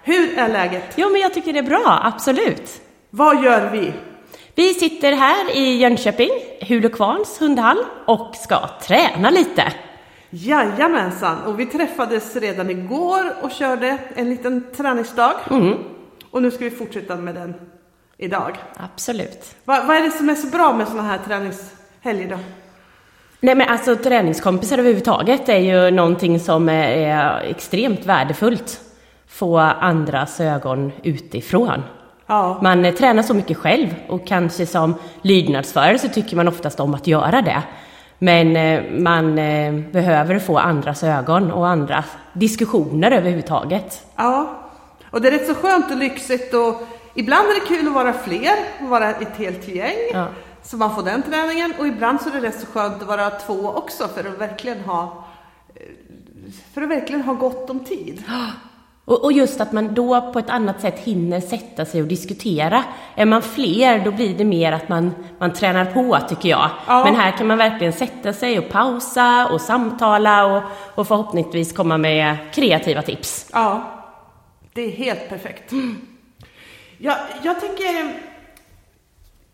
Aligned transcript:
Hur 0.07 0.37
är 0.37 0.47
läget? 0.47 0.83
Jo, 0.95 1.09
men 1.09 1.21
jag 1.21 1.33
tycker 1.33 1.53
det 1.53 1.59
är 1.59 1.63
bra, 1.63 1.99
absolut. 2.03 2.81
Vad 3.09 3.43
gör 3.43 3.69
vi? 3.69 3.93
Vi 4.55 4.73
sitter 4.73 5.13
här 5.13 5.55
i 5.55 5.77
Jönköping, 5.77 6.29
Hulekvarns 6.67 7.41
hundhall 7.41 7.77
och 8.05 8.35
ska 8.35 8.69
träna 8.81 9.29
lite. 9.29 9.63
Jajamensan, 10.29 11.43
och 11.43 11.59
vi 11.59 11.65
träffades 11.65 12.35
redan 12.35 12.69
igår 12.69 13.33
och 13.41 13.51
körde 13.51 13.97
en 14.15 14.29
liten 14.29 14.65
träningsdag. 14.77 15.33
Mm. 15.51 15.77
Och 16.31 16.41
nu 16.41 16.51
ska 16.51 16.63
vi 16.63 16.71
fortsätta 16.71 17.15
med 17.15 17.35
den 17.35 17.53
idag. 18.17 18.57
Absolut. 18.77 19.55
Va, 19.65 19.83
vad 19.87 19.97
är 19.97 20.01
det 20.01 20.11
som 20.11 20.29
är 20.29 20.35
så 20.35 20.47
bra 20.47 20.73
med 20.73 20.87
sådana 20.87 21.09
här 21.09 21.19
träningshelger 21.27 22.29
då? 22.29 22.39
Nej 23.39 23.55
men 23.55 23.69
alltså 23.69 23.95
träningskompisar 23.95 24.77
överhuvudtaget 24.77 25.49
är 25.49 25.57
ju 25.57 25.91
någonting 25.91 26.39
som 26.39 26.69
är, 26.69 26.87
är 26.87 27.41
extremt 27.41 28.05
värdefullt. 28.05 28.81
Få 29.37 29.57
andras 29.57 30.39
ögon 30.39 30.91
utifrån. 31.03 31.83
Ja, 32.27 32.59
Man 32.61 32.85
eh, 32.85 32.93
tränar 32.93 33.23
så 33.23 33.33
mycket 33.33 33.57
själv 33.57 33.95
och 34.07 34.27
kanske 34.27 34.65
som 34.65 34.95
lydnadsförare 35.21 35.99
så 35.99 36.07
tycker 36.07 36.35
man 36.35 36.47
oftast 36.47 36.79
om 36.79 36.93
att 36.93 37.07
göra 37.07 37.41
det. 37.41 37.63
Men 38.19 38.55
eh, 38.55 38.83
man 38.91 39.39
eh, 39.39 39.73
behöver 39.91 40.39
få 40.39 40.57
andras 40.57 41.03
ögon 41.03 41.51
och 41.51 41.67
andra 41.67 42.03
diskussioner 42.33 43.11
överhuvudtaget. 43.11 44.07
ja. 44.15 44.49
Och 45.11 45.21
det 45.21 45.27
är 45.27 45.31
rätt 45.31 45.47
så 45.47 45.53
skönt 45.53 45.91
och 45.91 45.97
lyxigt 45.97 46.53
och 46.53 46.87
ibland 47.15 47.47
är 47.49 47.53
det 47.53 47.75
kul 47.75 47.87
att 47.87 47.93
vara 47.93 48.13
fler, 48.13 48.53
att 48.81 48.89
vara 48.89 49.09
ett 49.09 49.37
helt 49.37 49.67
gäng. 49.67 49.97
Ja. 50.13 50.27
Så 50.63 50.77
man 50.77 50.95
får 50.95 51.03
den 51.03 51.23
träningen 51.23 51.73
och 51.79 51.87
ibland 51.87 52.21
så 52.21 52.29
är 52.29 52.33
det 52.33 52.47
rätt 52.47 52.59
så 52.59 52.65
skönt 52.65 53.01
att 53.01 53.07
vara 53.07 53.29
två 53.29 53.69
också 53.69 54.07
för 54.07 54.19
att 54.19 54.41
verkligen 54.41 54.79
ha 54.79 55.23
för 56.73 56.81
att 56.81 56.89
verkligen 56.89 57.21
ha 57.21 57.33
gott 57.33 57.69
om 57.69 57.79
tid. 57.79 58.23
Och, 59.07 59.23
och 59.23 59.31
just 59.31 59.61
att 59.61 59.71
man 59.71 59.93
då 59.93 60.31
på 60.31 60.39
ett 60.39 60.49
annat 60.49 60.81
sätt 60.81 60.99
hinner 60.99 61.39
sätta 61.39 61.85
sig 61.85 62.01
och 62.01 62.07
diskutera. 62.07 62.83
Är 63.15 63.25
man 63.25 63.41
fler, 63.41 64.05
då 64.05 64.11
blir 64.11 64.37
det 64.37 64.45
mer 64.45 64.71
att 64.71 64.89
man, 64.89 65.15
man 65.39 65.53
tränar 65.53 65.85
på, 65.85 66.17
tycker 66.29 66.49
jag. 66.49 66.69
Ja. 66.87 67.03
Men 67.03 67.15
här 67.15 67.31
kan 67.31 67.47
man 67.47 67.57
verkligen 67.57 67.93
sätta 67.93 68.33
sig 68.33 68.59
och 68.59 68.69
pausa 68.69 69.47
och 69.51 69.61
samtala 69.61 70.45
och, 70.45 70.63
och 70.95 71.07
förhoppningsvis 71.07 71.73
komma 71.73 71.97
med 71.97 72.37
kreativa 72.53 73.01
tips. 73.01 73.49
Ja, 73.53 73.83
det 74.73 74.81
är 74.81 74.91
helt 74.91 75.29
perfekt. 75.29 75.71
Jag, 76.97 77.17
jag 77.43 77.59
tänker, 77.59 78.13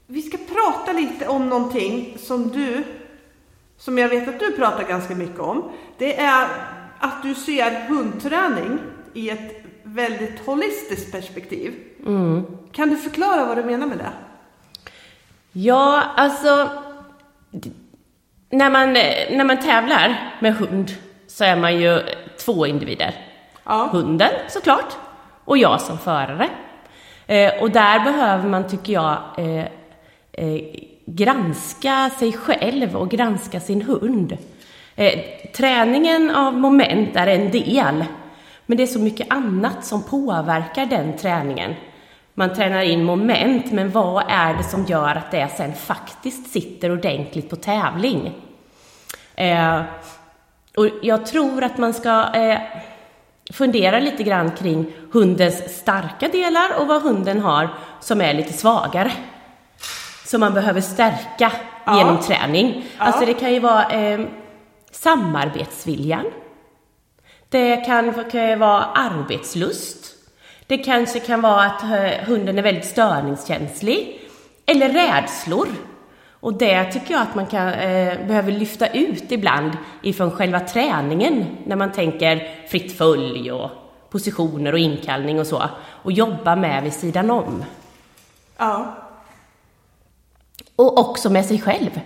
vi 0.07 0.21
ska 0.21 0.37
prata 0.37 0.91
lite 0.91 1.27
om 1.27 1.49
någonting 1.49 2.17
som 2.19 2.49
du, 2.49 2.83
som 3.77 3.97
jag 3.97 4.09
vet 4.09 4.27
att 4.27 4.39
du 4.39 4.51
pratar 4.51 4.83
ganska 4.83 5.15
mycket 5.15 5.39
om. 5.39 5.71
Det 5.97 6.19
är 6.19 6.47
att 6.99 7.23
du 7.23 7.35
ser 7.35 7.87
hundträning 7.87 8.79
i 9.13 9.29
ett 9.29 9.65
väldigt 9.83 10.45
holistiskt 10.45 11.11
perspektiv. 11.11 11.73
Kan 12.71 12.89
du 12.89 12.97
förklara 12.97 13.45
vad 13.45 13.57
du 13.57 13.63
menar 13.63 13.87
med 13.87 13.97
det? 13.97 14.11
Ja, 15.51 16.03
alltså... 16.15 16.69
När 18.49 18.69
man, 18.69 18.93
när 18.93 19.43
man 19.43 19.57
tävlar 19.57 20.33
med 20.39 20.55
hund 20.55 20.91
så 21.27 21.43
är 21.43 21.55
man 21.55 21.79
ju 21.79 21.99
två 22.45 22.65
individer. 22.65 23.15
Ja. 23.63 23.89
Hunden 23.91 24.31
såklart, 24.49 24.93
och 25.45 25.57
jag 25.57 25.81
som 25.81 25.97
förare. 25.97 26.49
Eh, 27.27 27.61
och 27.61 27.71
där 27.71 27.99
behöver 27.99 28.49
man, 28.49 28.67
tycker 28.67 28.93
jag, 28.93 29.17
eh, 29.37 29.65
eh, 30.31 30.61
granska 31.05 32.09
sig 32.19 32.33
själv 32.33 32.95
och 32.95 33.09
granska 33.09 33.59
sin 33.59 33.81
hund. 33.81 34.37
Träningen 35.55 36.31
av 36.31 36.53
moment 36.53 37.15
är 37.15 37.27
en 37.27 37.51
del, 37.51 38.05
men 38.65 38.77
det 38.77 38.83
är 38.83 38.87
så 38.87 38.99
mycket 38.99 39.27
annat 39.29 39.85
som 39.85 40.03
påverkar 40.03 40.85
den 40.85 41.17
träningen. 41.17 41.75
Man 42.33 42.53
tränar 42.53 42.81
in 42.81 43.03
moment, 43.03 43.71
men 43.71 43.91
vad 43.91 44.23
är 44.27 44.53
det 44.53 44.63
som 44.63 44.85
gör 44.85 45.15
att 45.15 45.31
det 45.31 45.47
sen 45.57 45.73
faktiskt 45.73 46.51
sitter 46.51 46.91
ordentligt 46.91 47.49
på 47.49 47.55
tävling? 47.55 48.33
Eh, 49.35 49.81
och 50.77 50.87
jag 51.01 51.25
tror 51.25 51.63
att 51.63 51.77
man 51.77 51.93
ska 51.93 52.33
eh, 52.33 52.59
fundera 53.53 53.99
lite 53.99 54.23
grann 54.23 54.51
kring 54.51 54.85
hundens 55.11 55.77
starka 55.79 56.27
delar 56.27 56.79
och 56.79 56.87
vad 56.87 57.01
hunden 57.01 57.39
har 57.39 57.69
som 57.99 58.21
är 58.21 58.33
lite 58.33 58.53
svagare. 58.53 59.11
Som 60.25 60.39
man 60.39 60.53
behöver 60.53 60.81
stärka 60.81 61.51
Ja. 61.85 61.97
genom 61.97 62.17
träning. 62.17 62.85
Ja. 62.97 63.03
Alltså 63.05 63.25
det 63.25 63.33
kan 63.33 63.53
ju 63.53 63.59
vara 63.59 63.89
eh, 63.89 64.21
samarbetsviljan. 64.91 66.25
Det 67.53 67.77
kan, 67.77 68.13
kan 68.31 68.59
vara 68.59 68.83
arbetslust. 68.83 70.15
Det 70.67 70.77
kanske 70.77 71.19
kan 71.19 71.41
vara 71.41 71.63
att 71.63 71.83
eh, 71.83 72.25
hunden 72.25 72.57
är 72.57 72.61
väldigt 72.61 72.85
störningskänslig. 72.85 74.21
Eller 74.65 74.89
rädslor. 74.89 75.67
Och 76.29 76.53
det 76.53 76.91
tycker 76.91 77.13
jag 77.13 77.21
att 77.21 77.35
man 77.35 77.45
kan, 77.45 77.67
eh, 77.67 78.27
behöver 78.27 78.51
lyfta 78.51 78.87
ut 78.87 79.31
ibland 79.31 79.71
ifrån 80.01 80.31
själva 80.31 80.59
träningen 80.59 81.45
när 81.65 81.75
man 81.75 81.91
tänker 81.91 82.67
fritt 82.67 82.97
följ 82.97 83.51
och 83.51 83.69
positioner 84.09 84.73
och 84.73 84.79
inkallning 84.79 85.39
och 85.39 85.47
så. 85.47 85.63
Och 86.03 86.11
jobba 86.11 86.55
med 86.55 86.83
vid 86.83 86.93
sidan 86.93 87.31
om. 87.31 87.65
Ja. 88.57 88.95
Och 90.75 90.99
också 90.99 91.29
med 91.29 91.45
sig 91.45 91.61
själv. 91.61 91.99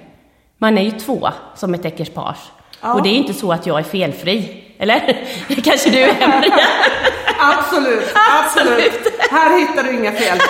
Man 0.58 0.78
är 0.78 0.82
ju 0.82 0.92
två 0.92 1.30
som 1.56 1.74
ett 1.74 1.86
ekipage. 1.86 2.52
Ja. 2.82 2.94
Och 2.94 3.04
det 3.04 3.10
är 3.10 3.16
inte 3.16 3.34
så 3.34 3.52
att 3.52 3.66
jag 3.66 3.80
är 3.80 3.84
felfri. 3.84 4.64
Eller? 4.80 5.26
Kanske 5.64 5.90
du 5.90 6.00
är, 6.00 6.28
Maria? 6.28 6.68
Absolut, 7.40 8.14
absolut. 8.44 9.08
Här 9.32 9.60
hittar 9.60 9.84
du 9.84 9.92
inga 9.92 10.12
fel. 10.12 10.38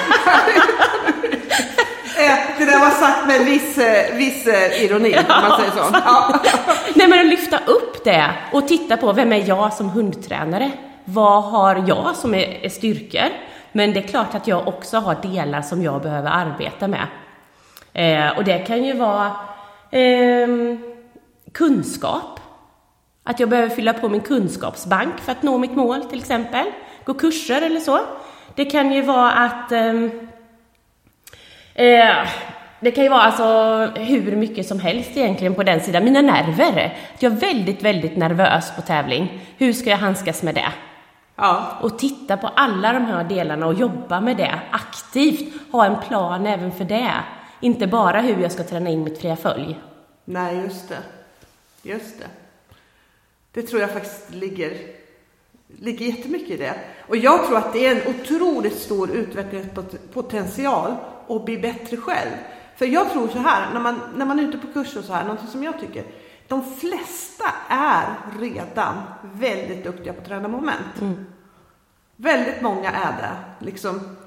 Eh, 2.19 2.33
Det 2.57 2.65
där 2.65 2.79
var 2.79 2.89
sagt 2.89 3.27
med 3.27 3.45
viss, 3.45 3.77
eh, 3.77 4.15
viss 4.15 4.47
eh, 4.47 4.83
ironi, 4.83 5.17
om 5.17 5.23
man 5.49 5.59
säger 5.59 5.71
så. 5.71 5.83
Ja. 6.05 6.39
Nej 6.95 7.07
men 7.07 7.19
att 7.19 7.25
lyfta 7.25 7.57
upp 7.65 8.03
det 8.03 8.29
och 8.51 8.67
titta 8.67 8.97
på 8.97 9.13
vem 9.13 9.33
är 9.33 9.43
jag 9.49 9.73
som 9.73 9.89
hundtränare? 9.89 10.71
Vad 11.05 11.44
har 11.44 11.83
jag 11.88 12.15
som 12.15 12.33
är, 12.35 12.65
är 12.65 12.69
styrkor? 12.69 13.29
Men 13.71 13.94
det 13.94 13.99
är 13.99 14.07
klart 14.07 14.35
att 14.35 14.47
jag 14.47 14.67
också 14.67 14.97
har 14.97 15.15
delar 15.21 15.61
som 15.61 15.83
jag 15.83 16.01
behöver 16.01 16.29
arbeta 16.29 16.88
med. 16.88 17.07
Eh, 17.94 18.38
och 18.38 18.44
det 18.44 18.59
kan 18.59 18.83
ju 18.85 18.94
vara 18.94 19.31
ehm, 19.91 20.77
kunskap. 21.53 22.37
Att 23.27 23.39
jag 23.39 23.50
behöver 23.50 23.69
fylla 23.69 23.94
på 23.94 24.09
min 24.09 24.21
kunskapsbank 24.21 25.19
för 25.19 25.31
att 25.31 25.44
nå 25.44 25.57
mitt 25.57 25.75
mål 25.75 26.03
till 26.03 26.19
exempel. 26.19 26.65
Gå 27.06 27.13
kurser 27.13 27.62
eller 27.62 27.79
så. 27.79 28.00
Det 28.56 28.65
kan 28.65 28.91
ju 28.91 29.01
vara 29.01 29.31
att 29.31 29.71
ehm, 29.71 30.27
Eh, 31.77 32.27
det 32.79 32.91
kan 32.91 33.03
ju 33.03 33.09
vara 33.09 33.21
alltså 33.21 34.00
hur 34.01 34.35
mycket 34.35 34.68
som 34.68 34.79
helst 34.79 35.18
egentligen 35.18 35.56
på 35.56 35.63
den 35.63 35.81
sidan. 35.81 36.03
Mina 36.03 36.21
nerver. 36.21 36.97
Jag 37.19 37.31
är 37.31 37.35
väldigt, 37.35 37.83
väldigt 37.83 38.18
nervös 38.18 38.75
på 38.75 38.81
tävling. 38.81 39.41
Hur 39.57 39.74
ska 39.74 39.89
jag 39.89 39.97
handskas 39.97 40.44
med 40.44 40.56
det? 40.56 40.74
Ja. 41.35 41.77
Och 41.81 42.00
titta 42.00 42.38
på 42.38 42.47
alla 42.47 42.94
de 42.94 43.06
här 43.06 43.24
delarna 43.24 43.68
och 43.68 43.74
jobba 43.74 44.21
med 44.21 44.38
det 44.38 44.59
aktivt. 44.71 45.53
Ha 45.71 45.85
en 45.85 45.95
plan 46.07 46.47
även 46.47 46.71
för 46.71 46.85
det. 46.85 47.12
Inte 47.59 47.88
bara 47.88 48.21
hur 48.21 48.41
jag 48.41 48.51
ska 48.51 48.63
träna 48.63 48.89
in 48.89 49.03
mitt 49.03 49.21
fria 49.21 49.35
följ. 49.35 49.79
Nej, 50.25 50.57
just 50.57 50.89
det. 50.89 50.97
Just 51.89 52.19
det. 52.19 52.27
Det 53.57 53.63
tror 53.63 53.81
jag 53.81 53.92
faktiskt 53.92 54.30
ligger, 54.30 54.77
ligger 55.68 56.06
jättemycket 56.06 56.50
i 56.50 56.57
det. 56.57 56.74
Och 57.07 57.18
jag 57.18 57.48
tror 57.48 57.57
att 57.57 57.74
det 57.74 57.88
är 57.88 57.95
en 57.95 58.15
otroligt 58.15 58.77
stor 58.77 59.12
utvecklingspotential 59.12 60.95
att 61.27 61.45
bli 61.45 61.57
bättre 61.57 61.98
själv. 61.98 62.31
För 62.75 62.86
jag 62.86 63.12
tror 63.12 63.27
så 63.27 63.38
här, 63.38 63.74
när 63.74 63.80
man, 63.80 64.00
när 64.15 64.25
man 64.25 64.39
är 64.39 64.44
ute 64.44 64.57
på 64.57 64.68
kurs 64.68 64.95
och 64.95 65.04
så 65.04 65.13
här, 65.13 65.24
någonting 65.24 65.48
som 65.48 65.63
jag 65.63 65.80
tycker, 65.80 66.04
de 66.48 66.75
flesta 66.75 67.45
är 67.69 68.15
redan 68.39 68.95
väldigt 69.21 69.83
duktiga 69.83 70.13
på 70.13 70.19
att 70.19 70.27
träna 70.27 70.48
moment. 70.48 71.21
Väldigt 72.15 72.62
många 72.62 72.92
är 72.92 73.12
det. 73.12 73.65
Liksom, 73.65 74.18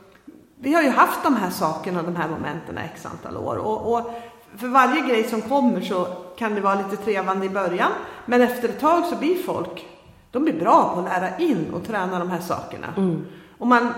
vi 0.57 0.75
har 0.75 0.83
ju 0.83 0.91
haft 0.91 1.23
de 1.23 1.37
här 1.37 1.51
sakerna, 1.51 2.03
de 2.03 2.17
här 2.17 2.29
momenten 2.29 2.79
i 2.79 2.81
x 2.81 3.07
antal 3.07 3.37
år. 3.37 3.57
Och, 3.57 3.95
och 3.95 4.11
för 4.57 4.69
varje 4.69 5.01
grej 5.01 5.25
som 5.25 5.43
kommer 5.43 5.81
så 5.81 6.07
kan 6.37 6.55
det 6.55 6.61
vara 6.61 6.75
lite 6.75 6.97
trevande 6.97 7.47
i 7.47 7.51
början. 7.51 7.93
Men 8.27 8.43
efter 8.43 8.69
ett 8.69 8.81
tag 8.81 9.05
så 9.05 9.17
blir 9.17 9.43
folk, 9.43 9.87
de 10.31 10.45
blir 10.45 10.61
bra 10.61 10.95
på 10.95 11.01
att 11.01 11.05
lära 11.05 11.39
in 11.39 11.71
och 11.75 11.87
träna 11.87 12.19
de 12.19 12.31
här 12.31 12.41
sakerna. 12.41 12.87
Och 13.59 13.67
man, 13.67 13.89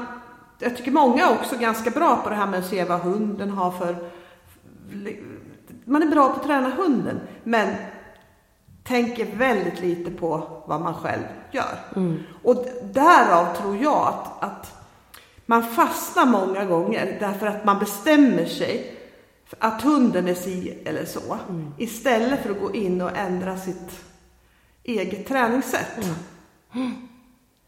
jag 0.59 0.77
tycker 0.77 0.91
många 0.91 1.27
är 1.27 1.33
också 1.33 1.57
ganska 1.57 1.91
bra 1.91 2.17
på 2.17 2.29
det 2.31 2.35
här 2.35 2.47
med 2.47 2.59
att 2.59 2.67
se 2.67 2.85
vad 2.85 3.01
hunden 3.01 3.51
har 3.51 3.71
för... 3.71 3.97
Man 5.85 6.03
är 6.03 6.07
bra 6.07 6.29
på 6.29 6.41
att 6.41 6.47
träna 6.47 6.69
hunden, 6.69 7.21
men 7.45 7.75
tänker 8.85 9.37
väldigt 9.37 9.81
lite 9.81 10.11
på 10.11 10.63
vad 10.67 10.81
man 10.81 10.95
själv 10.95 11.23
gör. 11.51 11.79
Mm. 11.97 12.19
Och 12.43 12.67
därav 12.93 13.57
tror 13.57 13.77
jag 13.77 14.09
att, 14.09 14.43
att 14.43 14.89
man 15.47 15.63
fastnar 15.63 16.27
många 16.27 16.65
gånger 16.65 17.17
därför 17.21 17.47
att 17.47 17.65
man 17.65 17.79
bestämmer 17.79 18.45
sig 18.45 19.02
att 19.59 19.83
hunden 19.83 20.29
är 20.29 20.35
si 20.35 20.79
eller 20.85 21.05
så. 21.05 21.39
Mm. 21.49 21.75
Istället 21.79 22.43
för 22.43 22.51
att 22.51 22.61
gå 22.61 22.75
in 22.75 23.01
och 23.01 23.17
ändra 23.17 23.57
sitt 23.57 24.05
eget 24.85 25.29
träningssätt. 25.29 25.99
Mm. 26.73 26.93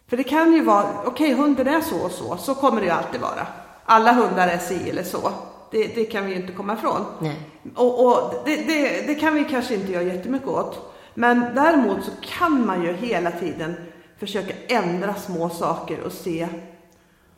För 0.08 0.16
det 0.16 0.24
kan 0.24 0.52
ju 0.52 0.64
vara, 0.64 0.86
okej 1.04 1.34
okay, 1.34 1.44
hunden 1.44 1.68
är 1.68 1.80
så 1.80 2.04
och 2.04 2.10
så, 2.10 2.36
så 2.36 2.54
kommer 2.54 2.80
det 2.80 2.86
ju 2.86 2.92
alltid 2.92 3.20
vara. 3.20 3.46
Alla 3.84 4.12
hundar 4.12 4.48
är 4.48 4.58
si 4.58 4.90
eller 4.90 5.02
så. 5.02 5.32
Det, 5.70 5.86
det 5.94 6.04
kan 6.04 6.26
vi 6.26 6.30
ju 6.30 6.40
inte 6.40 6.52
komma 6.52 6.74
ifrån. 6.74 7.04
Nej. 7.18 7.40
Och, 7.74 8.06
och 8.06 8.34
det, 8.44 8.56
det, 8.56 9.06
det, 9.06 9.14
kan 9.14 9.34
vi 9.34 9.44
kanske 9.44 9.74
inte 9.74 9.92
göra 9.92 10.02
jättemycket 10.02 10.48
åt. 10.48 10.94
Men 11.14 11.54
däremot 11.54 12.04
så 12.04 12.10
kan 12.20 12.66
man 12.66 12.82
ju 12.82 12.92
hela 12.92 13.30
tiden 13.30 13.74
försöka 14.18 14.54
ändra 14.68 15.14
små 15.14 15.50
saker 15.50 16.00
och 16.00 16.12
se 16.12 16.48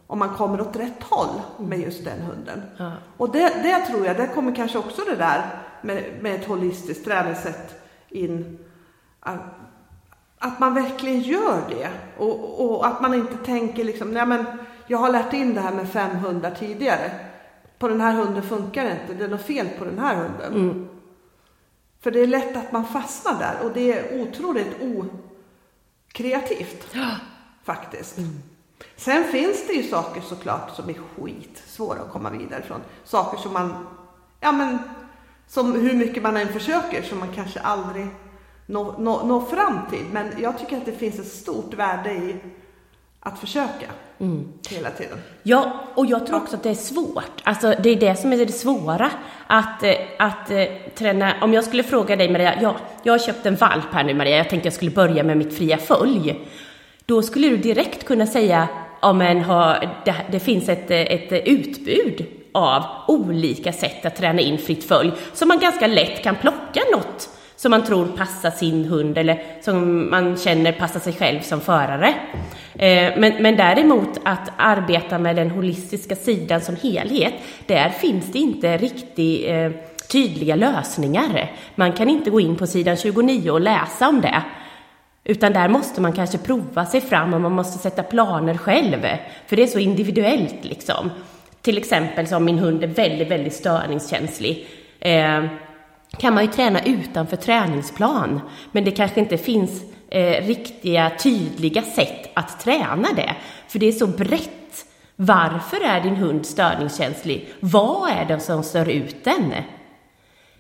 om 0.07 0.19
man 0.19 0.35
kommer 0.35 0.61
åt 0.61 0.77
rätt 0.77 1.03
håll 1.03 1.41
med 1.59 1.81
just 1.81 2.05
den 2.05 2.21
hunden. 2.21 2.63
Ja. 2.77 2.93
Och 3.17 3.33
det, 3.33 3.63
det, 3.63 3.87
tror 3.87 4.07
jag, 4.07 4.17
där 4.17 4.27
kommer 4.27 4.55
kanske 4.55 4.79
också 4.79 5.03
det 5.05 5.17
där 5.17 5.63
med, 5.83 6.05
med 6.21 6.35
ett 6.35 6.47
holistiskt 6.47 7.05
träningssätt 7.05 7.83
in. 8.09 8.59
Att, 9.21 9.41
att 10.39 10.61
man 10.61 10.75
verkligen 10.75 11.21
gör 11.21 11.63
det 11.69 11.89
och, 12.19 12.65
och, 12.65 12.87
att 12.87 13.01
man 13.01 13.15
inte 13.15 13.37
tänker 13.37 13.85
liksom, 13.85 14.11
nej 14.11 14.27
men 14.27 14.45
jag 14.87 14.99
har 14.99 15.13
lärt 15.13 15.33
in 15.33 15.55
det 15.55 15.61
här 15.61 15.73
med 15.73 15.89
fem 15.89 16.17
hundar 16.17 16.51
tidigare. 16.51 17.11
På 17.79 17.89
den 17.89 18.01
här 18.01 18.13
hunden 18.13 18.43
funkar 18.43 18.85
det 18.85 18.91
inte, 18.91 19.15
det 19.15 19.25
är 19.25 19.29
något 19.29 19.47
fel 19.47 19.69
på 19.79 19.85
den 19.85 19.99
här 19.99 20.17
hunden. 20.17 20.55
Mm. 20.55 20.89
För 22.01 22.11
det 22.11 22.21
är 22.21 22.27
lätt 22.27 22.57
att 22.57 22.73
man 22.73 22.85
fastnar 22.85 23.39
där 23.39 23.67
och 23.67 23.73
det 23.75 23.93
är 23.93 24.23
otroligt 24.23 24.77
okreativt. 26.13 26.87
Ja. 26.93 27.11
Faktiskt. 27.65 28.19
Mm. 28.19 28.43
Sen 28.97 29.25
finns 29.25 29.67
det 29.67 29.73
ju 29.73 29.83
saker 29.83 30.21
såklart 30.21 30.77
som 30.77 30.89
är 30.89 30.95
skit 30.95 31.63
svåra 31.67 32.01
att 32.01 32.13
komma 32.13 32.31
vidare 32.31 32.63
från. 32.63 32.81
Saker 33.05 33.39
som 33.39 33.53
man, 33.53 33.87
ja 34.41 34.53
men, 34.53 34.79
som 35.49 35.73
hur 35.73 35.93
mycket 35.93 36.23
man 36.23 36.37
än 36.37 36.49
försöker 36.49 37.03
som 37.03 37.19
man 37.19 37.33
kanske 37.35 37.61
aldrig 37.61 38.07
når 38.67 38.95
nå, 38.99 39.23
nå 39.27 39.41
fram 39.41 39.81
till. 39.91 40.05
Men 40.13 40.33
jag 40.39 40.59
tycker 40.59 40.77
att 40.77 40.87
det 40.87 40.93
finns 40.93 41.19
ett 41.19 41.33
stort 41.33 41.75
värde 41.75 42.11
i 42.11 42.37
att 43.21 43.39
försöka 43.39 43.87
mm. 44.19 44.53
hela 44.71 44.91
tiden. 44.91 45.19
Ja, 45.43 45.85
och 45.95 46.07
jag 46.07 46.27
tror 46.27 46.37
också 46.37 46.57
att 46.57 46.63
det 46.63 46.71
är 46.71 46.75
svårt. 46.75 47.43
Alltså 47.43 47.75
det 47.83 47.91
är 47.91 47.97
det 47.97 48.17
som 48.17 48.33
är 48.33 48.37
det 48.37 48.53
svåra. 48.53 49.11
Att, 49.47 49.83
eh, 49.83 49.95
att 50.19 50.51
uh, 50.51 50.65
träna, 50.95 51.35
om 51.43 51.55
jag 51.55 51.65
skulle 51.65 51.83
fråga 51.83 52.17
dig 52.17 52.33
Maria, 52.33 52.63
ja, 52.63 52.77
jag 53.03 53.13
har 53.13 53.19
köpt 53.19 53.47
en 53.47 53.57
valp 53.57 53.93
här 53.93 54.05
nu 54.05 54.15
Maria, 54.15 54.37
jag 54.37 54.51
tänkte 54.51 54.67
jag 54.67 54.75
skulle 54.75 54.91
börja 54.91 55.23
med 55.23 55.37
mitt 55.37 55.57
fria 55.57 55.79
följ. 55.79 56.49
Då 57.07 57.23
skulle 57.23 57.49
du 57.49 57.57
direkt 57.57 58.05
kunna 58.05 58.27
säga, 58.27 58.69
ja 59.01 59.13
men 59.13 59.41
ha, 59.41 59.77
det, 60.05 60.15
det 60.31 60.41
finns 60.41 60.69
ett, 60.69 60.91
ett 60.91 61.47
utbud 61.47 62.27
av 62.53 62.85
olika 63.09 63.73
sätt 63.73 64.07
att 64.07 64.17
träna 64.17 64.41
in 64.41 64.59
fritt 64.59 64.85
följ, 64.85 65.13
så 65.33 65.47
man 65.47 65.59
ganska 65.59 65.87
lätt 65.87 66.23
kan 66.23 66.37
plocka 66.37 66.81
något 66.93 67.29
som 67.57 67.71
man 67.71 67.85
tror 67.85 68.07
passar 68.07 68.51
sin 68.51 68.85
hund 68.85 69.19
eller 69.19 69.43
som 69.61 70.11
man 70.11 70.37
känner 70.37 70.73
passar 70.73 71.01
sig 71.01 71.13
själv 71.13 71.41
som 71.41 71.61
förare. 71.61 72.15
Eh, 72.75 73.13
men, 73.19 73.43
men 73.43 73.57
däremot 73.57 74.21
att 74.25 74.53
arbeta 74.57 75.19
med 75.19 75.37
den 75.37 75.51
holistiska 75.51 76.17
sidan 76.17 76.61
som 76.61 76.77
helhet, 76.83 77.35
där 77.67 77.89
finns 77.89 78.33
det 78.33 78.39
inte 78.39 78.77
riktigt 78.77 79.51
eh, 79.51 79.71
tydliga 80.09 80.57
lösningar. 80.57 81.53
Man 81.75 81.93
kan 81.93 82.09
inte 82.09 82.31
gå 82.31 82.41
in 82.41 82.57
på 82.57 82.67
sidan 82.67 82.97
29 82.97 83.51
och 83.51 83.61
läsa 83.61 84.09
om 84.09 84.21
det. 84.21 84.43
Utan 85.29 85.53
där 85.53 85.69
måste 85.69 86.01
man 86.01 86.13
kanske 86.13 86.39
prova 86.39 86.87
sig 86.87 87.01
fram 87.01 87.35
och 87.35 87.41
man 87.41 87.53
måste 87.53 87.79
sätta 87.79 88.03
planer 88.03 88.57
själv. 88.57 89.07
För 89.47 89.57
det 89.57 89.63
är 89.63 89.67
så 89.67 89.79
individuellt 89.79 90.65
liksom. 90.65 91.11
Till 91.63 91.79
exempel 91.79 92.27
som 92.27 92.45
min 92.45 92.59
hund 92.59 92.85
är 92.85 92.89
väldigt, 92.89 93.29
väldigt 93.29 93.55
störningskänslig. 93.55 94.67
Eh, 95.01 95.45
kan 96.19 96.35
man 96.35 96.45
ju 96.45 96.51
träna 96.51 96.85
utanför 96.85 97.37
träningsplan. 97.37 98.41
Men 98.73 98.85
det 98.85 98.91
kanske 98.91 99.21
inte 99.21 99.39
finns 99.39 99.83
eh, 100.11 100.47
riktiga, 100.47 101.13
tydliga 101.23 101.83
sätt 101.83 102.31
att 102.35 102.61
träna 102.61 103.09
det. 103.17 103.35
För 103.69 103.79
det 103.79 103.87
är 103.87 103.93
så 103.93 104.07
brett. 104.07 104.87
Varför 105.17 105.85
är 105.85 106.01
din 106.01 106.17
hund 106.17 106.47
störningskänslig? 106.47 107.49
Vad 107.61 108.11
är 108.11 108.25
det 108.25 108.41
som 108.41 108.63
stör 108.63 108.89
ut 108.89 109.25
den? 109.25 109.53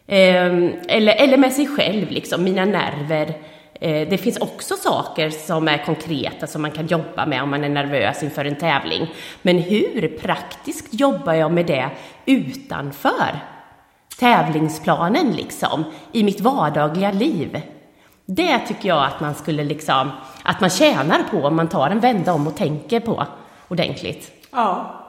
Eh, 0.06 0.70
eller, 0.88 1.14
eller 1.14 1.36
med 1.36 1.52
sig 1.52 1.66
själv, 1.66 2.10
liksom, 2.10 2.44
mina 2.44 2.64
nerver. 2.64 3.34
Eh, 3.80 4.08
det 4.08 4.18
finns 4.18 4.36
också 4.36 4.74
saker 4.76 5.30
som 5.30 5.68
är 5.68 5.84
konkreta 5.84 6.46
som 6.46 6.62
man 6.62 6.70
kan 6.70 6.86
jobba 6.86 7.26
med 7.26 7.42
om 7.42 7.50
man 7.50 7.64
är 7.64 7.68
nervös 7.68 8.22
inför 8.22 8.44
en 8.44 8.56
tävling. 8.56 9.14
Men 9.42 9.58
hur 9.58 10.18
praktiskt 10.22 10.86
jobbar 11.00 11.34
jag 11.34 11.52
med 11.52 11.66
det 11.66 11.90
utanför 12.26 13.38
tävlingsplanen 14.18 15.30
liksom, 15.30 15.84
i 16.12 16.24
mitt 16.24 16.40
vardagliga 16.40 17.12
liv? 17.12 17.60
Det 18.26 18.58
tycker 18.58 18.88
jag 18.88 19.04
att 19.04 19.20
man 19.20 19.34
skulle 19.34 19.64
liksom, 19.64 20.10
att 20.42 20.60
man 20.60 20.70
tjänar 20.70 21.22
på 21.30 21.46
om 21.46 21.56
man 21.56 21.68
tar 21.68 21.90
en 21.90 22.00
vända 22.00 22.32
om 22.32 22.46
och 22.46 22.56
tänker 22.56 23.00
på 23.00 23.26
ordentligt. 23.68 24.46
Ja. 24.50 25.02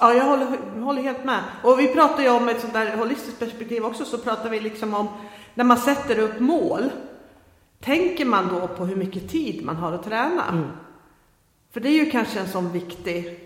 Ja, 0.00 0.14
jag 0.14 0.24
håller, 0.24 0.46
håller 0.84 1.02
helt 1.02 1.24
med. 1.24 1.38
Och 1.62 1.80
vi 1.80 1.94
pratar 1.94 2.22
ju 2.22 2.28
om 2.28 2.48
ett 2.48 2.60
sånt 2.60 2.72
där 2.72 2.96
holistiskt 2.96 3.38
perspektiv 3.38 3.84
också, 3.84 4.04
så 4.04 4.18
pratar 4.18 4.50
vi 4.50 4.60
liksom 4.60 4.94
om 4.94 5.08
när 5.54 5.64
man 5.64 5.76
sätter 5.76 6.18
upp 6.18 6.40
mål. 6.40 6.90
Tänker 7.80 8.24
man 8.24 8.48
då 8.48 8.68
på 8.68 8.84
hur 8.86 8.96
mycket 8.96 9.30
tid 9.30 9.64
man 9.64 9.76
har 9.76 9.92
att 9.92 10.04
träna? 10.04 10.44
Mm. 10.48 10.68
För 11.72 11.80
det 11.80 11.88
är 11.88 12.04
ju 12.04 12.10
kanske 12.10 12.40
en 12.40 12.48
sån 12.48 12.72
viktig 12.72 13.40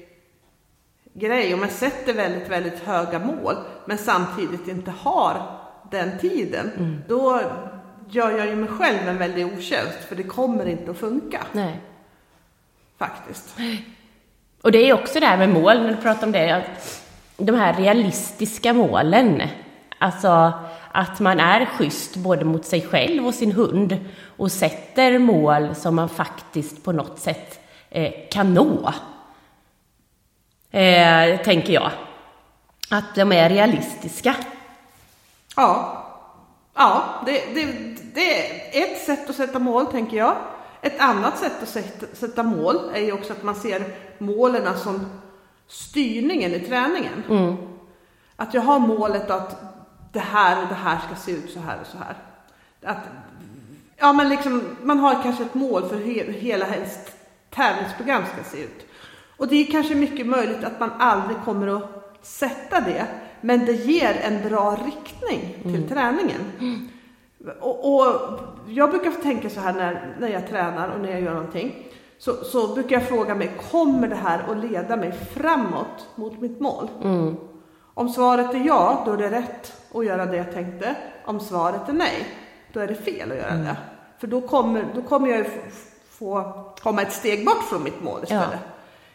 grej. 1.15 1.55
Om 1.55 1.61
man 1.61 1.69
sätter 1.69 2.15
väldigt, 2.15 2.49
väldigt 2.49 2.79
höga 2.79 3.19
mål, 3.19 3.55
men 3.87 3.99
samtidigt 3.99 4.69
inte 4.69 4.91
har 4.91 5.59
den 5.91 6.19
tiden, 6.19 6.71
mm. 6.79 7.03
då 7.09 7.41
gör 8.09 8.39
jag 8.39 8.47
ju 8.47 8.57
mig 8.57 8.69
själv 8.69 9.09
en 9.09 9.19
väldig 9.19 9.47
otjänst, 9.47 9.99
för 10.09 10.17
det 10.17 10.23
kommer 10.23 10.67
inte 10.67 10.91
att 10.91 10.97
funka. 10.97 11.47
Nej. 11.53 11.81
Faktiskt. 12.99 13.57
Och 14.63 14.73
det 14.73 14.79
är 14.79 14.95
också 14.95 15.21
det 15.21 15.27
här 15.27 15.39
med 15.39 15.49
mål, 15.49 15.83
när 15.83 15.89
du 15.89 15.97
pratar 15.97 16.27
om 16.27 16.33
det, 16.33 16.65
de 17.37 17.55
här 17.55 17.75
realistiska 17.75 18.73
målen. 18.73 19.43
Alltså 19.99 20.53
att 20.93 21.21
man 21.21 21.41
är 21.41 21.67
schysst 21.67 22.17
både 22.17 22.45
mot 22.45 22.65
sig 22.65 22.83
själv 22.83 23.27
och 23.27 23.35
sin 23.35 23.53
hund 23.53 23.99
och 24.37 24.53
sätter 24.53 25.19
mål 25.19 25.75
som 25.75 25.95
man 25.95 26.09
faktiskt 26.09 26.85
på 26.85 26.93
något 26.93 27.19
sätt 27.19 27.61
eh, 27.91 28.13
kan 28.31 28.55
nå. 28.55 28.93
Eh, 30.71 31.41
tänker 31.41 31.73
jag. 31.73 31.91
Att 32.91 33.15
de 33.15 33.33
är 33.33 33.49
realistiska. 33.49 34.37
Ja, 35.57 36.05
ja 36.75 37.23
det, 37.27 37.55
det, 37.55 37.65
det 38.15 38.47
är 38.79 38.83
ett 38.83 39.03
sätt 39.03 39.31
att 39.31 39.37
sätta 39.37 39.59
mål 39.59 39.87
tänker 39.87 40.17
jag. 40.17 40.37
Ett 40.83 41.01
annat 41.01 41.39
sätt 41.39 41.63
att 41.63 41.69
sätta, 41.69 42.07
sätta 42.17 42.43
mål 42.43 42.77
är 42.95 43.01
ju 43.01 43.13
också 43.13 43.33
att 43.33 43.43
man 43.43 43.55
ser 43.55 43.85
målen 44.19 44.79
som 44.79 45.07
styrningen 45.69 46.55
i 46.55 46.61
träningen. 46.61 47.25
Mm. 47.31 47.57
Att 48.37 48.55
jag 48.55 48.63
har 48.63 48.79
målet 48.79 49.31
att 49.31 49.72
det 50.13 50.21
här 50.21 50.63
och 50.63 50.69
det 50.69 50.75
här 50.75 50.99
ska 50.99 51.15
se 51.15 51.33
ut 51.33 51.51
så 51.51 51.61
här 51.61 51.79
och 51.81 51.87
så 51.87 51.99
här. 51.99 52.17
Att, 52.85 53.09
ja, 53.97 54.13
men 54.13 54.29
liksom, 54.29 54.63
man 54.83 54.99
har 54.99 55.23
kanske 55.23 55.43
ett 55.43 55.55
mål 55.55 55.89
för 55.89 55.97
hur 55.97 56.33
hela 56.33 56.67
ens 56.67 56.99
tävlingsprogram 57.51 58.23
ska 58.33 58.57
se 58.57 58.63
ut. 58.63 58.87
Och 59.37 59.49
det 59.49 59.57
är 59.57 59.73
kanske 59.73 59.95
mycket 59.95 60.27
möjligt 60.27 60.65
att 60.65 60.81
man 60.81 60.91
aldrig 60.99 61.37
kommer 61.45 61.77
att 61.77 62.19
sätta 62.23 62.81
det, 62.81 63.07
men 63.41 63.67
det 63.67 63.73
ger 63.73 64.21
en 64.23 64.49
bra 64.49 64.77
riktning 64.87 65.63
till 65.63 65.75
mm. 65.75 65.89
träningen. 65.89 66.41
Och, 67.61 67.95
och, 67.95 68.41
jag 68.69 68.91
brukar 68.91 69.11
tänka 69.11 69.51
så 69.51 69.61
här 69.61 69.73
när, 69.73 70.17
när 70.21 70.29
jag 70.29 70.49
tränar 70.49 70.89
och 70.89 71.01
när 71.01 71.11
jag 71.11 71.21
gör 71.21 71.35
någonting, 71.35 71.87
så, 72.19 72.45
så 72.45 72.75
brukar 72.75 72.97
jag 73.01 73.09
fråga 73.09 73.35
mig, 73.35 73.51
kommer 73.71 74.09
det 74.09 74.17
här 74.17 74.45
att 74.49 74.71
leda 74.71 74.97
mig 74.97 75.13
framåt 75.13 76.07
mot 76.15 76.41
mitt 76.41 76.61
mål? 76.61 76.89
Mm. 77.03 77.37
Om 77.95 78.09
svaret 78.09 78.55
är 78.55 78.67
ja, 78.67 79.03
då 79.07 79.13
är 79.13 79.17
det 79.17 79.31
rätt 79.31 79.82
att 79.95 80.07
göra 80.07 80.27
det 80.27 80.37
jag 80.37 80.53
tänkte. 80.53 80.95
Om 81.25 81.41
svaret 81.41 81.89
är 81.89 81.93
nej, 81.93 82.27
då 82.73 82.81
är 82.81 82.87
det 82.87 82.95
fel 82.95 83.33
att 83.33 83.39
göra 83.39 83.51
mm. 83.51 83.65
det. 83.65 83.77
För 84.19 84.27
då 84.27 84.41
kommer, 84.41 84.87
då 84.95 85.03
kommer 85.03 85.29
jag 85.29 85.47
få 86.11 86.53
komma 86.81 87.03
ett 87.03 87.13
steg 87.13 87.45
bort 87.45 87.63
från 87.63 87.83
mitt 87.83 88.03
mål 88.03 88.23
istället. 88.23 88.49
Ja. 88.53 88.59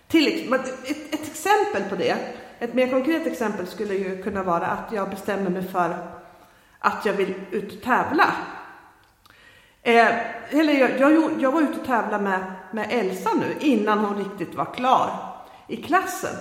Till, 0.07 0.53
ett, 0.53 0.89
ett 1.13 1.27
exempel 1.27 1.83
på 1.89 1.95
det, 1.95 2.17
ett 2.59 2.73
mer 2.73 2.89
konkret 2.89 3.27
exempel 3.27 3.67
skulle 3.67 3.93
ju 3.93 4.23
kunna 4.23 4.43
vara 4.43 4.67
att 4.67 4.91
jag 4.91 5.09
bestämmer 5.09 5.49
mig 5.49 5.63
för 5.63 5.97
att 6.79 7.05
jag 7.05 7.13
vill 7.13 7.33
ut 7.51 7.73
och 7.73 7.81
tävla. 7.81 8.33
Eh, 9.81 10.07
eller 10.49 10.73
jag, 10.73 10.99
jag, 10.99 11.31
jag, 11.39 11.51
var 11.51 11.61
ute 11.61 11.79
och 11.79 11.85
tävlade 11.85 12.23
med, 12.23 12.43
med 12.71 12.87
Elsa 12.89 13.29
nu 13.33 13.55
innan 13.59 13.99
hon 13.99 14.17
riktigt 14.17 14.55
var 14.55 14.73
klar. 14.73 15.09
i 15.67 15.77
klassen. 15.77 16.35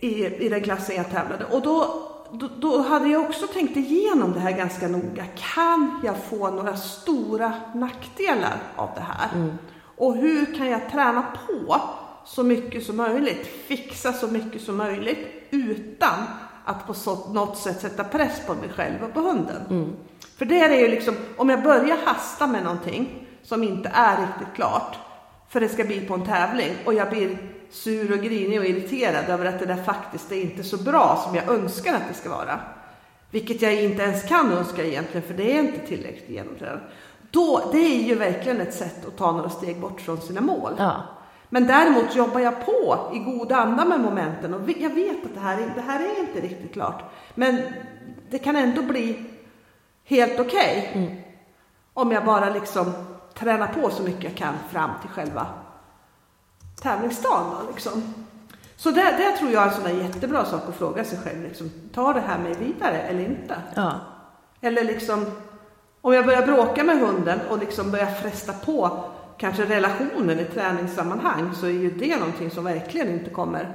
I, 0.00 0.26
i 0.26 0.48
den 0.48 0.62
klassen 0.62 0.96
jag 0.96 1.10
tävlade. 1.10 1.44
Och 1.44 1.62
då, 1.62 2.08
då, 2.32 2.48
då 2.58 2.82
hade 2.82 3.08
jag 3.08 3.24
också 3.24 3.46
tänkt 3.46 3.76
igenom 3.76 4.32
det 4.32 4.40
här 4.40 4.52
ganska 4.52 4.88
noga. 4.88 5.24
Kan 5.54 6.00
jag 6.04 6.16
få 6.30 6.50
några 6.50 6.76
stora 6.76 7.52
nackdelar 7.74 8.56
av 8.76 8.90
det 8.94 9.00
här? 9.00 9.28
Mm. 9.34 9.58
Och 9.96 10.16
hur 10.16 10.54
kan 10.54 10.66
jag 10.66 10.90
träna 10.90 11.22
på 11.46 11.80
så 12.24 12.42
mycket 12.42 12.86
som 12.86 12.96
möjligt, 12.96 13.46
fixa 13.46 14.12
så 14.12 14.26
mycket 14.26 14.62
som 14.62 14.76
möjligt 14.76 15.48
utan 15.50 16.24
att 16.64 16.86
på 16.86 16.94
så, 16.94 17.32
något 17.32 17.58
sätt 17.58 17.80
sätta 17.80 18.04
press 18.04 18.40
på 18.46 18.54
mig 18.54 18.68
själv 18.76 19.04
och 19.04 19.14
på 19.14 19.20
hunden. 19.20 19.96
För 20.38 20.44
det 20.44 20.60
är 20.60 20.78
ju 20.78 20.88
liksom, 20.88 21.14
om 21.36 21.48
jag 21.48 21.62
börjar 21.62 21.96
hasta 22.04 22.46
med 22.46 22.64
någonting 22.64 23.28
som 23.42 23.62
inte 23.62 23.90
är 23.94 24.16
riktigt 24.16 24.54
klart 24.54 24.96
för 25.48 25.60
det 25.60 25.68
ska 25.68 25.84
bli 25.84 26.00
på 26.00 26.14
en 26.14 26.26
tävling 26.26 26.74
och 26.84 26.94
jag 26.94 27.10
blir 27.10 27.38
sur 27.70 28.12
och 28.12 28.18
grinig 28.24 28.58
och 28.60 28.66
irriterad 28.66 29.28
över 29.28 29.44
att 29.44 29.58
det 29.58 29.66
där 29.66 29.82
faktiskt 29.82 30.32
är 30.32 30.40
inte 30.40 30.62
så 30.64 30.76
bra 30.76 31.22
som 31.26 31.34
jag 31.34 31.48
önskar 31.48 31.94
att 31.94 32.08
det 32.08 32.14
ska 32.14 32.28
vara. 32.30 32.60
Vilket 33.30 33.62
jag 33.62 33.82
inte 33.82 34.02
ens 34.02 34.22
kan 34.28 34.52
önska 34.52 34.84
egentligen 34.84 35.26
för 35.26 35.34
det 35.34 35.56
är 35.56 35.58
inte 35.60 35.78
tillräckligt 35.86 36.28
genomtränat. 36.30 36.80
Då, 37.30 37.68
det 37.72 37.78
är 37.78 38.02
ju 38.02 38.14
verkligen 38.14 38.60
ett 38.60 38.74
sätt 38.74 39.06
att 39.06 39.16
ta 39.16 39.32
några 39.32 39.50
steg 39.50 39.80
bort 39.80 40.00
från 40.00 40.20
sina 40.20 40.40
mål. 40.40 40.72
Ja. 40.78 41.02
Men 41.48 41.66
däremot 41.66 42.16
jobbar 42.16 42.40
jag 42.40 42.66
på 42.66 43.10
i 43.14 43.18
god 43.18 43.52
anda 43.52 43.84
med 43.84 44.00
momenten 44.00 44.54
och 44.54 44.70
jag 44.78 44.90
vet 44.94 45.24
att 45.24 45.34
det 45.34 45.40
här, 45.40 45.58
är- 45.62 45.72
det 45.74 45.80
här 45.80 46.00
är 46.00 46.20
inte 46.20 46.40
riktigt 46.40 46.72
klart. 46.72 47.02
Men 47.34 47.62
det 48.30 48.38
kan 48.38 48.56
ändå 48.56 48.82
bli 48.82 49.24
helt 50.04 50.40
okej. 50.40 51.24
Om 51.94 52.12
jag 52.12 52.24
bara 52.24 52.50
liksom 52.50 52.92
tränar 53.34 53.66
på 53.66 53.90
så 53.90 54.02
mycket 54.02 54.24
jag 54.24 54.34
kan 54.36 54.54
fram 54.70 54.90
till 55.00 55.10
själva 55.10 55.46
tävlingsdagen. 56.82 57.46
Då, 57.50 57.72
liksom. 57.72 58.14
Så 58.76 58.90
det, 58.90 59.14
det 59.18 59.36
tror 59.38 59.50
jag 59.50 59.62
är 59.62 59.66
en 59.66 59.74
sån 59.74 59.84
där 59.84 60.02
jättebra 60.02 60.44
sak 60.44 60.62
att 60.68 60.76
fråga 60.76 61.04
sig 61.04 61.18
själv. 61.24 61.42
Liksom, 61.42 61.70
tar 61.94 62.14
det 62.14 62.20
här 62.20 62.38
mig 62.38 62.54
vidare 62.54 62.98
eller 62.98 63.24
inte? 63.24 63.54
Ja. 63.74 63.92
Eller 64.60 64.84
liksom, 64.84 65.26
om 66.00 66.14
jag 66.14 66.26
börjar 66.26 66.46
bråka 66.46 66.84
med 66.84 67.00
hunden 67.00 67.40
och 67.50 67.58
liksom 67.58 67.90
börjar 67.90 68.06
fresta 68.06 68.52
på 68.52 69.04
kanske 69.38 69.64
relationen 69.64 70.40
i 70.40 70.44
träningssammanhang 70.44 71.54
så 71.54 71.66
är 71.66 71.70
ju 71.70 71.90
det 71.90 72.16
någonting 72.16 72.50
som 72.50 72.64
verkligen 72.64 73.08
inte 73.08 73.30
kommer 73.30 73.74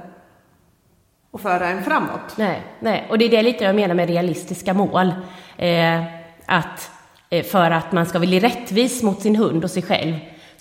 att 1.32 1.40
föra 1.40 1.68
en 1.68 1.84
framåt. 1.84 2.36
Nej, 2.36 2.62
nej, 2.80 3.06
och 3.10 3.18
det 3.18 3.24
är 3.24 3.30
det 3.30 3.42
lite 3.42 3.64
jag 3.64 3.76
menar 3.76 3.94
med 3.94 4.08
realistiska 4.08 4.74
mål. 4.74 5.14
Eh, 5.56 6.02
att 6.46 6.90
eh, 7.30 7.44
för 7.44 7.70
att 7.70 7.92
man 7.92 8.06
ska 8.06 8.18
bli 8.18 8.40
rättvis 8.40 9.02
mot 9.02 9.22
sin 9.22 9.36
hund 9.36 9.64
och 9.64 9.70
sig 9.70 9.82
själv 9.82 10.14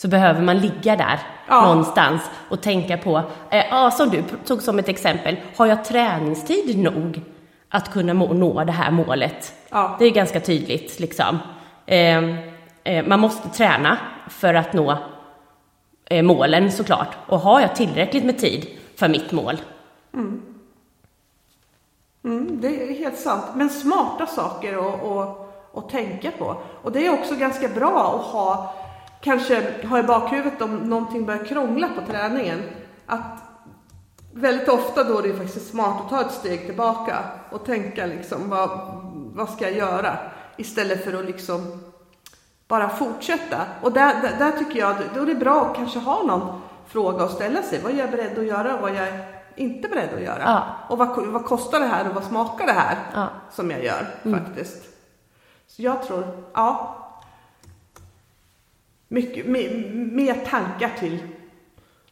så 0.03 0.07
behöver 0.09 0.41
man 0.41 0.57
ligga 0.57 0.95
där 0.95 1.19
Ja. 1.47 1.61
någonstans 1.61 2.21
och 2.49 2.61
tänka 2.61 2.97
på, 2.97 3.21
eh, 3.49 3.65
ja, 3.69 3.91
som 3.91 4.09
du 4.09 4.23
tog 4.45 4.61
som 4.61 4.79
ett 4.79 4.89
exempel, 4.89 5.35
har 5.57 5.65
jag 5.65 5.85
träningstid 5.85 6.77
nog 6.77 7.21
att 7.69 7.91
kunna 7.93 8.13
nå 8.13 8.63
det 8.63 8.71
här 8.71 8.91
målet? 8.91 9.53
Ja. 9.69 9.95
Det 9.99 10.05
är 10.05 10.11
ganska 10.11 10.39
tydligt 10.39 10.99
liksom. 10.99 11.39
Eh, 11.85 12.17
eh, 12.83 13.05
man 13.07 13.19
måste 13.19 13.49
träna 13.49 13.97
för 14.29 14.53
att 14.53 14.73
nå 14.73 14.97
eh, 16.05 16.23
målen 16.23 16.71
såklart. 16.71 17.17
Och 17.27 17.39
har 17.39 17.61
jag 17.61 17.75
tillräckligt 17.75 18.25
med 18.25 18.37
tid 18.39 18.67
för 18.99 19.07
mitt 19.07 19.31
mål? 19.31 19.57
Mm, 22.23 22.61
det 22.61 22.67
är 22.67 22.93
helt 22.93 23.17
sant. 23.19 23.43
Men 23.55 23.69
smarta 23.69 24.25
saker 24.25 24.77
att 25.73 25.89
tänka 25.89 26.31
på. 26.31 26.55
Och 26.81 26.91
det 26.91 27.07
är 27.07 27.13
också 27.13 27.35
ganska 27.35 27.67
bra 27.67 28.15
att 28.19 28.25
ha, 28.33 28.73
kanske 29.23 29.85
ha 29.87 29.99
i 29.99 30.03
bakhuvudet 30.03 30.61
om 30.61 30.75
någonting 30.75 31.25
börjar 31.25 31.45
krångla 31.45 31.89
på 31.95 32.11
träningen. 32.11 32.61
Att 33.05 33.39
väldigt 34.33 34.69
ofta 34.69 35.03
då 35.03 35.19
är 35.19 35.23
det 35.23 35.33
faktiskt 35.33 35.69
smart 35.69 36.01
att 36.01 36.09
ta 36.09 36.21
ett 36.21 36.31
steg 36.31 36.65
tillbaka 36.65 37.17
och 37.49 37.65
tänka 37.65 38.05
liksom 38.05 38.49
vad, 38.49 38.69
vad 39.35 39.49
ska 39.49 39.63
jag 39.69 39.77
göra? 39.77 40.17
Istället 40.57 41.03
för 41.03 41.13
att 41.19 41.25
liksom 41.25 41.79
bara 42.67 42.89
fortsätta. 42.89 43.57
Och 43.81 43.91
där, 43.91 44.21
där, 44.21 44.35
där 44.39 44.51
tycker 44.51 44.79
jag, 44.79 44.95
då 45.15 45.21
är 45.21 45.25
det 45.25 45.35
bra 45.35 45.61
att 45.65 45.75
kanske 45.75 45.99
ha 45.99 46.23
någon 46.23 46.61
fråga 46.87 47.23
att 47.23 47.31
ställa 47.31 47.61
sig. 47.61 47.79
Vad 47.83 47.91
är 47.93 47.97
jag 47.97 48.11
beredd 48.11 48.37
att 48.39 48.45
göra 48.45 48.75
och 48.75 48.81
vad 48.81 48.91
jag 48.91 49.07
är 49.07 49.25
inte 49.55 49.87
beredd 49.87 50.13
att 50.15 50.21
göra? 50.21 50.41
Ja. 50.45 50.63
Och 50.89 50.97
vad, 50.97 51.25
vad 51.27 51.45
kostar 51.45 51.79
det 51.79 51.85
här 51.85 52.09
och 52.09 52.15
vad 52.15 52.23
smakar 52.23 52.65
det 52.65 52.73
här 52.73 52.97
Ja. 53.13 53.27
som 53.51 53.71
jag 53.71 53.83
gör 53.83 54.07
faktiskt? 54.33 54.83
Så 55.67 55.81
jag 55.81 56.03
tror, 56.03 56.43
ja. 56.53 56.99
Mycket, 59.13 59.45
mer, 59.45 60.45
tankar 60.45 60.91
till 60.99 61.17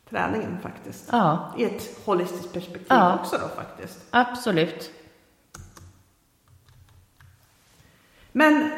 träningen 0.10 0.58
faktiskt. 0.64 1.10
Ja, 1.12 1.56
I 1.58 1.64
ett 1.64 1.98
holistiskt 2.06 2.54
perspektiv 2.54 2.86
Ja. 2.90 3.16
också 3.20 3.38
då 3.38 3.48
faktiskt. 3.62 4.00
absolut. 4.12 4.92
Men 8.32 8.72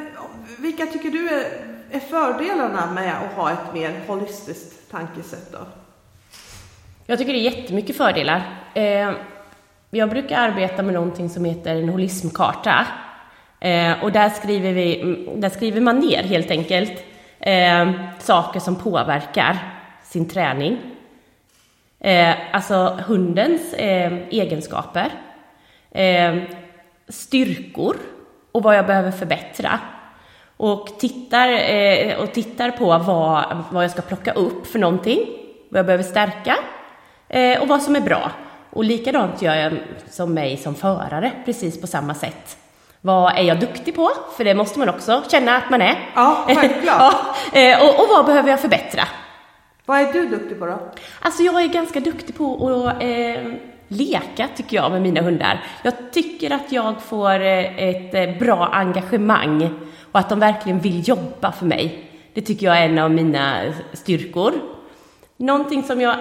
vilka 0.59 0.85
tycker 0.85 1.09
du 1.11 1.29
är, 1.29 1.45
är 1.91 1.99
fördelarna 1.99 2.91
med 2.91 3.13
att 3.17 3.33
ha 3.33 3.51
ett 3.51 3.73
mer 3.73 4.01
holistiskt 4.07 4.91
tankesätt 4.91 5.51
då? 5.51 5.59
Jag 7.05 7.17
tycker 7.19 7.33
det 7.33 7.39
är 7.39 7.51
jättemycket 7.57 7.97
fördelar. 7.97 8.59
Eh, 8.73 9.11
jag 9.89 10.09
brukar 10.09 10.37
arbeta 10.37 10.83
med 10.83 10.93
någonting 10.93 11.29
som 11.29 11.45
heter 11.45 11.75
en 11.75 11.89
holismkarta. 11.89 12.87
Eh, 13.59 14.03
och 14.03 14.11
där 14.11 14.29
skriver, 14.29 14.73
vi, 14.73 15.29
där 15.37 15.49
skriver 15.49 15.81
man 15.81 15.99
ner 15.99 16.23
helt 16.23 16.51
enkelt 16.51 17.03
eh, 17.43 17.91
saker 18.19 18.59
som 18.59 18.75
påverkar 18.75 19.57
sin 20.03 20.29
träning. 20.29 20.77
Eh, 21.99 22.35
alltså 22.51 22.99
hundens 23.07 23.73
eh, 23.73 24.13
egenskaper, 24.29 25.09
eh, 25.91 26.35
styrkor 27.07 27.95
och 28.51 28.63
vad 28.63 28.77
jag 28.77 28.87
behöver 28.87 29.11
förbättra. 29.11 29.79
Och 30.57 30.99
tittar, 30.99 31.47
eh, 31.49 32.19
och 32.19 32.33
tittar 32.33 32.71
på 32.71 32.85
vad, 32.85 33.63
vad 33.71 33.83
jag 33.83 33.91
ska 33.91 34.01
plocka 34.01 34.33
upp 34.33 34.67
för 34.67 34.79
någonting, 34.79 35.19
vad 35.69 35.79
jag 35.79 35.85
behöver 35.85 36.03
stärka 36.03 36.57
eh, 37.29 37.61
och 37.61 37.67
vad 37.67 37.81
som 37.81 37.95
är 37.95 38.01
bra. 38.01 38.31
Och 38.69 38.83
likadant 38.83 39.41
gör 39.41 39.55
jag 39.55 39.73
som 40.09 40.33
mig 40.33 40.57
som 40.57 40.75
förare, 40.75 41.31
precis 41.45 41.81
på 41.81 41.87
samma 41.87 42.13
sätt. 42.13 42.57
Vad 43.05 43.37
är 43.37 43.41
jag 43.41 43.59
duktig 43.59 43.95
på? 43.95 44.11
För 44.37 44.43
det 44.43 44.53
måste 44.53 44.79
man 44.79 44.89
också 44.89 45.23
känna 45.31 45.57
att 45.57 45.69
man 45.69 45.81
är. 45.81 46.09
Ja, 46.15 46.43
självklart. 46.47 47.15
ja, 47.53 47.59
eh, 47.59 47.83
och, 47.83 47.99
och 47.99 48.05
vad 48.09 48.25
behöver 48.25 48.49
jag 48.49 48.59
förbättra? 48.59 49.03
Vad 49.85 50.01
är 50.01 50.13
du 50.13 50.27
duktig 50.27 50.59
på 50.59 50.65
då? 50.65 50.79
Alltså 51.19 51.43
jag 51.43 51.61
är 51.61 51.67
ganska 51.67 51.99
duktig 51.99 52.37
på 52.37 52.67
att 52.87 53.03
eh, 53.03 53.53
leka 53.87 54.47
tycker 54.55 54.75
jag 54.75 54.91
med 54.91 55.01
mina 55.01 55.21
hundar. 55.21 55.63
Jag 55.83 56.11
tycker 56.11 56.51
att 56.51 56.71
jag 56.71 57.01
får 57.01 57.39
eh, 57.39 57.79
ett 57.79 58.13
eh, 58.13 58.37
bra 58.39 58.65
engagemang 58.65 59.69
och 60.11 60.19
att 60.19 60.29
de 60.29 60.39
verkligen 60.39 60.79
vill 60.79 61.07
jobba 61.09 61.51
för 61.51 61.65
mig. 61.65 62.09
Det 62.33 62.41
tycker 62.41 62.65
jag 62.65 62.77
är 62.77 62.85
en 62.85 62.99
av 62.99 63.11
mina 63.11 63.73
styrkor. 63.93 64.53
Någonting 65.37 65.83
som 65.83 66.01
jag 66.01 66.15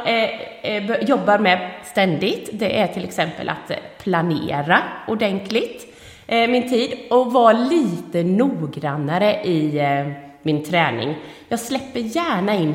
eh, 0.63 1.03
jobbar 1.03 1.39
med 1.39 1.71
ständigt, 1.85 2.51
det 2.53 2.81
är 2.81 2.87
till 2.87 3.05
exempel 3.05 3.49
att 3.49 3.73
planera 3.99 4.79
ordentligt 5.09 5.92
min 6.27 6.69
tid 6.69 6.99
och 7.11 7.33
vara 7.33 7.53
lite 7.53 8.23
noggrannare 8.23 9.43
i 9.45 9.79
eh, 9.79 10.13
min 10.43 10.65
träning. 10.65 11.17
Jag 11.49 11.61
släpper 11.61 12.01
gärna 12.01 12.55
in 12.55 12.75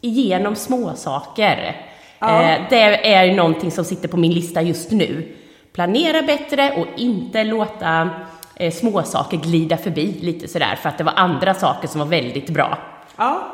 igenom 0.00 0.56
små 0.56 0.94
saker. 0.94 1.86
Ja. 2.18 2.42
Eh, 2.42 2.60
det 2.70 3.14
är 3.14 3.34
någonting 3.34 3.70
som 3.70 3.84
sitter 3.84 4.08
på 4.08 4.16
min 4.16 4.32
lista 4.32 4.62
just 4.62 4.90
nu. 4.90 5.36
Planera 5.72 6.22
bättre 6.22 6.72
och 6.76 6.86
inte 7.00 7.44
låta 7.44 8.10
eh, 8.56 8.72
små 8.72 9.02
saker 9.02 9.36
glida 9.36 9.76
förbi 9.76 10.06
lite 10.20 10.48
sådär 10.48 10.76
för 10.82 10.88
att 10.88 10.98
det 10.98 11.04
var 11.04 11.14
andra 11.16 11.54
saker 11.54 11.88
som 11.88 11.98
var 11.98 12.06
väldigt 12.06 12.50
bra. 12.50 12.78
Ja, 13.16 13.46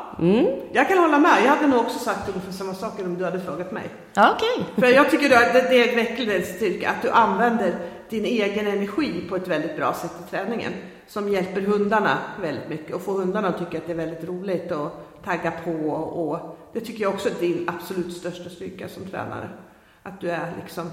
jag 0.71 0.87
kan 0.87 0.97
hålla 0.97 1.17
med. 1.17 1.37
Jag 1.45 1.49
hade 1.49 1.67
nog 1.67 1.79
också 1.79 1.99
sagt 1.99 2.29
ungefär 2.29 2.51
samma 2.51 2.73
saker 2.73 3.05
om 3.05 3.17
du 3.17 3.25
hade 3.25 3.39
frågat 3.39 3.71
mig. 3.71 3.83
Okej. 4.15 4.65
För 4.75 4.87
jag 4.87 5.11
tycker 5.11 5.35
att 5.35 5.53
det, 5.53 5.61
det 5.69 5.89
är 5.89 5.95
verkligen 5.95 6.41
en 6.41 6.45
styrka 6.45 6.89
att 6.89 7.01
du 7.01 7.09
använder 7.09 7.73
din 8.09 8.25
egen 8.25 8.67
energi 8.67 9.25
på 9.29 9.35
ett 9.35 9.47
väldigt 9.47 9.75
bra 9.77 9.93
sätt 9.93 10.11
i 10.27 10.29
träningen. 10.29 10.73
Som 11.07 11.29
hjälper 11.29 11.61
hundarna 11.61 12.17
väldigt 12.41 12.69
mycket 12.69 12.95
och 12.95 13.01
får 13.01 13.13
hundarna 13.13 13.47
att 13.47 13.57
tycka 13.59 13.77
att 13.77 13.85
det 13.85 13.91
är 13.91 13.97
väldigt 13.97 14.23
roligt 14.23 14.71
och 14.71 14.91
tagga 15.23 15.51
på. 15.65 15.71
Och 15.91 16.57
det 16.73 16.79
tycker 16.79 17.01
jag 17.03 17.13
också 17.13 17.29
är 17.29 17.33
din 17.39 17.69
absolut 17.69 18.17
största 18.17 18.49
styrka 18.49 18.89
som 18.89 19.05
tränare. 19.05 19.49
Att 20.03 20.21
du 20.21 20.29
är 20.31 20.53
liksom, 20.61 20.91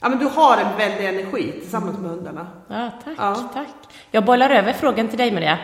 ja 0.00 0.08
men 0.08 0.18
du 0.18 0.24
har 0.26 0.56
en 0.56 0.76
väldig 0.78 1.08
energi 1.08 1.52
tillsammans 1.52 1.98
med 1.98 2.10
hundarna. 2.10 2.46
Ja, 2.68 2.90
tack, 3.04 3.14
Ja. 3.18 3.50
tack. 3.54 3.68
Jag 4.10 4.24
bollar 4.24 4.50
över 4.50 4.72
frågan 4.72 5.08
till 5.08 5.18
dig 5.18 5.32
Maria. 5.32 5.58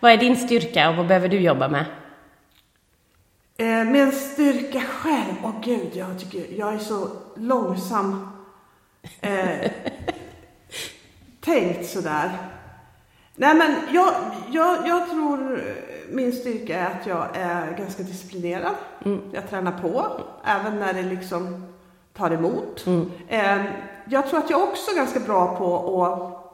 Vad 0.00 0.12
är 0.12 0.16
din 0.16 0.36
styrka 0.36 0.90
och 0.90 0.96
vad 0.96 1.06
behöver 1.06 1.28
du 1.28 1.40
jobba 1.40 1.68
med? 1.68 1.84
Eh, 3.56 3.80
en 4.00 4.12
styrka 4.12 4.80
själv, 4.80 5.34
åh 5.44 5.52
gud, 5.64 5.90
jag 5.92 6.18
tycker 6.20 6.58
jag 6.58 6.74
är 6.74 6.78
så 6.78 7.08
långsam. 7.36 8.28
Eh, 9.20 9.70
tänkt 11.44 11.86
sådär. 11.86 12.30
Nej 13.36 13.54
men 13.54 13.76
jag, 13.90 14.14
jag, 14.50 14.88
jag 14.88 15.10
tror 15.10 15.62
min 16.10 16.32
styrka 16.32 16.78
är 16.78 16.86
att 16.86 17.06
jag 17.06 17.26
är 17.34 17.76
ganska 17.76 18.02
disciplinerad. 18.02 18.74
Jag 19.32 19.50
tränar 19.50 19.72
på, 19.72 20.20
även 20.44 20.78
när 20.78 20.92
det 20.92 21.02
liksom 21.02 21.66
tar 22.16 22.30
emot. 22.30 22.86
Eh, 23.28 23.64
jag 24.08 24.28
tror 24.28 24.38
att 24.38 24.50
jag 24.50 24.62
också 24.62 24.90
är 24.90 24.96
ganska 24.96 25.20
bra 25.20 25.56
på 25.56 26.04
att 26.04 26.44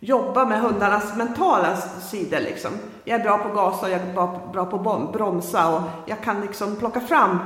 jobba 0.00 0.44
med 0.44 0.60
hundarnas 0.60 1.16
mentala 1.16 1.76
sidor. 1.76 2.40
Liksom. 2.40 2.70
Jag 3.04 3.20
är 3.20 3.24
bra 3.24 3.38
på 3.38 3.48
att 3.48 3.54
gasa, 3.54 3.90
jag 3.90 4.00
är 4.00 4.12
bra, 4.52 4.66
på 4.66 4.90
att 4.90 5.12
bromsa 5.12 5.76
och 5.76 5.82
jag 6.06 6.20
kan 6.20 6.40
liksom 6.40 6.76
plocka 6.76 7.00
fram 7.00 7.38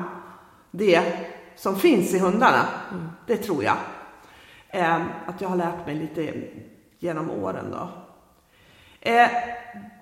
det 0.70 1.02
som 1.56 1.76
finns 1.76 2.14
i 2.14 2.18
hundarna. 2.18 2.66
Mm. 2.90 3.08
Det 3.26 3.36
tror 3.36 3.64
jag. 3.64 3.76
Eh, 4.68 5.00
att 5.26 5.40
jag 5.40 5.48
har 5.48 5.56
lärt 5.56 5.86
mig 5.86 5.94
lite 5.94 6.34
genom 7.00 7.30
åren. 7.30 7.64
Då. 7.70 7.88
Eh, 9.00 9.28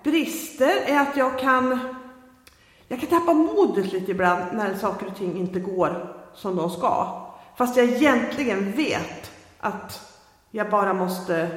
brister 0.03 0.73
är 0.85 0.99
att 0.99 1.17
jag 1.17 1.39
kan, 1.39 1.79
jag 2.87 2.99
kan 2.99 3.09
tappa 3.09 3.33
modet 3.33 3.93
lite 3.93 4.11
ibland 4.11 4.43
när 4.53 4.75
saker 4.75 5.07
och 5.07 5.15
ting 5.17 5.37
inte 5.37 5.59
går 5.59 6.15
som 6.33 6.55
de 6.55 6.69
ska. 6.69 7.25
Fast 7.57 7.77
jag 7.77 7.85
egentligen 7.85 8.71
vet 8.71 9.31
att 9.59 10.15
jag 10.51 10.69
bara 10.69 10.93
måste 10.93 11.47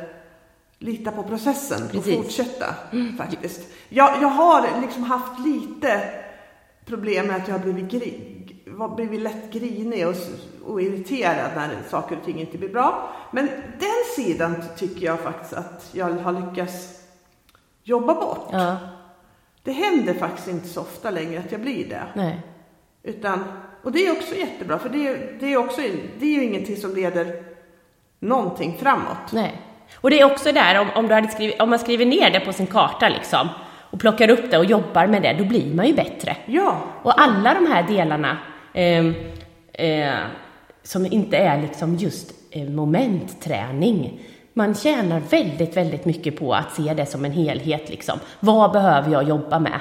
lita 0.79 1.13
på 1.13 1.23
processen 1.23 1.83
och 1.85 1.91
Precis. 1.91 2.17
fortsätta 2.17 2.75
mm. 2.93 3.17
faktiskt. 3.17 3.61
Jag, 3.89 4.23
jag 4.23 4.29
har 4.29 4.81
liksom 4.81 5.03
haft 5.03 5.41
lite 5.41 6.01
problem 6.85 7.27
med 7.27 7.37
att 7.37 7.49
jag 7.49 7.55
har 7.55 7.65
blivit, 7.65 7.91
gri, 7.91 8.45
blivit 8.97 9.21
lätt 9.21 9.53
grinig 9.53 10.09
och, 10.09 10.15
och 10.65 10.83
irriterad 10.83 11.51
när 11.57 11.79
saker 11.91 12.17
och 12.17 12.25
ting 12.25 12.41
inte 12.41 12.59
blir 12.59 12.69
bra. 12.69 13.09
Men 13.33 13.47
den 13.79 13.92
sidan 14.17 14.65
tycker 14.77 15.07
jag 15.07 15.21
faktiskt 15.21 15.53
att 15.53 15.91
jag 15.93 16.07
har 16.07 16.33
lyckats 16.33 17.03
jobba 17.83 18.15
bort. 18.15 18.49
Ja. 18.53 18.77
Det 19.63 19.73
händer 19.73 20.15
faktiskt 20.15 20.49
inte 20.49 20.69
så 20.69 20.81
ofta 20.81 21.11
längre 21.11 21.41
att 21.41 21.53
jag 21.53 21.61
blir 21.61 21.89
det. 21.89 22.03
Nej. 22.15 22.41
Utan, 23.03 23.45
och 23.83 23.93
det 23.93 24.07
är 24.07 24.13
också 24.13 24.35
jättebra, 24.35 24.79
för 24.79 24.89
det 24.89 25.09
är, 25.09 25.37
det 25.41 25.53
är, 25.53 25.57
också, 25.57 25.81
det 26.19 26.27
är 26.27 26.35
ju 26.35 26.45
ingenting 26.45 26.77
som 26.77 26.95
leder 26.95 27.43
någonting 28.19 28.79
framåt. 28.81 29.33
Nej. 29.33 29.61
Och 29.95 30.11
det 30.11 30.21
är 30.21 30.25
också 30.25 30.53
där, 30.53 30.81
om, 30.81 30.89
om, 30.95 31.09
du 31.09 31.15
hade 31.15 31.29
skrivit, 31.29 31.61
om 31.61 31.71
man 31.71 31.79
skriver 31.79 32.07
ner 32.07 32.31
det 32.31 32.41
på 32.41 32.53
sin 32.53 32.67
karta 32.67 33.09
liksom, 33.09 33.49
och 33.91 34.01
plockar 34.01 34.31
upp 34.31 34.51
det 34.51 34.59
och 34.59 34.65
jobbar 34.65 35.07
med 35.07 35.23
det, 35.23 35.33
då 35.39 35.45
blir 35.45 35.75
man 35.75 35.87
ju 35.87 35.95
bättre. 35.95 36.37
Ja. 36.47 36.79
Och 37.03 37.21
alla 37.21 37.55
de 37.55 37.67
här 37.67 37.83
delarna 37.83 38.39
eh, 38.75 39.07
eh, 39.73 40.19
som 40.83 41.07
inte 41.07 41.37
är 41.37 41.63
liksom 41.63 41.97
just 41.97 42.42
momentträning, 42.55 44.21
man 44.55 44.75
tjänar 44.75 45.21
väldigt, 45.21 45.77
väldigt 45.77 46.05
mycket 46.05 46.39
på 46.39 46.55
att 46.55 46.75
se 46.75 46.95
det 46.95 47.07
som 47.07 47.25
en 47.25 47.33
helhet. 47.33 47.91
Liksom. 47.91 48.19
Vad 48.41 48.73
behöver 48.73 49.13
jag 49.13 49.29
jobba 49.29 49.59
med? 49.59 49.81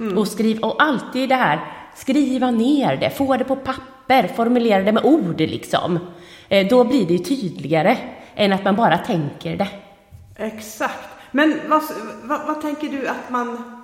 Mm. 0.00 0.18
Och, 0.18 0.28
skriv, 0.28 0.60
och 0.60 0.82
alltid 0.82 1.28
det 1.28 1.34
här, 1.34 1.60
skriva 1.94 2.50
ner 2.50 2.96
det, 2.96 3.10
få 3.10 3.36
det 3.36 3.44
på 3.44 3.56
papper, 3.56 4.28
formulera 4.28 4.82
det 4.82 4.92
med 4.92 5.04
ord. 5.04 5.40
Liksom. 5.40 5.98
Eh, 6.48 6.68
då 6.68 6.84
blir 6.84 7.06
det 7.06 7.18
tydligare 7.18 7.96
än 8.34 8.52
att 8.52 8.64
man 8.64 8.76
bara 8.76 8.98
tänker 8.98 9.56
det. 9.56 9.68
Exakt. 10.36 11.08
Men 11.30 11.60
vad, 11.68 11.82
vad, 12.22 12.46
vad 12.46 12.62
tänker 12.62 12.88
du 12.88 13.08
att 13.08 13.30
man... 13.30 13.74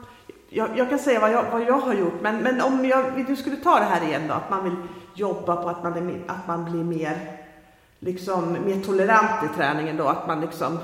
Jag, 0.51 0.69
jag, 0.77 0.91
kan 0.91 0.99
säga 0.99 1.21
vad 1.21 1.33
jag, 1.33 1.45
vad 1.53 1.63
jag 1.63 1.79
har 1.79 1.95
gjort, 1.95 2.21
men, 2.23 2.37
men 2.37 2.61
om 2.61 2.85
jag, 2.85 3.27
du 3.27 3.37
skulle 3.37 3.57
ta 3.57 3.79
det 3.79 3.85
här 3.85 4.05
igen 4.05 4.23
då, 4.29 4.35
att 4.35 4.51
man 4.51 4.65
vill 4.65 4.77
jobba 5.15 5.57
på 5.57 5.69
att 5.69 5.83
man, 5.83 5.93
är, 5.93 6.23
att 6.27 6.49
man 6.49 6.65
blir 6.65 6.85
mer 6.85 7.44
liksom 8.05 8.53
mer 8.53 8.81
tolerant 8.87 9.45
i 9.45 9.57
träningen 9.57 9.97
då, 9.97 10.09
att 10.09 10.27
man 10.27 10.41
liksom 10.41 10.79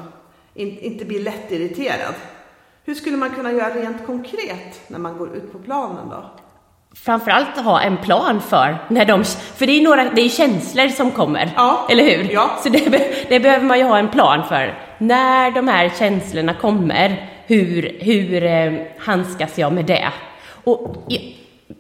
in, 0.55 0.79
inte 0.79 1.05
blir 1.05 1.21
lätt 1.21 1.53
irriterad. 1.53 2.15
Hur 2.85 2.95
skulle 2.95 3.17
man 3.17 3.31
kunna 3.31 3.53
göra 3.53 3.75
rent 3.75 4.07
konkret 4.07 4.81
när 4.89 4.99
man 4.99 5.19
går 5.19 5.37
ut 5.37 5.53
på 5.53 5.59
planen 5.59 6.09
då? 6.11 6.25
Framförallt 6.95 7.57
ha 7.57 7.81
en 7.81 7.97
plan 7.97 8.41
för 8.41 8.79
när 8.89 9.05
de, 9.05 9.25
för 9.25 9.67
det 9.67 9.73
är 9.73 9.83
några, 9.83 10.05
det 10.05 10.23
är 10.23 10.29
känslor 10.29 10.89
som 10.89 11.11
kommer, 11.11 11.53
ja. 11.57 11.87
eller 11.91 12.05
hur? 12.05 12.33
Ja. 12.33 12.59
Så 12.63 12.69
det, 12.69 13.29
det, 13.29 13.41
behöver 13.41 13.65
man 13.65 13.79
ju 13.79 13.85
ha 13.85 13.99
en 13.99 14.11
plan 14.11 14.49
för. 14.49 14.79
När 14.99 15.51
de 15.51 15.69
här 15.69 15.93
känslorna 15.99 16.55
kommer, 16.55 17.31
hur, 17.47 17.99
hur 18.01 18.45
eh, 18.45 18.73
handskas 18.99 19.59
jag 19.59 19.73
med 19.73 19.85
det? 19.85 20.09
Och 20.65 20.97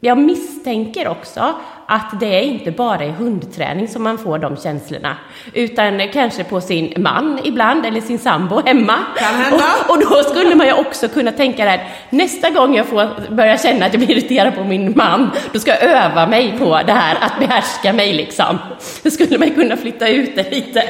jag 0.00 0.18
misstänker 0.18 1.08
också 1.08 1.54
att 1.92 2.20
det 2.20 2.42
inte 2.42 2.70
bara 2.70 3.04
är 3.04 3.10
hundträning 3.10 3.88
som 3.88 4.02
man 4.02 4.18
får 4.18 4.38
de 4.38 4.56
känslorna, 4.56 5.16
utan 5.54 6.08
kanske 6.08 6.44
på 6.44 6.60
sin 6.60 6.94
man 6.96 7.40
ibland, 7.44 7.86
eller 7.86 8.00
sin 8.00 8.18
sambo 8.18 8.60
hemma. 8.66 8.98
Och, 9.52 9.90
och 9.90 10.00
då 10.00 10.22
skulle 10.22 10.54
man 10.54 10.66
ju 10.66 10.72
också 10.72 11.08
kunna 11.08 11.32
tänka 11.32 11.64
det 11.64 11.70
här, 11.70 11.88
nästa 12.10 12.50
gång 12.50 12.76
jag 12.76 12.86
får 12.86 13.30
börja 13.30 13.58
känna 13.58 13.86
att 13.86 13.92
jag 13.94 14.00
blir 14.00 14.10
irriterad 14.10 14.54
på 14.54 14.64
min 14.64 14.92
man, 14.96 15.30
då 15.52 15.58
ska 15.58 15.70
jag 15.70 15.82
öva 15.82 16.26
mig 16.26 16.58
på 16.58 16.80
det 16.86 16.92
här 16.92 17.16
att 17.20 17.38
behärska 17.38 17.92
mig 17.92 18.12
liksom. 18.12 18.58
Då 19.02 19.10
skulle 19.10 19.38
man 19.38 19.50
kunna 19.50 19.76
flytta 19.76 20.08
ut 20.08 20.36
det 20.36 20.50
lite. 20.50 20.82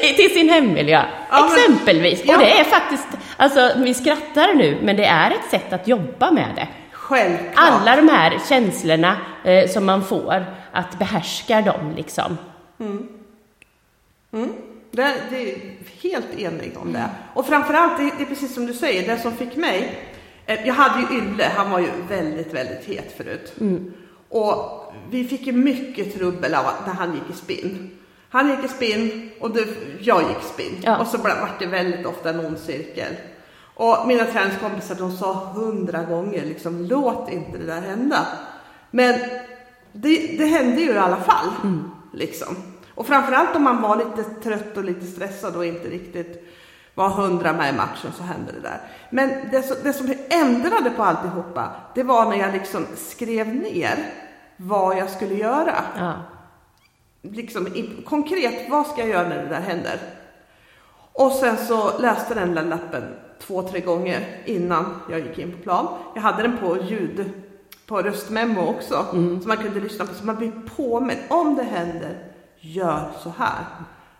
till 0.16 0.30
sin 0.34 0.48
hemmiljö, 0.48 1.02
ja, 1.30 1.48
exempelvis. 1.54 2.22
ja. 2.24 2.34
Och 2.34 2.40
det 2.40 2.60
är 2.60 2.64
faktiskt, 2.64 3.08
alltså 3.36 3.70
vi 3.76 3.94
skrattar 3.94 4.54
nu, 4.54 4.78
men 4.82 4.96
det 4.96 5.04
är 5.04 5.30
ett 5.30 5.50
sätt 5.50 5.72
att 5.72 5.88
jobba 5.88 6.30
med 6.30 6.48
det. 6.56 6.68
Självklart. 7.02 7.54
Alla 7.56 7.96
de 7.96 8.08
här 8.08 8.38
känslorna 8.48 9.16
eh, 9.44 9.70
som 9.70 9.84
man 9.84 10.04
får, 10.04 10.44
att 10.72 10.98
behärska 10.98 11.62
dem 11.62 11.94
liksom. 11.96 12.38
Mm. 12.80 13.08
Mm. 14.32 14.52
Det, 14.90 15.14
det 15.30 15.52
är 15.52 15.58
helt 16.02 16.38
enig 16.38 16.72
om 16.76 16.92
det. 16.92 17.10
Och 17.34 17.46
framförallt, 17.46 17.98
det, 17.98 18.10
det 18.18 18.22
är 18.22 18.26
precis 18.26 18.54
som 18.54 18.66
du 18.66 18.74
säger, 18.74 19.14
det 19.14 19.22
som 19.22 19.32
fick 19.32 19.56
mig. 19.56 19.98
Eh, 20.46 20.66
jag 20.66 20.74
hade 20.74 21.00
ju 21.00 21.18
Ylle, 21.18 21.50
han 21.56 21.70
var 21.70 21.78
ju 21.78 21.88
väldigt, 22.08 22.54
väldigt 22.54 22.84
het 22.84 23.14
förut. 23.16 23.52
Mm. 23.60 23.92
Och 24.28 24.92
vi 25.10 25.24
fick 25.24 25.46
ju 25.46 25.52
mycket 25.52 26.14
trubbel 26.14 26.54
av 26.54 26.64
när 26.86 26.94
han 26.94 27.14
gick 27.14 27.30
i 27.30 27.38
spinn. 27.38 27.90
Han 28.28 28.50
gick 28.50 28.64
i 28.64 28.68
spinn 28.68 29.30
och 29.40 29.50
det, 29.50 29.66
jag 30.00 30.22
gick 30.22 30.38
i 30.42 30.48
spinn. 30.54 30.82
Ja. 30.82 30.98
Och 30.98 31.06
så 31.06 31.18
blev 31.18 31.36
det 31.58 31.66
väldigt 31.66 32.06
ofta 32.06 32.30
en 32.30 32.46
ond 32.46 32.58
cirkel. 32.58 33.12
Och 33.74 34.06
mina 34.06 34.24
träningskompisar 34.24 34.94
de 34.94 35.16
sa 35.16 35.32
hundra 35.32 36.04
gånger 36.04 36.44
liksom 36.44 36.84
låt 36.84 37.30
inte 37.30 37.58
det 37.58 37.66
där 37.66 37.80
hända. 37.80 38.26
Men 38.90 39.14
det, 39.92 40.38
det 40.38 40.46
hände 40.46 40.80
ju 40.80 40.92
i 40.92 40.98
alla 40.98 41.16
fall. 41.16 41.48
Mm. 41.62 41.90
Liksom. 42.12 42.56
Och 42.94 43.06
framförallt 43.06 43.56
om 43.56 43.62
man 43.62 43.82
var 43.82 43.96
lite 43.96 44.24
trött 44.24 44.76
och 44.76 44.84
lite 44.84 45.06
stressad 45.06 45.56
och 45.56 45.66
inte 45.66 45.88
riktigt 45.88 46.48
var 46.94 47.08
hundra 47.08 47.52
med 47.52 47.74
i 47.74 47.76
matchen 47.76 48.12
så 48.16 48.22
hände 48.22 48.52
det 48.52 48.60
där. 48.60 48.80
Men 49.10 49.30
det, 49.50 49.62
så, 49.62 49.74
det 49.82 49.92
som 49.92 50.14
ändrade 50.30 50.90
på 50.90 51.02
alltihopa, 51.02 51.70
det 51.94 52.02
var 52.02 52.24
när 52.30 52.36
jag 52.36 52.52
liksom 52.52 52.86
skrev 52.96 53.54
ner 53.54 53.96
vad 54.56 54.98
jag 54.98 55.10
skulle 55.10 55.34
göra. 55.34 55.74
Ja. 55.98 56.12
Liksom, 57.22 57.66
i, 57.66 58.02
konkret, 58.06 58.70
vad 58.70 58.86
ska 58.86 59.00
jag 59.00 59.08
göra 59.08 59.28
när 59.28 59.42
det 59.42 59.48
där 59.48 59.60
händer? 59.60 59.98
Och 61.12 61.32
sen 61.32 61.56
så 61.56 61.98
läste 61.98 62.34
den 62.34 62.54
där 62.54 62.64
lappen 62.64 63.02
två, 63.46 63.62
tre 63.62 63.80
gånger 63.80 64.42
innan 64.44 65.00
jag 65.10 65.20
gick 65.20 65.38
in 65.38 65.52
på 65.52 65.62
plan. 65.62 65.98
Jag 66.14 66.22
hade 66.22 66.42
den 66.42 66.58
på 66.58 66.76
ljud, 66.76 67.32
på 67.86 68.02
röstmemo 68.02 68.66
också, 68.68 69.06
mm. 69.12 69.42
så 69.42 69.48
man 69.48 69.56
kunde 69.56 69.80
lyssna 69.80 70.04
på, 70.04 70.14
så 70.14 70.24
man 70.24 70.36
blir 70.36 70.52
påmind. 70.76 71.20
Om 71.28 71.56
det 71.56 71.62
händer, 71.62 72.18
gör 72.60 73.10
så 73.22 73.32
här. 73.38 73.64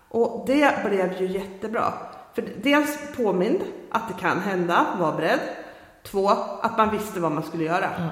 Och 0.09 0.43
det 0.47 0.85
blev 0.85 1.21
ju 1.21 1.27
jättebra. 1.27 1.93
För 2.33 2.43
dels 2.63 2.97
påmind 3.17 3.59
att 3.89 4.07
det 4.07 4.21
kan 4.21 4.39
hända, 4.39 4.85
var 4.99 5.11
beredd. 5.11 5.39
Två, 6.03 6.29
att 6.61 6.77
man 6.77 6.91
visste 6.91 7.19
vad 7.19 7.31
man 7.31 7.43
skulle 7.43 7.63
göra. 7.63 7.89
Mm. 7.89 8.09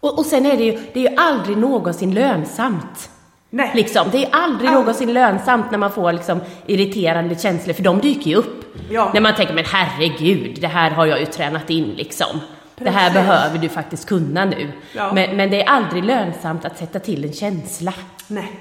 Och, 0.00 0.18
och 0.18 0.26
sen 0.26 0.46
är 0.46 0.56
det 0.56 0.64
ju, 0.64 0.72
det 0.92 1.06
är 1.06 1.10
ju 1.10 1.16
aldrig 1.16 1.56
någonsin 1.56 2.14
lönsamt. 2.14 3.10
Nej. 3.50 3.70
Liksom. 3.74 4.08
Det 4.12 4.24
är 4.24 4.28
aldrig 4.32 4.68
All... 4.68 4.74
någonsin 4.74 5.12
lönsamt 5.12 5.70
när 5.70 5.78
man 5.78 5.90
får 5.90 6.12
liksom, 6.12 6.40
irriterande 6.66 7.34
känslor, 7.34 7.74
för 7.74 7.82
de 7.82 8.00
dyker 8.00 8.30
ju 8.30 8.36
upp. 8.36 8.64
Ja. 8.90 9.10
När 9.14 9.20
man 9.20 9.34
tänker, 9.34 9.54
men 9.54 9.64
herregud, 9.64 10.58
det 10.60 10.66
här 10.66 10.90
har 10.90 11.06
jag 11.06 11.20
ju 11.20 11.26
tränat 11.26 11.70
in 11.70 11.94
liksom. 11.96 12.40
Precis. 12.76 12.94
Det 12.94 13.00
här 13.00 13.12
behöver 13.12 13.58
du 13.58 13.68
faktiskt 13.68 14.08
kunna 14.08 14.44
nu. 14.44 14.72
Ja. 14.96 15.12
Men, 15.12 15.36
men, 15.36 15.50
det 15.50 15.62
är 15.62 15.68
aldrig 15.68 16.04
lönsamt 16.04 16.64
att 16.64 16.78
sätta 16.78 16.98
till 16.98 17.24
en 17.24 17.32
känsla. 17.32 17.92
Nej. 18.26 18.60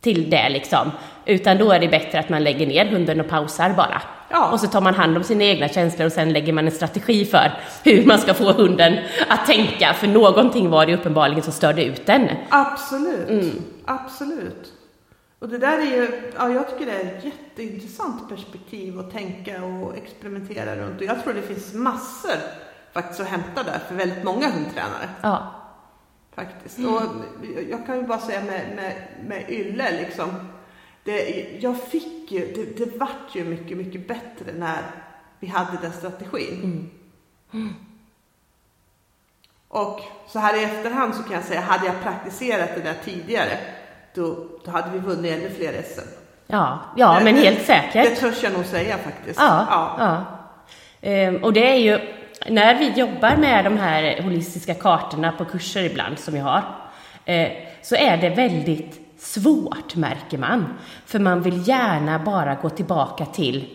Till 0.00 0.30
det 0.30 0.48
liksom. 0.48 0.90
Utan 1.24 1.58
då 1.58 1.72
är 1.72 1.80
det 1.80 1.88
bättre 1.88 2.18
att 2.18 2.28
man 2.28 2.44
lägger 2.44 2.66
ner 2.66 2.86
hunden 2.86 3.20
och 3.20 3.28
pausar 3.28 3.70
bara. 3.70 4.02
Ja. 4.30 4.50
Och 4.50 4.60
så 4.60 4.66
tar 4.66 4.80
man 4.80 4.94
hand 4.94 5.16
om 5.16 5.22
sina 5.24 5.44
egna 5.44 5.68
känslor 5.68 6.06
och 6.06 6.12
sen 6.12 6.32
lägger 6.32 6.52
man 6.52 6.66
en 6.66 6.72
strategi 6.72 7.24
för 7.24 7.52
hur 7.84 8.04
man 8.06 8.18
ska 8.18 8.34
få 8.34 8.52
hunden 8.52 8.98
att 9.28 9.46
tänka. 9.46 9.94
För 9.94 10.06
någonting 10.06 10.70
var 10.70 10.86
det 10.86 10.94
uppenbarligen 10.94 11.42
som 11.42 11.52
störde 11.52 11.84
ut 11.84 12.06
den. 12.06 12.28
Absolut. 12.48 13.28
Mm. 13.28 13.62
Absolut. 13.88 14.72
Och 15.38 15.48
det 15.48 15.58
där 15.58 15.78
är 15.78 15.96
ju, 15.96 16.32
ja, 16.36 16.50
jag 16.50 16.70
tycker 16.70 16.86
det 16.86 16.92
är 16.92 17.16
ett 17.16 17.24
jätteintressant 17.24 18.28
perspektiv 18.28 18.98
att 18.98 19.10
tänka 19.10 19.64
och 19.64 19.96
experimentera 19.96 20.76
runt. 20.76 21.00
Och 21.00 21.06
jag 21.06 21.22
tror 21.22 21.34
det 21.34 21.42
finns 21.42 21.74
massor 21.74 22.36
faktiskt 22.92 23.20
att 23.20 23.26
hämta 23.26 23.62
där 23.62 23.78
för 23.88 23.94
väldigt 23.94 24.24
många 24.24 24.50
hundtränare. 24.50 25.08
Ja. 25.22 25.54
Faktiskt. 26.34 26.78
Och 26.78 27.02
jag 27.68 27.86
kan 27.86 27.96
ju 27.96 28.02
bara 28.02 28.20
säga 28.20 28.44
med, 28.44 28.76
med, 28.76 28.94
med 29.26 29.50
Ylle 29.50 29.92
liksom. 29.92 30.28
Det, 31.04 31.46
jag 31.60 31.82
fick 31.82 32.32
ju, 32.32 32.52
det, 32.52 32.84
det 32.84 32.98
vart 32.98 33.34
ju 33.34 33.44
mycket, 33.44 33.76
mycket 33.76 34.08
bättre 34.08 34.52
när 34.58 34.82
vi 35.40 35.46
hade 35.46 35.78
den 35.82 35.92
strategin. 35.92 36.62
Mm. 36.64 36.90
Mm. 37.52 37.74
Och 39.68 40.00
så 40.28 40.38
här 40.38 40.60
i 40.60 40.64
efterhand 40.64 41.14
så 41.14 41.22
kan 41.22 41.32
jag 41.32 41.44
säga, 41.44 41.60
hade 41.60 41.86
jag 41.86 42.02
praktiserat 42.02 42.70
det 42.74 42.80
där 42.80 42.96
tidigare, 43.04 43.58
då, 44.18 44.36
då 44.64 44.70
hade 44.70 44.90
vi 44.90 44.98
vunnit 44.98 45.32
ännu 45.32 45.50
fler 45.50 45.82
SM. 45.82 46.08
Ja, 46.46 46.78
ja 46.96 47.20
men 47.24 47.36
helt 47.36 47.66
säkert. 47.66 48.04
Det 48.04 48.16
törs 48.16 48.42
jag 48.42 48.52
nog 48.52 48.64
säga 48.64 48.98
faktiskt. 48.98 49.40
Ja, 49.40 49.66
ja. 49.70 49.96
ja. 49.98 50.24
Ehm, 51.08 51.44
och 51.44 51.52
det 51.52 51.70
är 51.70 51.76
ju, 51.76 51.98
när 52.48 52.78
vi 52.78 52.90
jobbar 52.90 53.36
med 53.36 53.64
de 53.64 53.76
här 53.76 54.22
holistiska 54.22 54.74
kartorna 54.74 55.32
på 55.32 55.44
kurser 55.44 55.84
ibland 55.84 56.18
som 56.18 56.36
jag 56.36 56.44
har, 56.44 56.62
eh, 57.24 57.48
så 57.82 57.94
är 57.96 58.16
det 58.16 58.28
väldigt 58.28 59.00
svårt 59.18 59.96
märker 59.96 60.38
man. 60.38 60.66
För 61.06 61.18
man 61.18 61.42
vill 61.42 61.68
gärna 61.68 62.18
bara 62.18 62.54
gå 62.54 62.70
tillbaka 62.70 63.26
till 63.26 63.68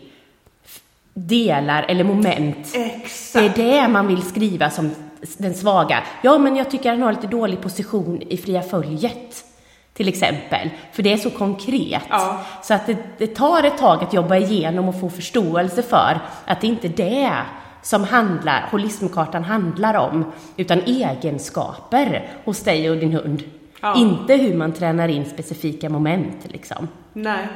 delar 1.13 1.85
eller 1.87 2.03
moment. 2.03 2.75
Exakt. 2.75 3.55
Det 3.55 3.63
är 3.63 3.81
det 3.81 3.87
man 3.87 4.07
vill 4.07 4.21
skriva 4.21 4.69
som 4.69 4.91
den 5.37 5.53
svaga. 5.53 6.03
Ja, 6.21 6.37
men 6.37 6.55
jag 6.55 6.71
tycker 6.71 6.89
han 6.89 7.01
har 7.01 7.13
lite 7.13 7.27
dålig 7.27 7.61
position 7.61 8.21
i 8.21 8.37
fria 8.37 8.61
följet. 8.61 9.45
Till 9.93 10.07
exempel. 10.07 10.69
För 10.91 11.03
det 11.03 11.13
är 11.13 11.17
så 11.17 11.29
konkret. 11.29 12.03
Ja. 12.09 12.41
Så 12.63 12.73
att 12.73 12.87
det, 12.87 12.97
det, 13.17 13.27
tar 13.27 13.63
ett 13.63 13.77
tag 13.77 14.03
att 14.03 14.13
jobba 14.13 14.35
igenom 14.35 14.89
och 14.89 14.99
få 14.99 15.09
förståelse 15.09 15.83
för 15.83 16.19
att 16.45 16.61
det 16.61 16.67
inte 16.67 16.87
är 16.87 16.89
det 16.89 17.33
som 17.81 18.03
handlar, 18.03 18.67
holismkartan 18.71 19.43
handlar 19.43 19.93
om, 19.93 20.31
utan 20.57 20.79
egenskaper 20.79 22.31
hos 22.45 22.63
dig 22.63 22.89
och 22.89 22.97
din 22.97 23.13
hund. 23.13 23.43
Ja. 23.81 23.95
Inte 23.95 24.33
hur 24.35 24.53
man 24.53 24.73
tränar 24.73 25.07
in 25.07 25.25
specifika 25.25 25.89
moment 25.89 26.47
liksom. 26.51 26.87
Nej. 27.13 27.47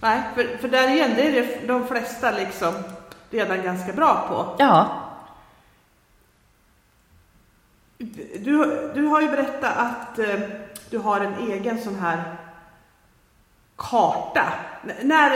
Nej, 0.00 0.22
för, 0.34 0.58
för 0.58 0.68
där 0.68 0.88
igen, 0.88 1.10
det 1.16 1.26
är 1.26 1.32
det 1.32 1.66
de 1.66 1.86
flesta 1.86 2.30
liksom 2.30 2.74
redan 3.30 3.62
ganska 3.62 3.92
bra 3.92 4.26
på. 4.28 4.56
Ja. 4.58 4.88
Du, 8.38 8.90
du 8.94 9.06
har 9.06 9.20
ju 9.20 9.28
berättat 9.28 9.76
att 9.76 10.18
eh, 10.18 10.40
du 10.92 10.98
har 10.98 11.20
en 11.20 11.50
egen 11.50 11.78
sån 11.78 11.94
här 11.98 12.22
karta. 13.76 14.52
N- 14.84 14.92
När, 15.02 15.30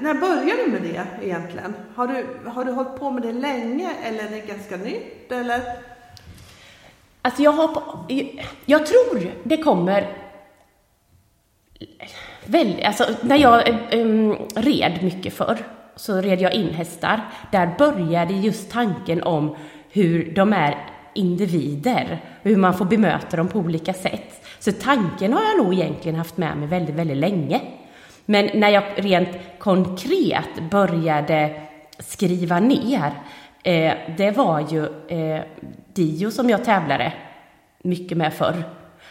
när 0.00 0.14
började 0.14 0.64
du 0.64 0.70
med 0.70 0.82
det 0.82 1.06
egentligen? 1.26 1.74
Har 1.96 2.06
du, 2.06 2.26
har 2.50 2.64
du 2.64 2.72
hållit 2.72 2.96
på 3.00 3.10
med 3.10 3.22
det 3.22 3.32
länge 3.32 3.90
eller 4.04 4.24
är 4.24 4.30
det 4.30 4.40
ganska 4.40 4.76
nytt? 4.76 5.32
Eller? 5.32 5.60
Alltså 7.22 7.42
jag 7.42 7.52
har 7.52 7.82
jag 8.66 8.86
tror 8.86 9.30
det 9.44 9.56
kommer 9.56 10.16
väl, 12.46 12.82
alltså 12.84 13.04
när 13.22 13.36
jag 13.36 13.68
um, 13.92 14.36
red 14.54 14.98
mycket 15.02 15.34
förr 15.34 15.58
så 15.96 16.20
red 16.20 16.40
jag 16.40 16.52
in 16.54 16.74
hästar. 16.74 17.20
Där 17.52 17.74
började 17.78 18.34
just 18.34 18.70
tanken 18.70 19.22
om 19.22 19.56
hur 19.90 20.32
de 20.34 20.52
är 20.52 20.76
individer 21.14 22.20
och 22.42 22.50
hur 22.50 22.56
man 22.56 22.74
får 22.78 22.84
bemöta 22.84 23.36
dem 23.36 23.48
på 23.48 23.58
olika 23.58 23.94
sätt. 23.94 24.37
Så 24.58 24.72
tanken 24.72 25.32
har 25.32 25.42
jag 25.42 25.64
nog 25.64 25.74
egentligen 25.74 26.18
haft 26.18 26.36
med 26.36 26.56
mig 26.56 26.68
väldigt, 26.68 26.94
väldigt 26.94 27.16
länge. 27.16 27.60
Men 28.24 28.50
när 28.54 28.68
jag 28.68 28.84
rent 28.96 29.28
konkret 29.58 30.70
började 30.70 31.60
skriva 31.98 32.60
ner, 32.60 33.12
eh, 33.62 33.92
det 34.16 34.30
var 34.36 34.60
ju 34.60 34.84
eh, 35.08 35.42
Dio 35.92 36.30
som 36.30 36.50
jag 36.50 36.64
tävlade 36.64 37.12
mycket 37.82 38.18
med 38.18 38.34
förr. 38.34 38.62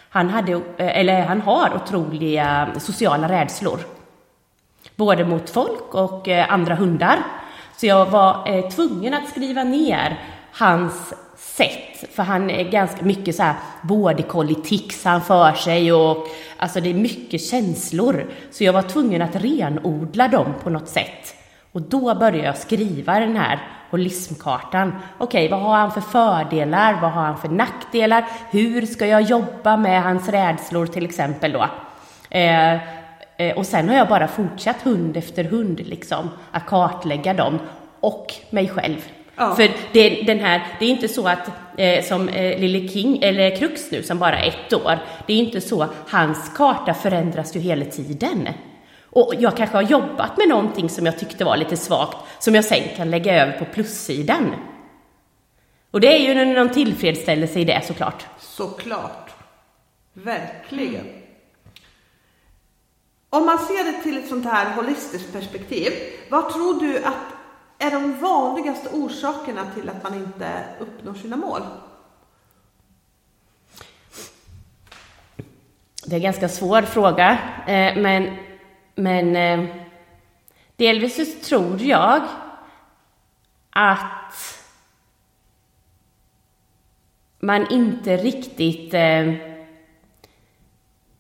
Han, 0.10 0.30
hade, 0.30 0.52
eh, 0.52 0.62
eller 0.78 1.22
han 1.22 1.42
har 1.42 1.76
otroliga 1.76 2.68
sociala 2.80 3.30
rädslor. 3.30 3.80
Både 4.96 5.26
mot 5.26 5.50
folk 5.50 5.94
och 5.94 6.28
eh, 6.28 6.54
andra 6.54 6.76
hundar. 6.76 7.20
Så 7.78 7.86
jag 7.86 8.06
var 8.06 8.50
eh, 8.50 8.70
tvungen 8.70 9.14
att 9.14 9.30
skriva 9.30 9.64
ner 9.64 10.20
hans 10.52 11.14
sätt. 11.38 12.10
För 12.12 12.24
han 12.24 12.50
är 12.50 12.64
ganska 12.64 13.06
mycket 13.06 13.36
så 13.36 13.44
här 13.44 13.56
border 13.82 14.24
collie 14.24 14.56
tics 14.56 15.06
han 15.06 15.22
för 15.22 15.54
sig 15.54 15.94
och 15.94 16.28
alltså 16.58 16.82
det 16.82 16.90
är 16.90 16.94
mycket 16.94 17.42
känslor. 17.42 18.26
Så 18.52 18.64
jag 18.64 18.74
var 18.74 18.82
tvungen 18.82 19.22
att 19.22 19.36
renodla 19.36 20.28
dem 20.28 20.54
på 20.64 20.70
något 20.70 20.90
sätt. 20.90 21.36
Och 21.72 21.82
då 21.82 22.16
började 22.16 22.48
jag 22.48 22.58
skriva 22.58 23.20
den 23.20 23.36
här 23.36 23.60
holismkartan. 23.90 24.96
Okej, 25.18 25.50
vad 25.50 25.60
har 25.60 25.76
han 25.76 25.92
för 25.92 26.02
fördelar? 26.02 27.02
Vad 27.02 27.12
har 27.12 27.22
han 27.22 27.38
för 27.38 27.50
nackdelar? 27.50 28.26
Hur 28.52 28.86
ska 28.86 29.08
jag 29.08 29.22
jobba 29.22 29.78
med 29.78 30.04
hans 30.04 30.30
rädslor 30.30 30.86
till 30.86 31.06
exempel 31.06 31.52
då? 31.52 31.68
Eh, 32.30 32.74
eh, 33.38 33.58
och 33.58 33.66
sen 33.66 33.90
har 33.90 33.96
jag 33.96 34.08
bara 34.08 34.28
fortsatt 34.28 34.82
hund 34.82 35.18
efter 35.18 35.44
hund 35.44 35.80
liksom 35.80 36.30
att 36.52 36.66
kartlägga 36.66 37.34
dem 37.34 37.60
och 38.00 38.34
mig 38.50 38.70
själv. 38.70 39.17
Ja. 39.38 39.56
För 39.56 39.72
det, 39.94 40.10
den 40.10 40.40
här, 40.40 40.68
det 40.80 40.86
är 40.86 40.90
inte 40.90 41.08
så 41.08 41.28
att, 41.28 41.52
eh, 41.78 42.04
som 42.04 42.30
eh, 42.30 42.60
Lille 42.60 42.88
King, 42.88 43.20
eller 43.24 43.56
Krux 43.56 43.92
nu 43.92 44.04
som 44.04 44.20
bara 44.20 44.40
är 44.40 44.48
ett 44.48 44.74
år, 44.74 45.00
det 45.28 45.34
är 45.34 45.38
inte 45.38 45.62
så, 45.62 45.88
hans 46.08 46.52
karta 46.56 46.94
förändras 46.94 47.56
ju 47.56 47.60
hela 47.60 47.86
tiden. 47.86 48.50
Och 49.04 49.34
jag 49.40 49.58
kanske 49.58 49.78
har 49.78 49.84
jobbat 49.84 50.38
med 50.38 50.48
någonting 50.48 50.90
som 50.90 51.06
jag 51.06 51.20
tyckte 51.20 51.46
var 51.46 51.58
lite 51.58 51.78
svagt, 51.78 52.18
som 52.40 52.56
jag 52.56 52.66
sen 52.66 52.84
kan 52.96 53.12
lägga 53.12 53.42
över 53.42 53.60
på 53.60 53.66
plussidan. 53.66 54.56
Och 55.92 56.02
det 56.02 56.16
är 56.16 56.20
ju 56.20 56.54
någon 56.54 56.70
tillfredsställelse 56.70 57.60
i 57.60 57.64
det 57.64 57.82
såklart. 57.88 58.26
Såklart. 58.40 59.30
Verkligen. 60.14 61.06
Om 63.30 63.46
man 63.46 63.60
ser 63.60 63.92
det 63.92 64.04
till 64.04 64.18
ett 64.18 64.28
sånt 64.28 64.46
här 64.46 64.76
holistiskt 64.76 65.34
perspektiv, 65.34 65.92
vad 66.30 66.54
tror 66.54 66.80
du 66.80 67.04
att 67.04 67.37
är 67.78 67.92
de 67.92 68.20
vanligaste 68.20 68.90
orsakerna 68.90 69.72
till 69.74 69.90
att 69.90 70.04
man 70.04 70.14
inte 70.14 70.64
uppnår 70.80 71.14
sina 71.14 71.36
mål? 71.36 71.62
Det 76.06 76.16
är 76.16 76.18
en 76.18 76.24
ganska 76.24 76.50
svår 76.50 76.82
fråga, 76.82 77.38
eh, 77.68 78.02
men, 78.02 78.38
men 78.96 79.36
eh, 79.36 79.76
delvis 80.76 81.16
så 81.16 81.46
tror 81.46 81.82
jag 81.82 82.22
att 83.70 84.64
man 87.40 87.72
inte 87.72 88.18
riktigt... 88.18 88.94
Eh, 88.94 89.34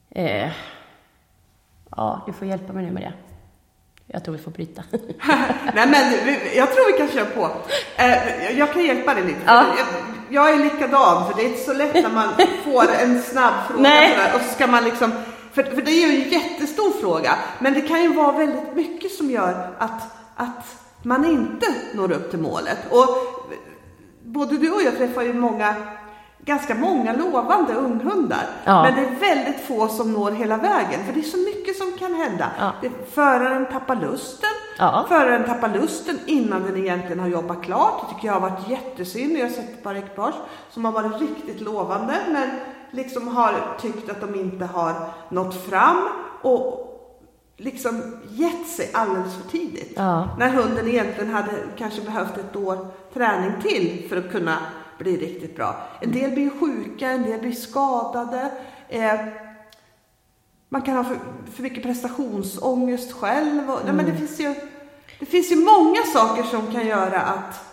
eh, 0.09 0.51
ja, 1.91 2.23
du 2.25 2.33
får 2.33 2.47
hjälpa 2.47 2.73
mig 2.73 2.85
nu 2.85 2.91
med 2.91 3.03
det. 3.03 3.26
Jag 4.07 4.23
tror 4.23 4.35
vi 4.35 4.43
får 4.43 4.51
bryta. 4.51 4.83
Nej 5.75 5.87
men 5.87 6.13
jag 6.55 6.73
tror 6.73 6.91
vi 6.91 6.97
kan 6.97 7.07
köra 7.07 7.25
på. 7.25 7.49
Eh, 7.95 8.57
Jag 8.59 8.73
kan 8.73 8.83
hjälpa 8.83 9.13
dig 9.13 9.23
lite. 9.23 9.39
Ja. 9.45 9.65
Jag, 10.29 10.49
är 10.49 10.57
likadan, 10.57 11.27
för 11.27 11.37
det 11.37 11.45
är 11.45 11.49
inte 11.49 11.63
så 11.63 11.73
lätt 11.73 11.93
när 11.93 12.09
man 12.09 12.27
får 12.63 12.91
en 13.01 13.21
snabb 13.21 13.53
fråga 13.67 13.81
Nej. 13.81 14.17
och 14.35 14.41
ska 14.55 14.67
man 14.67 14.83
liksom 14.83 15.11
för, 15.53 15.63
för 15.63 15.81
det 15.81 15.91
är 15.91 16.07
ju 16.11 16.23
en 16.23 16.29
jättestor 16.29 16.91
fråga, 17.01 17.35
men 17.59 17.73
det 17.73 17.81
kan 17.81 18.01
ju 18.03 18.13
vara 18.13 18.31
väldigt 18.31 18.75
mycket 18.75 19.11
som 19.11 19.31
gör 19.31 19.69
att, 19.77 20.01
att 20.35 20.65
man 21.03 21.25
inte 21.25 21.65
når 21.93 22.11
upp 22.11 22.29
till 22.29 22.39
målet. 22.39 22.77
Och 22.89 23.07
både 24.23 24.57
du 24.57 24.71
och 24.71 24.81
jag 24.83 24.97
träffar 24.97 25.21
ju 25.21 25.33
många, 25.33 25.75
ganska 26.47 26.75
många 26.75 27.13
lovande 27.13 27.73
unghundar. 27.73 28.45
Ja. 28.65 28.83
Men 28.83 28.95
det 28.95 29.01
är 29.01 29.35
väldigt 29.35 29.65
få 29.65 29.87
som 29.87 30.13
når 30.13 30.31
hela 30.31 30.57
vägen, 30.57 31.05
för 31.05 31.13
det 31.13 31.19
är 31.19 31.23
så 31.23 31.37
mycket 31.37 31.77
som 31.77 31.91
kan 31.99 32.13
hända. 32.13 32.51
Ja. 32.59 32.71
Det, 32.81 32.91
föraren 33.13 33.65
tappar 33.65 33.95
lusten, 33.95 34.49
Ja. 34.79 35.05
föraren 35.09 35.43
tappar 35.45 35.69
lusten 35.69 36.19
innan 36.25 36.63
den 36.63 36.77
egentligen 36.77 37.19
har 37.19 37.27
jobbat 37.27 37.63
klart. 37.63 38.01
Det 38.01 38.15
tycker 38.15 38.27
jag 38.27 38.33
har 38.33 38.49
varit 38.49 38.69
jättesynd. 38.69 39.37
Jag 39.37 39.45
har 39.45 39.49
sett 39.49 39.73
ett 39.73 39.83
par 39.83 39.95
ekipage 39.95 40.35
som 40.69 40.85
har 40.85 40.91
varit 40.91 41.21
riktigt 41.21 41.61
lovande, 41.61 42.13
men 42.31 42.49
liksom 42.91 43.27
har 43.27 43.53
tyckt 43.81 44.09
att 44.09 44.21
de 44.21 44.35
inte 44.35 44.65
har 44.65 44.93
nått 45.29 45.65
fram 45.69 45.97
och 46.41 46.83
liksom 47.57 48.19
gett 48.29 48.67
sig 48.67 48.89
alldeles 48.93 49.35
för 49.35 49.49
tidigt. 49.49 49.93
Ja. 49.95 50.27
När 50.39 50.49
hunden 50.49 50.87
egentligen 50.87 51.33
hade 51.33 51.51
kanske 51.77 52.01
behövt 52.01 52.37
ett 52.37 52.55
år 52.55 52.87
träning 53.13 53.61
till 53.61 54.05
för 54.09 54.17
att 54.17 54.31
kunna 54.31 54.57
bli 54.97 55.17
riktigt 55.17 55.55
bra. 55.55 55.75
En 56.01 56.11
del 56.11 56.31
blir 56.31 56.49
sjuka, 56.59 57.11
en 57.11 57.23
del 57.23 57.39
blir 57.39 57.51
skadade. 57.51 58.51
Eh, 58.89 59.19
man 60.69 60.81
kan 60.81 60.95
ha 60.95 61.03
för, 61.03 61.19
för 61.55 61.63
mycket 61.63 61.83
prestationsångest 61.83 63.11
själv. 63.11 63.69
Och, 63.69 63.79
nej, 63.85 63.93
men 63.93 64.05
det, 64.05 64.15
finns 64.15 64.39
ju, 64.39 64.55
det 65.19 65.25
finns 65.25 65.51
ju 65.51 65.55
många 65.55 66.01
saker 66.13 66.43
som 66.43 66.71
kan 66.71 66.87
göra 66.87 67.21
att 67.21 67.65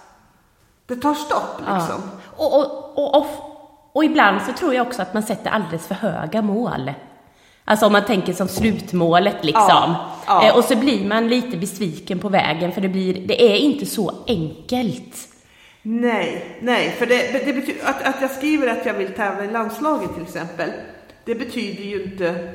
det 0.86 0.96
tar 0.96 1.14
stopp. 1.14 1.58
Liksom. 1.58 2.02
Ja. 2.02 2.20
Och, 2.36 2.60
och, 2.60 2.98
och, 2.98 3.16
och, 3.16 3.26
och 3.92 4.04
ibland 4.04 4.42
så 4.42 4.52
tror 4.52 4.74
jag 4.74 4.86
också 4.86 5.02
att 5.02 5.14
man 5.14 5.22
sätter 5.22 5.50
alldeles 5.50 5.86
för 5.86 5.94
höga 5.94 6.42
mål. 6.42 6.92
Alltså 7.64 7.86
om 7.86 7.92
man 7.92 8.04
tänker 8.04 8.32
som 8.32 8.48
slutmålet 8.48 9.44
liksom. 9.44 9.64
Ja, 9.68 10.10
ja. 10.26 10.48
Eh, 10.48 10.56
och 10.56 10.64
så 10.64 10.76
blir 10.76 11.08
man 11.08 11.28
lite 11.28 11.56
besviken 11.56 12.18
på 12.18 12.28
vägen 12.28 12.72
för 12.72 12.80
det, 12.80 12.88
blir, 12.88 13.26
det 13.26 13.52
är 13.52 13.56
inte 13.56 13.86
så 13.86 14.12
enkelt. 14.26 15.33
Nej, 15.86 16.58
nej, 16.60 16.90
för 16.90 17.06
det, 17.06 17.44
det 17.44 17.52
betyder 17.52 17.88
att, 17.88 18.02
att 18.02 18.20
jag 18.20 18.30
skriver 18.30 18.68
att 18.68 18.86
jag 18.86 18.94
vill 18.94 19.12
tävla 19.12 19.44
i 19.44 19.50
landslaget 19.50 20.14
till 20.14 20.22
exempel. 20.22 20.72
Det 21.24 21.34
betyder 21.34 21.84
ju 21.84 22.02
inte 22.04 22.52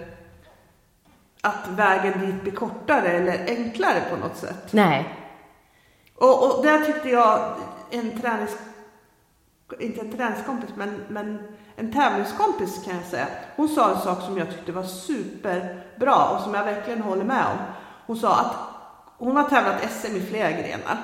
att 1.41 1.67
vägen 1.67 2.25
dit 2.25 2.41
blir 2.41 2.51
kortare 2.51 3.07
eller 3.07 3.45
enklare 3.47 4.01
på 4.09 4.17
något 4.17 4.37
sätt. 4.37 4.73
Nej. 4.73 5.15
Och, 6.15 6.43
och 6.43 6.63
där 6.65 6.85
tyckte 6.85 7.09
jag 7.09 7.55
en 7.91 8.05
inte 9.79 10.01
en 10.01 10.11
träningskompis, 10.11 10.69
men, 10.75 11.03
men 11.07 11.39
en 11.75 11.93
tävlingskompis 11.93 12.83
kan 12.85 12.95
jag 12.95 13.05
säga. 13.05 13.27
Hon 13.55 13.69
sa 13.69 13.95
en 13.95 14.01
sak 14.01 14.21
som 14.21 14.37
jag 14.37 14.49
tyckte 14.49 14.71
var 14.71 14.83
superbra 14.83 16.29
och 16.29 16.41
som 16.41 16.53
jag 16.53 16.63
verkligen 16.63 17.01
håller 17.01 17.23
med 17.23 17.45
om. 17.45 17.57
Hon 18.05 18.17
sa 18.17 18.39
att 18.39 18.55
hon 19.17 19.35
har 19.35 19.43
tävlat 19.43 19.91
SM 19.91 20.15
i 20.15 20.21
flera 20.21 20.51
grenar 20.51 20.97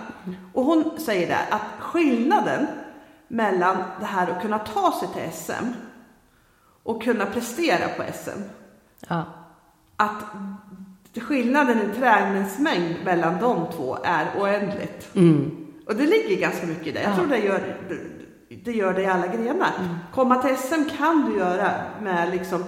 och 0.54 0.64
hon 0.64 1.00
säger 1.00 1.28
där 1.28 1.46
att 1.50 1.62
skillnaden 1.96 2.68
mellan 3.28 3.78
det 4.00 4.06
här 4.06 4.28
att 4.28 4.42
kunna 4.42 4.60
ta 4.60 4.92
sig 5.00 5.08
till 5.14 5.32
SM 5.40 5.66
och 6.84 7.04
kunna 7.04 7.26
prestera 7.26 7.88
på 7.88 8.04
SM. 8.14 8.42
Ja. 9.08 9.24
Att 9.96 10.24
skillnaden 11.22 11.78
i 11.92 11.96
träningsmängd 12.00 12.96
mellan 13.06 13.40
de 13.40 13.72
två 13.72 13.98
är 14.04 14.28
oändligt. 14.40 15.16
Mm. 15.16 15.52
Och 15.88 15.96
det 15.96 16.06
ligger 16.06 16.42
ganska 16.42 16.68
mycket 16.68 16.88
i 16.88 16.92
det. 16.92 17.02
Jag 17.02 17.12
Ja. 17.12 17.16
tror 17.16 17.28
det 17.28 17.38
gör, 17.38 17.78
det 18.64 18.72
gör 18.72 18.94
det 18.94 19.02
i 19.02 19.06
alla 19.06 19.28
grenar. 19.28 19.72
Komma 20.14 20.36
till 20.42 20.58
SM 20.58 20.98
kan 20.98 21.26
du 21.30 21.38
göra 21.38 21.72
med 22.02 22.30
liksom 22.30 22.64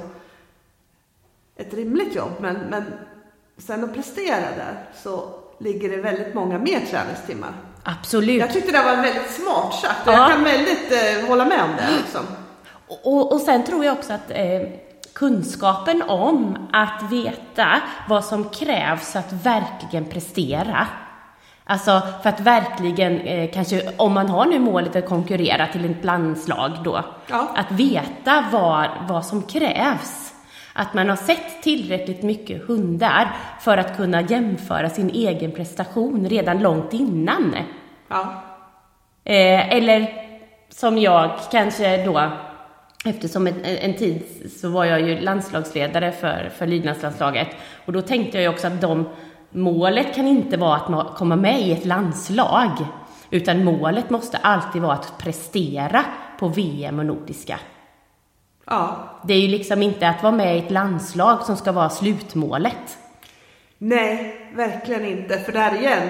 ett 1.56 1.74
rimligt 1.74 2.16
jobb, 2.16 2.32
men, 2.42 2.56
men 2.56 2.84
sen 3.58 3.84
att 3.84 3.94
prestera 3.94 4.42
där 4.56 4.86
så 4.94 5.30
ligger 5.60 5.90
det 5.90 5.98
väldigt 5.98 6.34
många 6.34 6.58
mer 6.60 6.80
träningstimmar. 6.80 7.54
Absolut. 7.89 8.39
Jag 8.39 8.54
tyckte 8.54 8.71
det 8.71 8.84
var 8.84 8.95
väldigt 8.95 9.32
smart 9.32 9.73
sagt 9.73 10.08
och 10.08 10.13
Ja. 10.13 10.17
jag 10.19 10.30
kan 10.32 10.43
väldigt 10.43 10.91
eh, 10.91 11.28
hålla 11.30 11.45
med 11.45 11.63
om 11.63 11.69
det. 11.78 11.97
Liksom. 11.97 12.21
Och, 13.04 13.34
och 13.34 13.39
sen 13.41 13.63
tror 13.63 13.86
jag 13.86 13.93
också 13.97 14.13
att 14.13 14.32
eh, 14.32 14.62
kunskapen 15.13 16.02
om 16.08 16.67
att 16.73 17.12
veta 17.12 17.67
vad 18.10 18.26
som 18.26 18.50
krävs 18.50 19.12
för 19.12 19.19
att 19.19 19.32
verkligen 19.34 20.06
prestera. 20.06 20.88
Alltså 21.65 22.02
för 22.23 22.30
att 22.30 22.39
verkligen, 22.39 23.19
eh, 23.21 23.52
kanske 23.54 23.82
om 23.97 24.13
man 24.13 24.30
har 24.30 24.45
nu 24.45 24.60
målet 24.60 24.95
att 24.95 25.06
konkurrera 25.10 25.67
till 25.67 25.91
ett 25.91 26.06
landslag 26.06 26.71
då, 26.84 27.04
Ja. 27.28 27.47
att 27.56 27.71
veta 27.71 28.45
vad, 28.52 28.88
vad 29.10 29.26
som 29.26 29.41
krävs. 29.41 30.34
Att 30.73 30.93
man 30.93 31.10
har 31.10 31.15
sett 31.15 31.63
tillräckligt 31.63 32.23
mycket 32.23 32.67
hundar 32.67 33.36
för 33.62 33.78
att 33.78 33.97
kunna 33.97 34.21
jämföra 34.21 34.89
sin 34.89 35.10
egen 35.10 35.52
prestation 35.52 36.30
redan 36.30 36.60
långt 36.62 36.93
innan. 36.93 37.56
Ja. 38.08 38.41
Eh, 39.24 39.74
eller 39.76 40.13
som 40.70 40.98
jag 40.98 41.32
kanske 41.52 42.06
då, 42.06 42.32
eftersom 43.06 43.48
en, 43.48 43.65
en 43.65 43.93
tid 43.93 44.24
så 44.62 44.70
var 44.70 44.86
jag 44.86 45.02
ju 45.02 45.20
landslagsledare 45.20 46.12
för, 46.12 46.52
för 46.58 46.67
lydnadslandslaget. 46.67 47.48
Och 47.86 47.93
då 47.93 48.02
tänkte 48.02 48.38
jag 48.38 48.43
ju 48.43 48.50
också 48.50 48.67
att 48.67 48.82
de, 48.82 49.10
målet 49.50 50.15
kan 50.15 50.28
inte 50.28 50.58
vara 50.58 50.76
att 50.76 50.88
ma- 50.88 51.13
komma 51.15 51.36
med 51.36 51.62
i 51.62 51.72
ett 51.72 51.86
landslag. 51.86 52.72
Utan 53.30 53.63
målet 53.63 54.10
måste 54.10 54.38
alltid 54.38 54.82
vara 54.82 54.93
att 54.93 55.17
prestera 55.17 56.06
på 56.39 56.48
VM 56.48 57.00
och 57.00 57.06
Nordiska. 57.06 57.60
ja. 58.65 58.98
Det 59.24 59.34
är 59.34 59.39
ju 59.39 59.48
liksom 59.48 59.82
inte 59.84 60.10
att 60.10 60.24
vara 60.24 60.34
med 60.34 60.56
i 60.56 60.60
ett 60.60 60.72
landslag 60.72 61.41
som 61.43 61.58
ska 61.58 61.72
vara 61.72 61.89
slutmålet. 61.89 62.98
Nej, 63.78 64.38
verkligen 64.56 65.06
inte. 65.06 65.38
För 65.39 65.52
där 65.52 65.76
igen, 65.76 66.10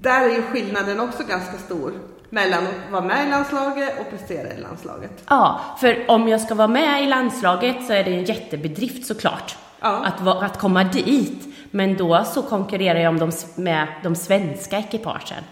där 0.00 0.30
är 0.30 0.34
ju 0.34 0.42
skillnaden 0.42 1.00
också 1.00 1.22
ganska 1.22 1.58
stor 1.58 1.92
mellan 2.30 2.64
att 2.64 2.92
vara 2.92 3.02
med 3.02 3.26
i 3.26 3.30
landslaget 3.30 4.00
och 4.00 4.10
prestera 4.10 4.52
i 4.52 4.60
landslaget. 4.60 5.24
Ja, 5.28 5.60
för 5.80 6.04
om 6.08 6.28
jag 6.28 6.40
ska 6.40 6.54
vara 6.54 6.68
med 6.68 7.02
i 7.02 7.06
landslaget 7.06 7.86
så 7.86 7.92
är 7.92 8.04
det 8.04 8.14
en 8.14 8.24
jättebedrift 8.24 9.06
såklart. 9.06 9.56
Ja. 9.80 10.04
Att, 10.04 10.42
att 10.42 10.58
komma 10.58 10.84
dit. 10.84 11.46
Men 11.70 11.96
då 11.96 12.24
så 12.24 12.42
konkurrerar 12.42 13.00
jag 13.00 13.10
om 13.10 13.18
de, 13.18 13.32
med 13.62 13.86
de 14.02 14.14
svenska 14.14 14.78
ekipagen. 14.78 15.44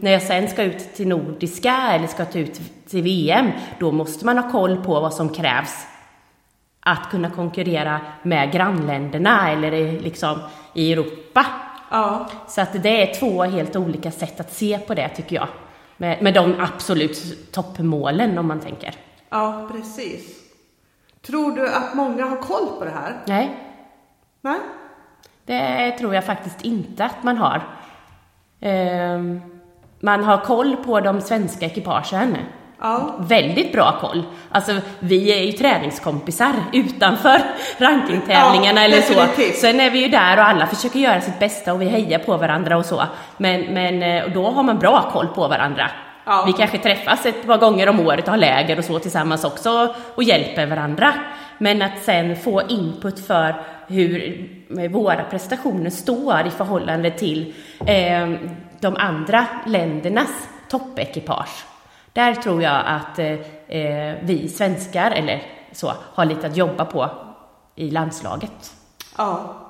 När 0.00 0.10
jag 0.10 0.22
sen 0.22 0.48
ska 0.48 0.62
ut 0.62 0.94
till 0.94 1.08
Nordiska 1.08 1.76
eller 1.92 2.06
ska 2.06 2.24
ta 2.24 2.38
ut 2.38 2.60
till 2.88 3.02
VM, 3.02 3.50
då 3.78 3.92
måste 3.92 4.26
man 4.26 4.38
ha 4.38 4.50
koll 4.50 4.84
på 4.84 5.00
vad 5.00 5.14
som 5.14 5.28
krävs 5.28 5.86
att 6.80 7.10
kunna 7.10 7.30
konkurrera 7.30 8.00
med 8.22 8.52
grannländerna 8.52 9.50
eller 9.50 10.00
liksom 10.00 10.38
i 10.74 10.92
Europa. 10.92 11.46
Ja, 11.94 12.26
Så 12.48 12.60
att 12.60 12.82
det 12.82 13.02
är 13.10 13.14
två 13.20 13.42
helt 13.42 13.76
olika 13.76 14.10
sätt 14.10 14.40
att 14.40 14.52
se 14.52 14.78
på 14.78 14.94
det 14.94 15.08
tycker 15.08 15.36
jag. 15.36 15.48
Med, 15.96 16.22
med 16.22 16.34
de 16.34 16.60
absolut 16.60 17.52
toppmålen 17.52 18.38
om 18.38 18.46
man 18.48 18.60
tänker. 18.60 18.94
ja, 19.30 19.68
precis. 19.72 20.40
Tror 21.26 21.56
du 21.56 21.68
att 21.68 21.94
många 21.94 22.24
har 22.24 22.36
koll 22.36 22.66
på 22.78 22.84
det 22.84 22.90
här? 22.90 23.16
Nej, 23.26 23.58
Nej? 24.40 24.58
det 25.44 25.90
tror 25.98 26.14
jag 26.14 26.24
faktiskt 26.24 26.62
inte 26.62 27.04
att 27.04 27.22
man 27.22 27.36
har. 27.36 27.62
Ehm, 28.60 29.40
man 30.00 30.24
har 30.24 30.38
koll 30.44 30.76
på 30.76 31.00
de 31.00 31.20
svenska 31.20 31.66
ekipagen. 31.66 32.36
Ja, 32.80 33.14
Väldigt 33.18 33.72
bra 33.72 33.98
koll. 34.00 34.22
Alltså, 34.50 34.72
vi 34.98 35.38
är 35.38 35.44
ju 35.44 35.52
träningskompisar 35.52 36.52
utanför 36.72 37.40
rankingtävlingarna 37.78 38.80
Ja, 38.80 38.86
eller 38.86 39.00
så. 39.00 39.60
Sen 39.60 39.80
är 39.80 39.90
vi 39.90 39.98
ju 39.98 40.08
där 40.08 40.36
och 40.36 40.44
alla 40.44 40.66
försöker 40.66 40.98
göra 40.98 41.20
sitt 41.20 41.38
bästa 41.38 41.72
och 41.72 41.82
vi 41.82 41.88
hejar 41.88 42.18
på 42.18 42.36
varandra 42.36 42.76
och 42.76 42.86
så. 42.86 43.02
Men, 43.36 43.60
men 43.60 44.02
eh, 44.02 44.32
då 44.34 44.50
har 44.50 44.62
man 44.62 44.78
bra 44.78 45.10
koll 45.12 45.26
på 45.26 45.48
varandra. 45.48 45.90
Ja. 46.24 46.44
Vi 46.46 46.52
kanske 46.52 46.78
träffas 46.78 47.26
ett 47.26 47.46
par 47.46 47.58
gånger 47.58 47.88
om 47.88 48.00
året 48.00 48.24
och 48.24 48.30
har 48.30 48.38
läger 48.38 48.78
och 48.78 48.84
så 48.84 48.98
tillsammans 48.98 49.44
också 49.44 49.94
och 50.14 50.22
hjälper 50.22 50.66
varandra. 50.66 51.12
Men 51.58 51.82
att 51.82 52.02
sen 52.02 52.36
få 52.36 52.62
input 52.68 53.26
för 53.26 53.54
hur 53.86 54.48
våra 54.88 55.24
prestationer 55.24 55.90
står 55.90 56.46
i 56.46 56.50
förhållande 56.50 57.10
till 57.10 57.54
eh, 57.86 58.28
de 58.80 58.96
andra 58.96 59.46
ländernas 59.66 60.48
toppekipage. 60.70 61.73
Där 62.14 62.34
tror 62.34 62.62
jag 62.62 62.82
att 62.86 63.18
eh, 63.18 63.32
eh, 63.78 64.16
vi 64.22 64.48
svenskar, 64.48 65.10
eller 65.10 65.42
så, 65.72 65.92
har 66.00 66.24
lite 66.24 66.46
att 66.46 66.56
jobba 66.56 66.84
på 66.84 67.10
i 67.74 67.90
landslaget. 67.90 68.74
ja. 69.18 69.60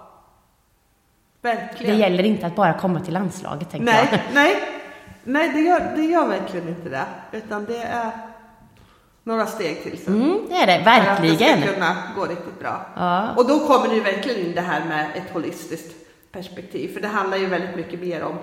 Det 1.43 1.49
Verkligen. 1.55 1.99
gäller 1.99 2.25
inte 2.25 2.47
att 2.47 2.57
bara 2.57 2.73
komma 2.73 3.01
till 3.01 3.15
landslaget, 3.15 3.71
tänker 3.71 3.85
Nej, 3.85 4.09
jag. 4.11 4.21
nej, 4.35 4.57
nej 5.25 5.49
det, 5.53 5.61
gör, 5.61 5.93
det 5.97 6.03
gör 6.03 6.27
verkligen 6.29 6.69
inte 6.69 6.89
det. 6.89 7.05
Utan 7.33 7.65
det 7.65 7.77
är 7.83 8.11
några 9.23 9.47
steg 9.47 9.83
till 9.83 10.05
sen. 10.05 10.15
Mm, 10.23 10.39
det 10.49 10.55
är 10.55 10.67
det, 10.67 10.85
För 10.85 10.91
att 10.91 11.23
det 11.23 11.29
verkligen. 11.29 11.63
ska 11.63 11.73
kunna 11.73 11.97
gå 12.17 12.25
riktigt 12.25 12.61
bra. 12.61 12.87
Ja. 12.97 13.31
Och 13.37 13.49
då 13.49 13.59
kommer 13.67 13.89
det 13.89 13.95
ju 13.95 14.01
verkligen 14.01 14.47
in 14.47 14.55
det 14.55 14.61
här 14.61 14.85
med 14.85 15.07
ett 15.15 15.31
holistiskt 15.33 15.95
perspektiv. 16.33 16.93
För 16.95 17.01
det 17.01 17.09
handlar 17.09 17.37
ju 17.37 17.47
väldigt 17.47 17.77
mycket 17.77 18.01
mer 18.01 18.23
om, 18.25 18.39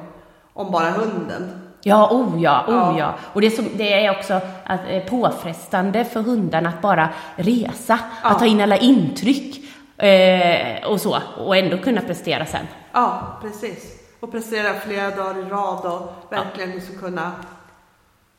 om 0.53 0.71
bara 0.71 0.89
hunden. 0.89 1.70
Ja, 1.83 2.09
oh 2.11 2.41
ja, 2.41 2.63
oh 2.67 2.73
Ja. 2.73 2.95
ja. 2.99 3.13
Och 3.33 3.41
det, 3.41 3.51
som, 3.51 3.69
det 3.75 4.05
är 4.05 4.11
också 4.19 4.33
att, 4.65 4.79
eh, 4.89 5.03
påfrestande 5.03 6.05
för 6.05 6.21
hundarna 6.21 6.69
att 6.69 6.81
bara 6.81 7.09
resa, 7.35 7.99
Ja. 8.23 8.29
att 8.29 8.39
ta 8.39 8.45
in 8.45 8.61
alla 8.61 8.77
intryck 8.77 9.63
eh, 9.97 10.85
och 10.87 11.01
så, 11.01 11.17
och 11.37 11.57
ändå 11.57 11.77
kunna 11.77 12.01
prestera 12.01 12.45
sen. 12.45 12.67
Ja, 12.91 13.37
precis. 13.41 13.97
Och 14.19 14.31
prestera 14.31 14.73
flera 14.73 15.09
dagar 15.15 15.39
i 15.39 15.43
rad 15.49 15.85
och 15.93 16.13
verkligen 16.29 16.71
liksom 16.71 16.95
kunna... 16.97 17.31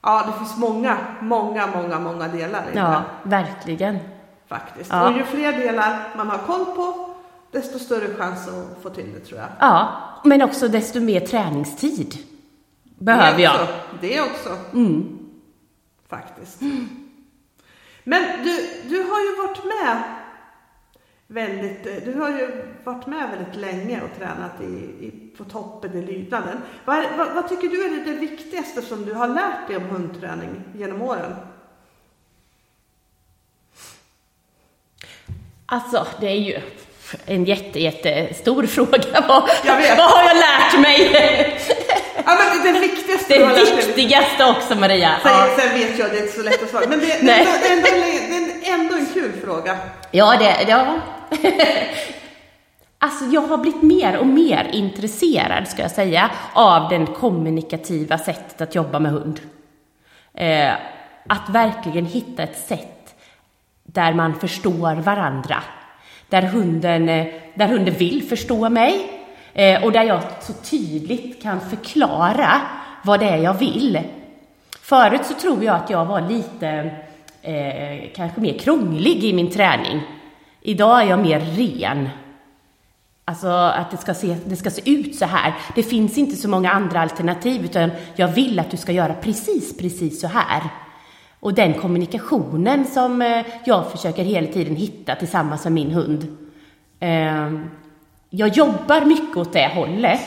Ja, 0.03 0.23
det 0.27 0.39
finns 0.39 0.57
många, 0.59 0.97
många, 1.21 1.67
många, 1.67 1.99
många 1.99 2.29
delar 2.29 2.61
i 2.73 2.77
Ja, 2.77 3.03
det 3.23 3.29
verkligen. 3.31 3.99
faktiskt. 4.49 4.91
Ja. 4.93 5.09
Och 5.11 5.17
ju 5.17 5.25
fler 5.25 5.53
delar 5.53 5.99
man 6.17 6.31
har 6.31 6.39
koll 6.39 6.65
på, 6.65 7.09
desto 7.53 7.79
större 7.79 8.15
chans 8.19 8.49
att 8.49 8.83
få 8.83 8.91
till 8.91 9.13
det 9.15 9.21
tror 9.21 9.41
jag. 9.41 9.49
Ja, 9.59 9.89
men 10.25 10.43
också 10.43 10.69
desto 10.69 11.01
mer 11.01 11.21
träningstid 11.21 12.15
behöver 13.05 13.37
det 13.37 13.43
jag. 13.43 13.63
Också, 13.63 13.75
det 14.01 14.21
också. 14.21 14.59
Mm. 14.73 15.19
Faktiskt. 16.09 16.61
Men 18.05 18.45
du, 18.45 18.69
du 18.89 19.03
har 19.03 19.21
ju 19.21 19.37
varit 19.37 19.65
med 19.65 20.03
väldigt, 21.27 21.87
eh, 21.87 21.95
du 22.05 22.21
har 22.21 22.29
ju 22.29 22.65
varit 22.85 23.07
med 23.07 23.31
väldigt 23.31 23.57
länge 23.57 24.01
och 24.03 24.19
tränat 24.19 24.61
i, 24.61 24.75
i, 25.07 25.33
på 25.37 25.45
toppen 25.45 25.99
i 25.99 26.07
lydnaden. 26.07 26.61
Vad, 26.85 27.05
vad, 27.19 27.35
vad 27.35 27.49
tycker 27.49 27.69
du 27.69 27.85
är 27.85 28.05
det, 28.05 28.13
viktigaste 28.13 28.83
som 28.83 29.05
du 29.05 29.15
har 29.15 29.29
lärt 29.29 29.69
dig 29.69 29.77
om 29.77 29.83
hundträning 29.83 30.63
genom 30.79 31.03
åren? 31.03 31.37
Alltså, 35.67 36.07
det 36.21 36.27
är 36.27 36.41
ju 36.41 36.61
en 37.27 37.45
jätte, 37.45 37.81
jättestor 37.81 38.67
fråga. 38.67 39.25
Vad, 39.29 39.51
Jag 39.65 39.97
vad 39.97 40.11
har 40.11 40.23
jag 40.23 40.37
lärt 40.37 40.81
mig? 40.81 41.82
Ja, 42.17 42.23
men 42.27 42.63
det, 42.63 42.73
det 42.73 42.81
viktigaste 42.81 43.39
Det 43.39 43.77
viktigaste 43.77 44.45
också, 44.45 44.75
Maria. 44.75 45.11
Sen, 45.23 45.33
Ja. 45.33 45.49
sen 45.57 45.79
vet 45.79 45.99
jag, 45.99 46.11
det 46.11 46.19
är 46.19 46.23
inte 46.23 46.33
så 46.33 46.43
lätt 46.43 46.63
att 46.63 46.71
svara. 46.71 46.85
Men 46.89 47.01
det, 47.01 47.07
det, 47.07 47.31
är 47.33 47.73
ändå, 47.73 47.89
det, 48.63 48.69
är 48.69 48.75
ändå, 48.75 48.95
det 48.95 49.01
är 49.01 49.01
en 49.01 49.07
kul 49.15 49.33
fråga. 49.45 49.77
Ja, 50.11 50.37
det, 50.39 50.57
ja. 50.69 50.95
Alltså 52.99 53.25
jag 53.25 53.41
har 53.41 53.59
blivit 53.59 53.83
mer 53.83 54.17
och 54.19 54.27
mer 54.27 54.71
intresserad, 54.73 55.69
ska 55.69 55.83
jag 55.83 55.91
säga, 55.91 56.31
av 56.53 56.89
den 56.89 57.07
kommunikativa 57.07 58.19
sättet 58.19 58.61
att 58.61 58.75
jobba 58.75 58.99
med 58.99 59.13
hund. 59.13 59.41
Eh, 60.35 60.73
att 61.29 61.49
verkligen 61.49 62.07
hitta 62.07 62.43
ett 62.43 62.59
sätt 62.69 63.15
där 63.85 64.13
man 64.13 64.35
förstår 64.41 64.95
varandra. 64.95 65.63
Där 66.29 66.43
hunden, 66.43 67.09
eh, 67.09 67.27
där 67.55 67.69
hunden 67.69 67.95
vill 67.95 68.29
förstå 68.29 68.69
mig 68.69 69.22
eh, 69.55 69.85
och 69.85 69.93
där 69.93 70.03
jag 70.03 70.23
så 70.41 70.53
tydligt 70.53 71.43
kan 71.43 71.61
förklara 71.61 72.61
vad 73.05 73.21
det 73.21 73.29
är 73.29 73.37
jag 73.37 73.55
vill. 73.55 74.01
Förut 74.81 75.25
så 75.25 75.35
tror 75.35 75.65
jag 75.65 75.77
att 75.77 75.91
jag 75.91 76.05
var 76.05 76.21
lite 76.21 76.91
eh, 77.43 78.11
kanske 78.15 78.41
mer 78.41 78.59
krånglig 78.59 79.25
i 79.25 79.33
min 79.33 79.51
träning. 79.51 80.03
Idag 80.61 81.03
är 81.03 81.07
jag 81.07 81.19
mer 81.19 81.41
ren. 81.41 82.09
Alltså 83.25 83.49
att 83.49 83.91
det 83.91 83.97
ska, 83.97 84.15
se, 84.15 84.37
det 84.45 84.57
ska 84.57 84.71
se 84.71 84.91
ut 84.91 85.17
så 85.17 85.25
här. 85.25 85.55
Det 85.75 85.83
finns 85.83 86.19
inte 86.19 86.37
så 86.37 86.49
många 86.49 86.71
andra 86.73 87.01
alternativ 87.01 87.65
utan 87.65 87.91
jag 88.15 88.29
vill 88.29 88.59
att 88.59 88.71
du 88.71 88.77
ska 88.77 88.93
göra 88.93 89.15
precis, 89.15 89.77
precis 89.77 90.21
så 90.21 90.27
här. 90.27 90.63
Och 91.41 91.55
den 91.55 91.75
kommunikationen 91.75 92.85
som 92.87 93.23
eh, 93.23 93.47
jag 93.65 93.91
försöker 93.91 94.25
hela 94.25 94.47
tiden 94.47 94.77
hitta 94.77 95.15
tillsammans 95.15 95.65
med 95.65 95.73
min 95.73 95.91
hund. 95.91 96.37
Ehm, 97.01 97.71
jag 98.35 98.49
jobbar 98.49 99.05
mycket 99.05 99.37
åt 99.37 99.53
det 99.53 99.69
hållet. 99.75 100.21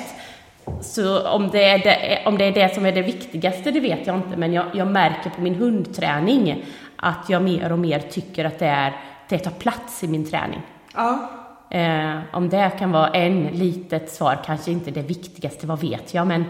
Så 0.81 1.27
om 1.27 1.49
det, 1.49 1.63
är 1.63 1.77
det, 1.77 2.21
om 2.25 2.37
det 2.37 2.45
är 2.45 2.51
det 2.51 2.75
som 2.75 2.85
är 2.85 2.91
det 2.91 3.01
viktigaste, 3.01 3.71
det 3.71 3.79
vet 3.79 4.07
jag 4.07 4.15
inte. 4.15 4.37
Men 4.37 4.53
jag, 4.53 4.65
jag 4.73 4.87
märker 4.87 5.29
på 5.29 5.41
min 5.41 5.55
hundträning 5.55 6.65
att 6.95 7.29
jag 7.29 7.41
mer 7.41 7.71
och 7.71 7.79
mer 7.79 7.99
tycker 7.99 8.45
att 8.45 8.59
det, 8.59 8.67
är, 8.67 8.93
det 9.29 9.39
tar 9.39 9.51
plats 9.51 10.03
i 10.03 10.07
min 10.07 10.29
träning. 10.29 10.61
Ja. 10.93 11.29
Eh, 11.69 12.17
om 12.31 12.49
det 12.49 12.71
kan 12.79 12.91
vara 12.91 13.07
en 13.07 13.43
litet 13.43 14.09
svar, 14.09 14.37
kanske 14.45 14.71
inte 14.71 14.91
det 14.91 15.01
viktigaste, 15.01 15.67
vad 15.67 15.81
vet 15.81 16.13
jag, 16.13 16.27
men, 16.27 16.45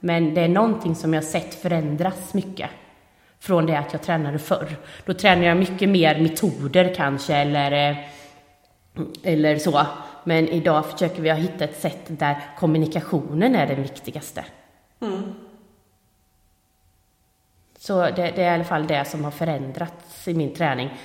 men 0.00 0.34
det 0.34 0.40
är 0.40 0.48
någonting 0.48 0.94
som 0.94 1.14
jag 1.14 1.24
sett 1.24 1.54
förändras 1.54 2.34
mycket 2.34 2.70
från 3.40 3.66
det 3.66 3.78
att 3.78 3.92
jag 3.92 4.02
tränade 4.02 4.38
förr. 4.38 4.76
Då 5.04 5.14
tränade 5.14 5.46
jag 5.46 5.56
mycket 5.56 5.88
mer 5.88 6.20
metoder 6.20 6.94
kanske, 6.96 7.36
eller, 7.36 7.90
eh, 7.90 7.96
eller 9.22 9.58
så. 9.58 9.86
Men 10.24 10.48
idag 10.48 10.86
försöker 10.86 11.22
vi 11.22 11.32
hitta 11.32 11.64
ett 11.64 11.80
sätt 11.80 12.04
där 12.06 12.54
kommunikationen 12.58 13.54
är 13.54 13.66
den 13.66 13.82
viktigaste. 13.82 14.44
Mm. 15.00 15.34
Så 17.78 18.00
det, 18.00 18.12
det, 18.12 18.42
är 18.42 18.50
i 18.50 18.54
alla 18.54 18.64
fall 18.64 18.86
det 18.86 19.04
som 19.04 19.24
har 19.24 19.30
förändrats 19.30 20.28
i 20.28 20.34
min 20.34 20.54
träning. 20.54 20.98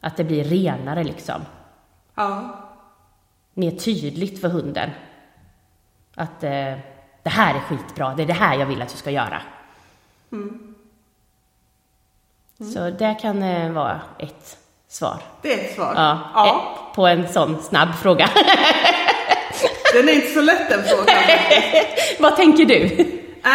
Att 0.00 0.16
det 0.16 0.24
blir 0.24 0.44
renare 0.44 1.04
liksom. 1.04 1.42
Ja. 2.14 2.58
Mer 3.54 3.70
tydligt 3.70 4.40
för 4.40 4.48
hunden. 4.48 4.90
Att 6.14 6.44
eh, 6.44 6.74
det 7.22 7.30
här 7.30 7.54
är 7.54 7.60
skitbra, 7.60 8.14
det 8.14 8.22
är 8.22 8.26
det 8.26 8.32
här 8.32 8.58
jag 8.58 8.66
vill 8.66 8.82
att 8.82 8.88
du 8.88 8.96
ska 8.96 9.10
göra. 9.10 9.42
Mm. 10.32 10.74
Mm. 12.60 12.72
Så 12.72 12.90
det 12.90 13.14
kan 13.20 13.42
eh, 13.42 13.72
vara 13.72 14.00
ett 14.18 14.58
svar. 14.88 15.22
Det 15.42 15.52
är 15.52 15.64
ett 15.64 15.74
svar? 15.74 15.92
Ja, 15.96 16.30
ja. 16.34 16.76
Ett, 16.76 16.85
på 16.96 17.06
en 17.06 17.28
sån 17.28 17.62
snabb 17.62 17.94
fråga. 17.94 18.30
Den 19.92 20.08
är 20.08 20.12
inte 20.12 20.26
så 20.26 20.40
lätt 20.40 20.68
den 20.70 20.82
frågan. 20.84 21.16
Vad 22.18 22.36
tänker 22.36 22.64
du? 22.64 22.82
Äh, 23.44 23.50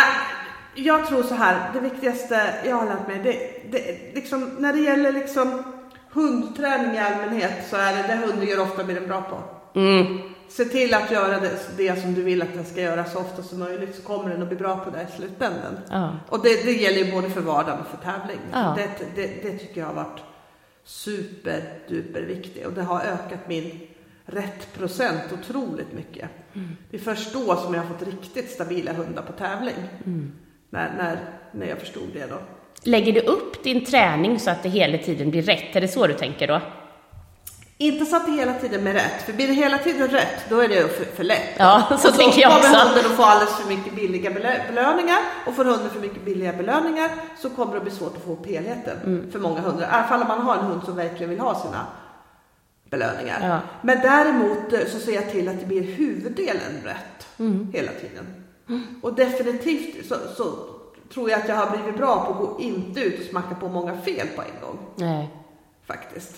jag 0.75 1.07
tror 1.07 1.23
så 1.23 1.35
här, 1.35 1.69
det 1.73 1.79
viktigaste 1.79 2.53
jag 2.65 2.75
har 2.75 2.85
lärt 2.85 3.07
mig, 3.07 3.19
det, 3.23 3.71
det, 3.71 4.15
liksom, 4.15 4.49
när 4.59 4.73
det 4.73 4.79
gäller 4.79 5.11
liksom 5.11 5.63
hundträning 6.11 6.95
i 6.95 6.99
allmänhet 6.99 7.67
så 7.69 7.75
är 7.75 7.95
det 7.95 8.03
det 8.07 8.15
hunden 8.15 8.47
gör 8.47 8.61
ofta 8.61 8.83
blir 8.83 8.95
den 8.95 9.07
bra 9.07 9.21
på. 9.21 9.37
Mm. 9.79 10.19
Se 10.49 10.65
till 10.65 10.93
att 10.93 11.11
göra 11.11 11.39
det, 11.39 11.51
det, 11.77 12.01
som 12.01 12.13
du 12.13 12.21
vill 12.21 12.41
att 12.41 12.53
den 12.53 12.65
ska 12.65 12.81
göra 12.81 13.05
så 13.05 13.19
ofta 13.19 13.43
som 13.43 13.59
möjligt 13.59 13.95
så 13.95 14.01
kommer 14.01 14.29
den 14.29 14.41
att 14.41 14.47
bli 14.47 14.57
bra 14.57 14.77
på 14.77 14.89
det 14.89 15.01
i 15.01 15.17
slutändan. 15.17 15.79
Ja. 15.89 16.11
Och 16.29 16.43
det, 16.43 16.65
det 16.65 16.71
gäller 16.71 16.97
ju 16.97 17.11
både 17.11 17.29
för 17.29 17.41
vardagen 17.41 17.79
och 17.79 17.87
för 17.87 18.11
tävling. 18.11 18.39
Ja. 18.53 18.77
Det, 18.77 18.89
det, 19.15 19.43
det 19.43 19.57
tycker 19.57 19.81
jag 19.81 19.87
har 19.87 19.93
varit 19.93 20.19
superduper 20.83 22.21
viktigt 22.21 22.65
och 22.65 22.73
det 22.73 22.83
har 22.83 23.01
ökat 23.01 23.47
min 23.47 23.79
rätt 24.25 24.73
procent 24.73 25.21
otroligt 25.33 25.93
mycket. 25.93 26.29
Mm. 26.53 26.69
Det 26.89 26.97
är 26.97 27.01
först 27.01 27.33
då 27.33 27.55
som 27.55 27.73
jag 27.73 27.81
har 27.81 27.97
fått 27.97 28.07
riktigt 28.07 28.49
stabila 28.49 28.93
hundar 28.93 29.21
på 29.21 29.33
tävling. 29.33 29.75
Mm. 30.05 30.31
När, 30.69 30.93
när, 30.97 31.19
när 31.51 31.67
jag 31.67 31.79
förstod 31.79 32.09
det 32.13 32.27
då. 32.27 32.37
Lägger 32.83 33.13
du 33.13 33.19
upp 33.19 33.63
din 33.63 33.85
träning 33.85 34.39
så 34.39 34.51
att 34.51 34.63
det 34.63 34.69
hela 34.69 34.97
tiden 34.97 35.31
blir 35.31 35.41
rätt? 35.41 35.75
Är 35.75 35.81
det 35.81 35.87
så 35.87 36.07
du 36.07 36.13
tänker 36.13 36.47
då? 36.47 36.61
Inte 37.81 38.05
så 38.05 38.15
att 38.15 38.25
det 38.25 38.31
hela 38.31 38.53
tiden 38.53 38.81
blir 38.81 38.93
rätt, 38.93 39.21
för 39.25 39.33
blir 39.33 39.47
det 39.47 39.53
hela 39.53 39.77
tiden 39.77 40.07
rätt, 40.07 40.45
då 40.49 40.59
är 40.59 40.67
det 40.67 40.87
för, 40.97 41.05
för 41.05 41.23
lätt. 41.23 41.49
Ja, 41.57 41.97
så 42.01 42.07
och 42.09 42.13
tänker 42.15 42.41
jag 42.41 42.51
också. 42.57 42.67
kommer 42.67 42.85
hunden 42.85 43.05
att 43.05 43.17
få 43.17 43.23
alldeles 43.23 43.55
för 43.55 43.69
mycket 43.69 43.93
billiga 43.95 44.29
belö- 44.29 44.67
belöningar 44.67 45.19
och 45.47 45.55
får 45.55 45.65
hunden 45.65 45.89
för 45.89 45.99
mycket 45.99 46.25
billiga 46.25 46.53
belöningar 46.53 47.09
så 47.39 47.49
kommer 47.49 47.73
det 47.73 47.79
bli 47.81 47.91
svårt 47.91 48.17
att 48.17 48.23
få 48.23 48.31
upp 48.33 48.45
helheten 48.47 48.97
Mm. 49.05 49.31
för 49.31 49.39
många 49.39 49.59
hundar. 49.61 49.81
I 49.83 49.89
alla 49.91 50.07
fall 50.07 50.21
om 50.21 50.27
man 50.27 50.41
har 50.41 50.55
en 50.57 50.65
hund 50.65 50.81
som 50.85 50.95
verkligen 50.95 51.29
vill 51.29 51.39
ha 51.39 51.55
sina 51.61 51.85
belöningar. 52.89 53.49
Ja. 53.49 53.59
Men 53.81 54.01
däremot 54.01 54.73
eh, 54.73 54.79
så 54.91 54.99
ser 54.99 55.11
jag 55.15 55.31
till 55.31 55.49
att 55.49 55.59
det 55.59 55.65
blir 55.65 55.81
huvuddelen 55.83 56.81
rätt 56.83 57.27
Mm. 57.39 57.71
hela 57.73 57.91
tiden. 57.91 58.43
Och 59.01 59.13
definitivt 59.13 60.07
så, 60.07 60.15
så 60.37 60.53
tror 61.13 61.29
jag 61.29 61.39
att 61.41 61.49
jag 61.49 61.55
har 61.55 61.77
blivit 61.77 61.97
bra 61.97 62.25
på 62.25 62.31
att 62.31 62.37
gå 62.37 62.57
inte 62.61 62.99
ut 62.99 63.19
och 63.19 63.25
smacka 63.25 63.55
på 63.55 63.67
många 63.67 63.97
fel 63.97 64.27
på 64.35 64.41
en 64.41 64.67
gång 64.67 64.77
Nej. 64.95 65.29
faktiskt. 65.87 66.31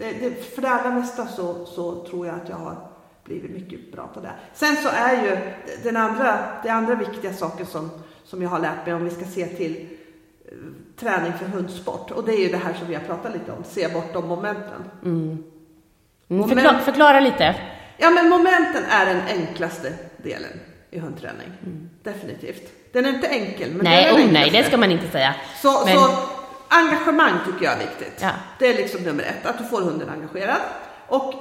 Det, 0.00 0.12
det, 0.12 0.54
för 0.54 0.62
det 0.62 0.68
allra 0.70 0.90
mesta 0.90 1.26
så, 1.26 1.66
så 1.66 2.04
tror 2.04 2.26
jag 2.26 2.36
att 2.36 2.48
jag 2.48 2.56
har 2.56 2.76
blivit 3.24 3.50
mycket 3.50 3.92
bra 3.92 4.06
på 4.14 4.20
det. 4.20 4.30
Sen 4.54 4.76
så 4.76 4.88
är 4.88 5.24
ju 5.24 5.36
den 5.82 5.96
andra, 5.96 6.38
den 6.62 6.76
andra 6.76 6.94
viktiga 6.94 7.32
saken 7.32 7.66
som, 7.66 7.90
som 8.24 8.42
jag 8.42 8.48
har 8.50 8.58
lärt 8.58 8.86
mig 8.86 8.94
om 8.94 9.04
vi 9.04 9.10
ska 9.10 9.24
se 9.24 9.46
till 9.46 9.86
eh, 10.44 10.52
träning 11.00 11.32
för 11.38 11.46
hundsport 11.46 12.10
och 12.10 12.24
det 12.24 12.32
är 12.32 12.38
ju 12.38 12.48
det 12.48 12.56
här 12.56 12.74
som 12.74 12.88
vi 12.88 12.94
har 12.94 13.02
pratat 13.02 13.32
lite 13.32 13.52
om, 13.52 13.64
se 13.64 13.88
bortom 13.88 14.28
momenten. 14.28 14.84
Mm, 15.04 15.44
Moment- 16.28 16.48
förklara, 16.54 16.78
förklara 16.78 17.20
lite. 17.20 17.54
Ja 17.98 18.10
men 18.10 18.28
momenten 18.28 18.84
är 18.90 19.06
den 19.06 19.22
enklaste 19.28 19.92
delen 20.16 20.60
i 20.90 20.98
hundträning. 20.98 21.48
Definitivt. 22.02 22.92
Den 22.92 23.04
är 23.04 23.08
inte 23.08 23.26
enkel 23.28 23.68
men 23.72 23.80
Mm. 23.80 23.84
Nej, 23.84 24.04
den 24.04 24.14
är 24.14 24.18
den 24.18 24.28
oh 24.28 24.32
nej, 24.32 24.50
det 24.50 24.64
ska 24.64 24.76
man 24.76 24.90
inte 24.90 25.08
säga. 25.08 25.34
Så, 25.62 25.84
Men- 25.86 25.94
så 25.96 26.10
engagemang 26.70 27.38
tycker 27.46 27.64
jag 27.64 27.74
är 27.74 27.78
viktigt. 27.78 28.18
Ja. 28.20 28.30
Det 28.58 28.66
är 28.66 28.74
liksom 28.74 29.02
nummer 29.02 29.22
ett, 29.22 29.46
att 29.46 29.58
du 29.58 29.64
får 29.64 29.80
hunden 29.80 30.08
engagerad. 30.08 30.60
Och 31.06 31.34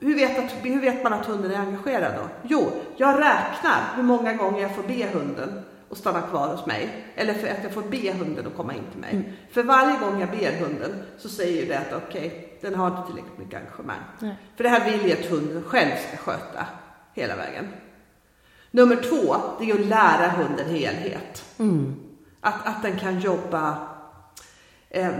hur 0.00 0.14
vet, 0.14 0.38
att, 0.38 0.52
hur 0.62 0.80
vet 0.80 1.04
man 1.04 1.12
att 1.12 1.26
hunden 1.26 1.50
är 1.50 1.58
engagerad 1.58 2.12
då? 2.16 2.28
Jo, 2.42 2.70
jag 2.96 3.14
räknar 3.14 3.82
hur 3.96 4.02
många 4.02 4.32
gånger 4.32 4.62
jag 4.62 4.74
får 4.74 4.82
be 4.82 5.06
hunden 5.12 5.62
att 5.90 5.98
stanna 5.98 6.22
kvar 6.22 6.48
hos 6.48 6.66
mig. 6.66 7.06
Eller 7.14 7.34
för 7.34 7.48
att 7.48 7.62
jag 7.62 7.72
får 7.72 7.82
be 7.82 8.12
hunden 8.12 8.46
att 8.46 8.56
komma 8.56 8.74
in 8.74 8.84
till 8.90 9.00
mig. 9.00 9.10
Mm. 9.12 9.24
För 9.50 9.62
varje 9.62 9.98
gång 9.98 10.20
jag 10.20 10.30
ber 10.30 10.52
hunden 10.52 11.02
så 11.18 11.28
säger 11.28 11.62
ju 11.62 11.68
det 11.68 11.78
att 11.78 12.02
okej, 12.08 12.58
den 12.60 12.74
har 12.74 12.86
inte 12.86 13.06
tillräckligt 13.06 13.38
mycket 13.38 13.60
engagemang. 13.60 14.00
Nej. 14.18 14.36
För 14.56 14.64
det 14.64 14.70
här 14.70 14.90
vill 14.90 15.10
jag 15.10 15.18
att 15.18 15.26
hunden 15.26 15.62
själv 15.62 15.90
ska 16.08 16.16
sköta 16.16 16.66
hela 17.14 17.36
vägen. 17.36 17.68
Nummer 18.70 18.96
två, 18.96 19.36
det 19.60 19.70
är 19.70 19.74
att 19.74 19.86
lära 19.86 20.28
hunden 20.28 20.68
helhet. 20.68 21.44
Mm. 21.58 21.96
Att, 22.40 22.66
att 22.66 22.82
den 22.82 22.98
kan 22.98 23.20
jobba 23.20 23.89
ehm, 24.90 25.14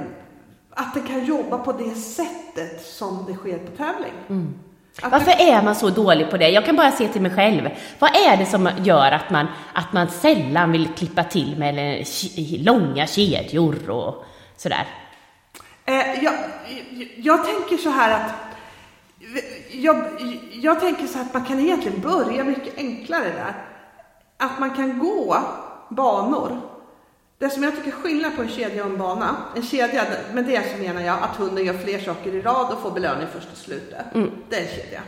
att 0.70 0.94
den 0.94 1.02
kan 1.02 1.24
jobba 1.24 1.59
på 1.59 1.72
det 1.72 1.94
sättet 1.94 2.87
som 2.87 3.24
det 3.28 3.35
sker 3.35 3.59
på 3.59 3.76
tävling. 3.76 4.12
Mm. 4.28 4.54
Varför 5.02 5.30
är 5.30 5.62
man 5.62 5.74
så 5.74 5.90
dålig 5.90 6.30
på 6.30 6.37
det? 6.37 6.48
Jag 6.48 6.64
kan 6.64 6.76
bara 6.76 6.90
se 6.90 7.09
till 7.09 7.22
mig 7.22 7.30
själv. 7.30 7.68
Vad 7.98 8.11
är 8.11 8.37
det 8.37 8.46
som 8.46 8.70
gör 8.78 9.12
att 9.12 9.30
man, 9.30 9.46
att 9.72 9.92
man 9.92 10.09
sällan 10.09 10.72
vill 10.72 10.88
klippa 10.88 11.24
till 11.24 11.59
med 11.59 12.06
långa 12.59 13.06
kedjor 13.06 13.90
och 13.90 14.24
sådär? 14.56 14.87
Eh, 15.84 16.24
jag, 16.24 16.34
jag 17.16 17.44
tänker 17.44 17.76
så 17.76 17.90
här 17.90 18.14
att 18.14 18.32
jag, 19.70 19.97
jag 20.53 20.80
tänker 20.80 21.07
så 21.07 21.18
här 21.18 21.24
att 21.24 21.34
man 21.34 21.44
kan 21.44 21.61
egentligen 21.61 22.01
börja 22.01 22.44
mycket 22.44 22.78
enklare 22.78 23.24
där. 23.24 23.55
Att 24.36 24.59
man 24.59 24.70
kan 24.70 24.99
gå 24.99 25.38
banor. 25.88 26.61
Det 27.41 27.51
som 27.51 27.62
jag 27.62 27.76
tycker 27.76 27.88
är 27.88 27.93
skillnad 27.93 28.36
på 28.36 28.43
en 28.43 28.49
kedja 28.49 28.84
och 28.84 28.91
en 28.91 28.99
bana, 28.99 29.36
en 29.57 29.62
kedja, 29.62 30.05
med 30.32 30.45
det 30.45 30.70
så 30.72 30.82
menar 30.82 31.01
jag 31.01 31.22
att 31.22 31.36
hunden 31.36 31.64
gör 31.64 31.74
fler 31.74 31.99
saker 31.99 32.34
i 32.34 32.41
rad 32.41 32.72
och 32.72 32.82
får 32.82 32.91
belöning 32.91 33.26
först 33.32 33.49
och 33.53 33.59
slutet. 33.59 34.05
Det 34.49 34.57
är 34.57 34.61
en 34.61 34.68
kedja. 34.68 35.03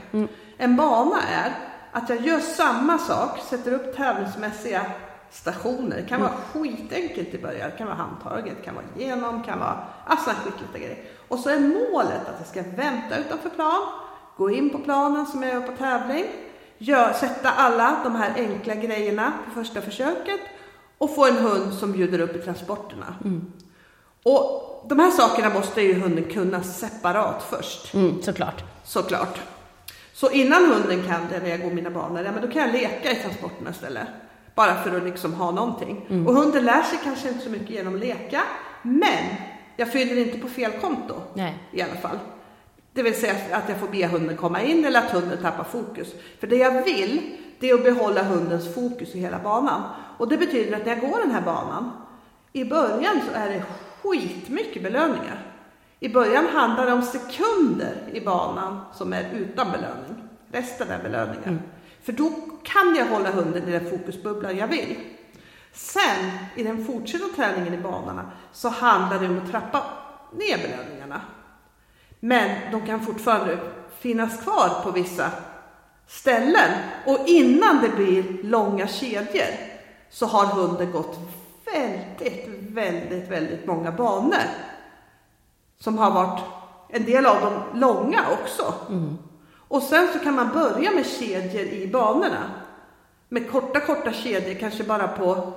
En 0.57 0.77
bana 0.77 1.17
är 1.23 1.53
att 1.93 2.09
jag 2.09 2.21
gör 2.21 2.41
samma 2.41 2.99
sak, 2.99 3.39
sätter 3.51 3.73
upp 3.73 3.97
tävlingsmässiga 3.97 4.87
stationer. 5.31 5.97
Det 5.97 6.09
kan 6.09 6.21
vara 6.21 6.33
skitenkelt 6.53 7.35
i 7.35 7.39
början. 7.39 7.71
Det 7.71 7.77
kan 7.77 7.87
vara 7.87 7.97
handtaget, 7.97 8.55
det 8.59 8.65
kan 8.65 8.75
vara 8.75 8.85
igenom, 8.99 9.39
det 9.39 9.45
kan 9.45 9.59
vara 9.59 9.85
alltså 10.07 10.31
skitlita 10.31 10.79
grejer. 10.79 11.05
Och 11.29 11.39
så 11.39 11.49
är 11.51 11.61
målet 11.61 12.29
att 12.29 12.37
jag 12.39 12.49
ska 12.49 12.63
vänta 12.77 13.19
utanför 13.19 13.51
plan, 13.51 13.83
gå 14.37 14.51
in 14.51 14.71
på 14.71 14.79
planen 14.79 15.27
som 15.27 15.43
jag 15.43 15.53
gör 15.53 15.61
på 15.61 15.77
tävling, 15.77 16.27
gör, 16.79 17.13
sätta 17.13 17.51
alla 17.51 18.01
de 18.05 18.15
här 18.15 18.33
enkla 18.37 18.75
grejerna 18.75 19.33
på 19.45 19.51
första 19.51 19.81
försöket 19.81 20.41
och 21.03 21.15
få 21.15 21.27
en 21.27 21.37
hund 21.37 21.75
som 21.75 21.93
bjuder 21.93 22.19
upp 22.19 22.37
i 22.37 22.39
transporterna. 22.39 23.15
Och 24.23 24.85
de 24.89 24.99
här 24.99 25.11
sakerna 25.11 25.51
måste 25.55 25.83
ju 25.83 25.95
hunden 25.95 26.25
kunna 26.25 26.63
separat 26.63 27.47
först. 27.51 27.95
Mm, 27.95 28.23
såklart. 28.23 28.65
Såklart. 28.85 29.41
Så 30.13 30.31
innan 30.31 30.65
hunden 30.65 31.03
kan 31.03 31.21
det 31.31 31.41
när 31.43 31.51
jag 31.51 31.61
går 31.61 31.71
mina 31.71 31.91
banor, 31.91 32.23
ja, 32.25 32.33
men 32.33 32.43
då 32.43 32.49
kan 32.49 32.63
jag 32.63 32.73
leka 32.73 33.13
i 33.13 33.15
transporterna 33.15 33.71
istället. 33.71 34.07
Bara 34.55 34.83
för 34.83 34.97
att 34.97 35.03
liksom 35.03 35.35
ha 35.35 35.51
någonting. 35.51 36.25
Och 36.27 36.35
hunden 36.35 36.65
lär 36.65 36.83
sig 36.83 36.99
kanske 37.05 37.29
inte 37.29 37.45
så 37.45 37.51
mycket 37.51 37.71
genom 37.71 37.95
att 37.95 38.01
leka, 38.01 38.43
men 38.83 39.25
jag 39.77 39.93
fyller 39.93 40.17
inte 40.17 40.39
på 40.39 40.49
fel 40.49 40.73
konto 40.81 41.15
Nej. 41.35 41.59
i 41.73 41.83
alla 41.83 41.95
fall. 41.95 42.19
Det 42.93 43.03
vill 43.03 43.21
säga 43.21 43.35
att 43.53 43.69
jag 43.69 43.79
får 43.79 43.89
be 43.89 44.07
hunden 44.07 44.37
komma 44.37 44.63
in 44.63 44.85
eller 44.85 44.99
att 44.99 45.11
hunden 45.11 45.39
tappar 45.43 45.65
fokus. 45.65 46.09
För 46.41 46.47
det 46.47 46.57
jag 46.57 46.85
vill, 46.85 47.21
det 47.59 47.71
är 47.71 47.75
att 47.75 47.85
behålla 47.85 48.23
hundens 48.23 48.75
fokus 48.75 49.15
i 49.15 49.21
hela 49.21 49.39
banan. 49.39 49.83
Och 50.23 50.29
det 50.29 50.39
betyder 50.39 50.77
att 50.77 50.87
när 50.87 50.93
jag 50.93 51.11
går 51.11 51.21
den 51.21 51.31
här 51.31 51.41
banan, 51.41 51.93
I 52.53 52.65
början 52.65 53.21
så 53.27 53.39
är 53.39 53.49
det 53.49 53.63
skitmycket 54.03 54.83
belöningar. 54.83 55.47
I 56.01 56.09
början 56.09 56.47
handlar 56.47 56.87
det 56.87 56.93
om 56.93 57.03
sekunder 57.03 57.97
i 58.13 58.21
banan 58.21 58.81
som 58.95 59.13
är 59.13 59.31
utan 59.35 59.73
belöning. 59.73 60.29
Resten 60.53 60.91
är 60.91 61.03
belöningar. 61.03 61.47
Mm. 61.47 61.61
För 62.03 62.13
då 62.13 62.33
kan 62.63 62.95
jag 62.97 63.07
hålla 63.07 63.31
hunden 63.31 63.69
i 63.69 63.73
den 63.73 63.91
fokusbubblan 63.91 64.57
jag 64.57 64.67
vill. 64.67 64.97
Sen 65.73 66.31
i 66.57 66.63
den 66.63 66.87
fortsatta 66.87 67.25
träningen 67.37 67.75
i 67.75 67.79
banorna 67.79 68.31
så 68.53 68.69
handlar 68.69 69.19
det 69.19 69.29
om 69.29 69.39
att 69.39 69.51
trappa 69.51 69.83
ner 70.33 70.59
belöningarna. 70.59 71.21
Men 72.21 72.73
de 72.73 72.87
kan 72.87 73.01
fortfarande 73.01 73.59
finnas 73.99 74.43
kvar 74.43 74.83
på 74.83 74.91
vissa 74.91 75.31
ställen. 76.07 76.71
Och 77.07 77.19
innan 77.27 77.83
det 77.83 77.89
blir 77.89 78.43
långa 78.43 78.87
kedjor 78.87 79.72
så 80.13 80.27
har 80.27 80.47
hunden 80.47 80.93
gått 80.93 81.19
väldigt, 81.73 82.49
väldigt, 82.49 83.29
väldigt 83.29 83.67
många 83.67 83.93
banor. 83.93 84.45
Som 85.79 85.99
har 85.99 86.11
varit 86.11 86.41
en 86.89 87.05
del 87.05 87.27
av 87.27 87.41
dem 87.41 87.81
långa 87.81 88.21
också. 88.43 88.75
Mm. 88.89 89.19
Och 89.69 89.83
sen 89.83 90.09
så 90.13 90.19
kan 90.19 90.35
man 90.35 90.49
börja 90.49 90.91
med 90.91 91.07
kedjor 91.07 91.65
i 91.65 91.87
banorna. 91.87 92.51
Med 93.29 93.51
korta, 93.51 93.81
korta 93.81 94.13
kedjor, 94.13 94.55
kanske 94.55 94.85
bara 94.85 95.09
på 95.09 95.53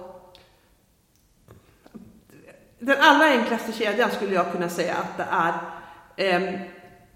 den 2.80 2.98
allra 3.00 3.26
enklaste 3.26 3.72
kedjan 3.72 4.12
skulle 4.12 4.36
jag 4.36 4.52
kunna 4.52 4.70
säga 4.70 4.96
att 4.96 5.18
det 5.18 5.28
är 5.32 5.54
eh, 6.16 6.60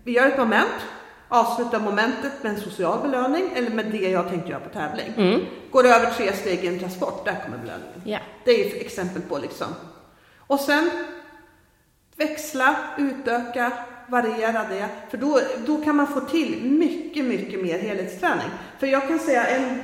vi 0.04 0.12
gör 0.12 0.28
ett 0.28 0.38
moment, 0.38 0.86
avslutar 1.30 1.80
momentet 1.80 2.44
med 2.44 2.52
en 2.52 2.62
social 2.62 3.02
belöning 3.02 3.50
eller 3.56 3.72
med 3.72 3.86
det 3.86 4.10
jag 4.10 4.30
tänkte 4.30 4.50
göra 4.50 4.60
på 4.60 4.70
tävling. 4.70 5.14
Mm. 5.18 5.42
Går 5.72 5.84
det 5.84 5.90
över 5.90 6.12
tre 6.12 6.34
steg 6.34 6.64
i 6.64 6.68
en 6.68 6.80
transport, 6.80 7.26
där 7.26 7.36
kommer 7.46 7.58
belöningen. 7.58 8.02
Yeah. 8.06 8.22
Det 8.46 8.52
är 8.52 8.68
ett 8.68 8.82
exempel 8.82 9.22
på 9.22 9.38
liksom. 9.38 9.68
Och 10.38 10.60
sen 10.60 10.90
växla, 12.16 12.76
utöka, 12.98 13.72
variera 14.08 14.66
det. 14.70 14.90
För 15.10 15.18
då, 15.18 15.40
då 15.66 15.84
kan 15.84 15.96
man 15.96 16.08
få 16.08 16.20
till 16.20 16.72
mycket, 16.72 17.26
mycket 17.26 17.64
mer 17.64 17.80
helhetsträning. 17.80 18.48
För 18.80 18.88
jag 18.88 19.08
kan 19.08 19.20
säga 19.20 19.48
en, 19.48 19.84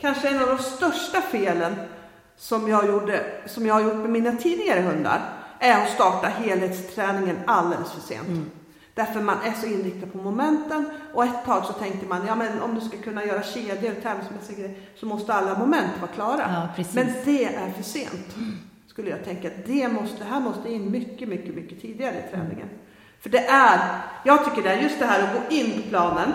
kanske 0.00 0.28
en 0.28 0.42
av 0.42 0.48
de 0.48 0.58
största 0.58 1.20
felen 1.20 1.74
som 2.36 2.68
jag, 2.68 2.86
gjorde, 2.86 3.24
som 3.46 3.66
jag 3.66 3.74
har 3.74 3.80
gjort 3.80 3.96
med 3.96 4.10
mina 4.10 4.32
tidigare 4.32 4.80
hundar 4.80 5.20
är 5.58 5.82
att 5.82 5.90
starta 5.90 6.28
helhetsträningen 6.28 7.36
alldeles 7.46 7.92
för 7.92 8.00
sent. 8.00 8.28
Mm. 8.28 8.50
Därför 8.98 9.20
man 9.20 9.36
är 9.44 9.52
så 9.52 9.66
inriktad 9.66 10.06
på 10.06 10.18
momenten 10.18 10.90
och 11.14 11.24
ett 11.24 11.44
tag 11.44 11.64
så 11.64 11.72
tänkte 11.72 12.06
man, 12.06 12.26
ja 12.26 12.34
men 12.34 12.62
om 12.62 12.74
du 12.74 12.80
ska 12.80 12.96
kunna 12.96 13.24
göra 13.24 13.42
kedjor 13.42 13.92
och 13.96 14.02
tävlingsmässiga 14.02 14.58
grejer 14.58 14.76
så 14.96 15.06
måste 15.06 15.34
alla 15.34 15.58
moment 15.58 15.92
vara 16.00 16.10
klara. 16.10 16.68
Ja, 16.76 16.84
men 16.92 17.06
det 17.24 17.44
är 17.44 17.72
för 17.72 17.82
sent. 17.82 18.36
Skulle 18.86 19.10
jag 19.10 19.24
tänka. 19.24 19.50
Det, 19.66 19.88
måste, 19.88 20.18
det 20.18 20.24
här 20.24 20.40
måste 20.40 20.72
in 20.72 20.90
mycket, 20.90 21.28
mycket, 21.28 21.54
mycket 21.54 21.80
tidigare 21.80 22.14
i 22.18 22.30
träningen. 22.30 22.68
För 23.20 23.30
det 23.30 23.46
är, 23.46 24.00
jag 24.24 24.44
tycker 24.44 24.62
det 24.62 24.74
är 24.74 24.82
just 24.82 24.98
det 24.98 25.06
här 25.06 25.22
att 25.22 25.32
gå 25.32 25.54
in 25.54 25.82
på 25.82 25.88
planen, 25.88 26.32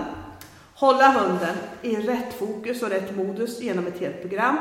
hålla 0.74 1.12
hunden 1.12 1.56
i 1.82 1.96
rätt 1.96 2.34
fokus 2.34 2.84
och 2.84 2.90
rätt 2.90 3.16
modus 3.16 3.62
genom 3.62 3.88
ett 3.88 4.00
helt 4.00 4.22
program 4.22 4.58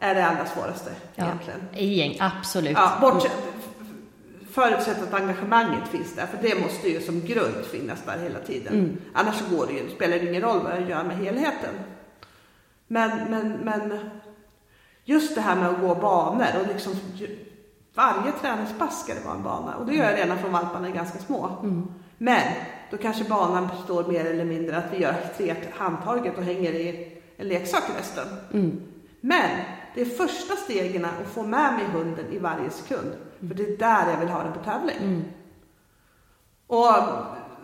är 0.00 0.14
det 0.14 0.26
allra 0.26 0.46
svåraste 0.46 0.90
ja, 1.14 1.24
egentligen. 1.24 1.60
absolut. 2.20 2.76
Ja, 2.76 2.98
bortsett, 3.00 3.45
förutsatt 4.56 5.02
att 5.02 5.14
engagemanget 5.14 5.88
finns 5.88 6.14
där, 6.14 6.26
för 6.26 6.38
det 6.42 6.60
måste 6.60 6.88
ju 6.88 7.00
som 7.00 7.20
grund 7.20 7.64
finnas 7.64 8.02
där 8.06 8.18
hela 8.18 8.38
tiden. 8.38 8.74
Mm. 8.74 8.96
Annars 9.14 9.50
går 9.50 9.66
det 9.66 9.72
ju, 9.72 9.90
spelar 9.90 10.18
det 10.18 10.26
ingen 10.26 10.42
roll 10.42 10.60
vad 10.62 10.72
jag 10.72 10.90
gör 10.90 11.04
med 11.04 11.16
helheten. 11.16 11.74
Men, 12.86 13.30
men, 13.30 13.52
men 13.52 13.98
just 15.04 15.34
det 15.34 15.40
här 15.40 15.56
med 15.56 15.68
att 15.68 15.80
gå 15.80 15.94
banor 15.94 16.60
och 16.60 16.66
liksom 16.72 16.94
varje 17.94 18.32
träningspass 18.40 19.04
ska 19.04 19.14
det 19.14 19.24
vara 19.24 19.34
en 19.34 19.42
bana 19.42 19.76
och 19.76 19.86
det 19.86 19.94
gör 19.94 20.04
jag 20.04 20.18
redan 20.18 20.38
från 20.38 20.52
valparna 20.52 20.88
är 20.88 20.92
ganska 20.92 21.18
små. 21.18 21.58
Mm. 21.62 21.86
Men 22.18 22.52
då 22.90 22.96
kanske 22.96 23.24
banan 23.24 23.68
består 23.68 24.04
mer 24.04 24.24
eller 24.24 24.44
mindre 24.44 24.76
att 24.76 24.92
vi 24.92 24.96
gör 24.96 25.14
tre 25.36 25.54
handtaget 25.72 26.38
och 26.38 26.44
hänger 26.44 26.72
i 26.72 27.12
en 27.36 27.48
leksak 27.48 27.82
resten. 27.98 28.26
Mm. 28.52 28.80
Men 29.20 29.50
det 29.94 30.00
är 30.00 30.04
första 30.04 30.56
stegen 30.56 31.04
att 31.04 31.28
få 31.34 31.42
med 31.42 31.72
mig 31.72 31.84
hunden 31.92 32.26
i 32.32 32.38
varje 32.38 32.70
sekund. 32.70 33.12
För 33.38 33.54
det 33.54 33.62
är 33.62 33.76
där 33.76 34.10
jag 34.10 34.18
vill 34.18 34.28
ha 34.28 34.42
den 34.42 34.52
på 34.52 34.64
tävling. 34.64 34.96
Mm. 35.00 35.24
Och 36.66 36.94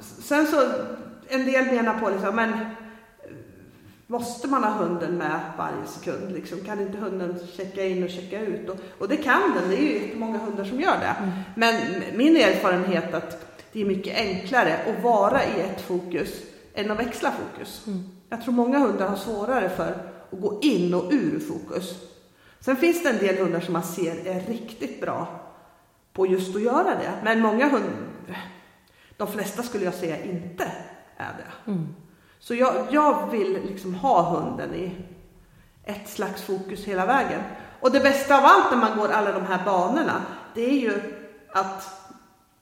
sen 0.01 0.47
så, 0.47 0.61
en 1.29 1.47
del 1.47 1.65
menar 1.65 2.01
på 2.01 2.11
liksom, 2.11 2.37
men 2.37 2.53
måste 4.07 4.49
man 4.49 4.65
ha 4.65 4.71
hunden 4.71 5.19
med 5.19 5.41
varje 5.59 5.87
sekund? 5.87 6.33
Liksom? 6.33 6.61
Kan 6.61 6.81
inte 6.81 6.99
hunden 6.99 7.39
checka 7.57 7.87
in 7.87 8.05
och 8.05 8.11
checka 8.11 8.41
ut? 8.41 8.69
Och, 8.69 8.77
och 8.99 9.09
det 9.09 9.17
kan 9.17 9.55
den, 9.55 9.69
det 9.69 9.77
är 9.77 9.83
ju 9.83 9.93
jättemånga 9.93 10.39
hundar 10.39 10.65
som 10.65 10.81
gör 10.81 10.99
det. 11.01 11.17
Mm. 11.19 11.31
Men 11.57 11.75
min 12.17 12.37
erfarenhet 12.37 13.13
är 13.13 13.17
att 13.17 13.47
det 13.73 13.81
är 13.81 13.85
mycket 13.85 14.17
enklare 14.17 14.77
att 14.87 15.05
vara 15.05 15.45
i 15.45 15.61
ett 15.61 15.81
fokus 15.81 16.43
än 16.75 16.91
att 16.91 16.99
växla 16.99 17.33
fokus. 17.33 17.83
Mm. 17.87 18.03
Jag 18.29 18.43
tror 18.43 18.55
många 18.55 18.79
hundar 18.79 19.09
har 19.09 19.17
svårare 19.17 19.69
för 19.69 19.91
att 20.31 20.41
gå 20.41 20.61
in 20.63 20.95
och 20.95 21.13
ur 21.13 21.41
fokus. 21.41 21.95
Sen 22.61 22.77
finns 22.77 23.03
det 23.03 23.11
en 23.11 23.19
del 23.19 23.37
hundar 23.37 23.61
som 23.61 23.73
man 23.73 23.83
ser 23.83 24.27
är 24.27 24.41
riktigt 24.41 25.01
bra 25.01 25.42
på 26.13 26.27
just 26.27 26.57
att 26.57 26.63
göra 26.63 26.95
det. 26.95 27.13
Men 27.25 27.41
många 27.41 27.69
hundar, 27.69 28.51
de 29.17 29.29
flesta 29.29 29.63
skulle 29.63 29.85
jag 29.85 29.95
säga 29.95 30.25
inte 30.25 30.65
är 31.17 31.33
det. 31.39 31.71
Mm. 31.71 31.95
Så 32.39 32.55
jag, 32.55 32.87
jag 32.91 33.31
vill 33.31 33.53
liksom 33.53 33.95
ha 33.95 34.23
hunden 34.23 34.75
i 34.75 34.93
ett 35.85 36.09
slags 36.09 36.43
fokus 36.43 36.85
hela 36.85 37.07
vägen. 37.07 37.41
Och 37.81 37.93
det 37.93 38.01
bästa 38.01 38.39
av 38.39 38.45
allt 38.45 38.71
när 38.71 38.79
man 38.79 38.99
går 38.99 39.09
alla 39.09 39.33
de 39.33 39.47
här 39.47 39.65
banorna, 39.65 40.23
det 40.55 40.65
är 40.65 40.81
ju 40.81 40.93
att 41.53 42.03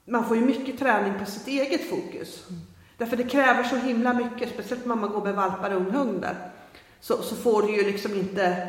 man 0.05 0.25
får 0.25 0.37
ju 0.37 0.45
mycket 0.45 0.79
träning 0.79 1.19
på 1.19 1.25
sitt 1.25 1.47
eget 1.47 1.89
fokus. 1.89 2.49
Mm. 2.49 2.61
Därför 2.97 3.17
det 3.17 3.23
kräver 3.23 3.63
så 3.63 3.75
himla 3.75 4.13
mycket, 4.13 4.49
speciellt 4.49 4.85
när 4.85 4.95
man 4.95 5.09
går 5.09 5.23
med 5.23 5.35
valpar 5.35 5.71
och 5.71 5.81
unghundar. 5.81 6.51
Så, 6.99 7.21
så 7.21 7.35
får 7.35 7.61
du 7.61 7.75
ju 7.75 7.83
liksom 7.83 8.13
inte, 8.13 8.67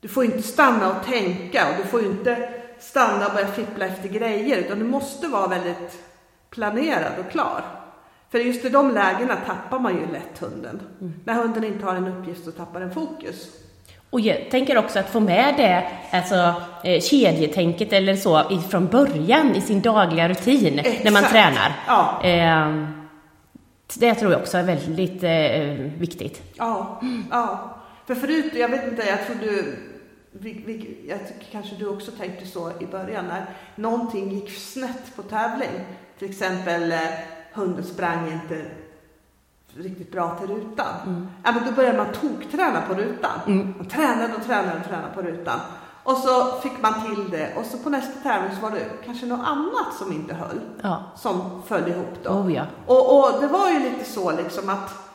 du 0.00 0.08
får 0.08 0.24
inte 0.24 0.42
stanna 0.42 0.96
och 0.96 1.04
tänka 1.04 1.70
och 1.70 1.74
du 1.82 1.88
får 1.88 2.00
ju 2.00 2.06
inte 2.06 2.59
stanna 2.80 3.26
och 3.26 3.32
börja 3.32 3.46
fippla 3.46 3.86
efter 3.86 4.08
grejer, 4.08 4.56
utan 4.56 4.78
du 4.78 4.84
måste 4.84 5.28
vara 5.28 5.48
väldigt 5.48 6.04
planerad 6.50 7.12
och 7.18 7.32
klar. 7.32 7.62
För 8.30 8.38
just 8.38 8.64
i 8.64 8.68
de 8.68 8.90
lägena 8.90 9.36
tappar 9.46 9.78
man 9.78 9.94
ju 9.94 10.12
lätt 10.12 10.38
hunden. 10.38 10.80
Mm. 11.00 11.14
När 11.24 11.34
hunden 11.34 11.64
inte 11.64 11.84
har 11.84 11.94
en 11.94 12.08
uppgift 12.08 12.44
så 12.44 12.50
tappar 12.50 12.80
den 12.80 12.94
fokus. 12.94 13.46
Och 14.10 14.20
jag 14.20 14.50
tänker 14.50 14.78
också 14.78 14.98
att 14.98 15.10
få 15.10 15.20
med 15.20 15.54
det, 15.56 15.88
alltså 16.16 16.54
eh, 16.84 17.00
kedjetänket 17.00 17.92
eller 17.92 18.16
så, 18.16 18.60
från 18.70 18.86
början 18.86 19.54
i 19.54 19.60
sin 19.60 19.80
dagliga 19.80 20.28
rutin 20.28 20.78
Exakt. 20.78 21.04
när 21.04 21.10
man 21.10 21.22
tränar. 21.22 21.72
Ja. 21.86 22.24
Eh, 22.24 22.86
det 23.98 24.14
tror 24.14 24.32
jag 24.32 24.40
också 24.40 24.58
är 24.58 24.62
väldigt 24.62 25.22
eh, 25.22 26.00
viktigt. 26.00 26.42
Ja, 26.56 27.00
ja. 27.30 27.76
För 28.06 28.14
förut, 28.14 28.52
jag 28.54 28.68
vet 28.68 28.88
inte, 28.88 29.02
jag 29.06 29.26
tror 29.26 29.36
du, 29.40 29.76
vi, 30.32 30.52
vi, 30.66 31.04
jag 31.08 31.28
tycker 31.28 31.52
kanske 31.52 31.76
du 31.76 31.88
också 31.88 32.10
tänkte 32.10 32.46
så 32.46 32.72
i 32.80 32.86
början 32.86 33.26
när 33.26 33.46
någonting 33.74 34.30
gick 34.30 34.58
snett 34.58 35.16
på 35.16 35.22
tävling. 35.22 35.84
Till 36.18 36.30
exempel 36.30 36.92
eh, 36.92 36.98
hunden 37.52 37.84
sprang 37.84 38.32
inte 38.32 38.70
riktigt 39.74 40.12
bra 40.12 40.38
till 40.38 40.48
rutan. 40.48 40.94
Mm. 41.06 41.28
Ja, 41.44 41.52
men 41.52 41.66
då 41.66 41.72
började 41.72 41.98
man 41.98 42.12
tokträna 42.12 42.80
på 42.80 42.94
rutan. 42.94 43.40
Mm. 43.46 43.74
Man 43.76 43.86
tränade 43.86 44.34
och 44.34 44.44
tränade 44.44 44.80
och 44.80 44.88
tränade 44.88 45.14
på 45.14 45.22
rutan. 45.22 45.60
Och 46.02 46.16
så 46.16 46.60
fick 46.60 46.82
man 46.82 46.94
till 47.04 47.30
det 47.30 47.54
och 47.56 47.64
så 47.66 47.78
på 47.78 47.90
nästa 47.90 48.20
tävling 48.20 48.56
så 48.56 48.62
var 48.62 48.70
det 48.70 49.04
kanske 49.04 49.26
något 49.26 49.46
annat 49.46 49.94
som 49.98 50.12
inte 50.12 50.34
höll. 50.34 50.60
Ja. 50.82 51.02
Som 51.16 51.62
föll 51.66 51.88
ihop 51.88 52.18
då. 52.22 52.30
Oh, 52.30 52.54
ja. 52.54 52.66
och, 52.86 53.18
och 53.18 53.40
det 53.40 53.46
var 53.46 53.70
ju 53.70 53.78
lite 53.78 54.04
så 54.04 54.32
liksom 54.32 54.68
att 54.68 55.09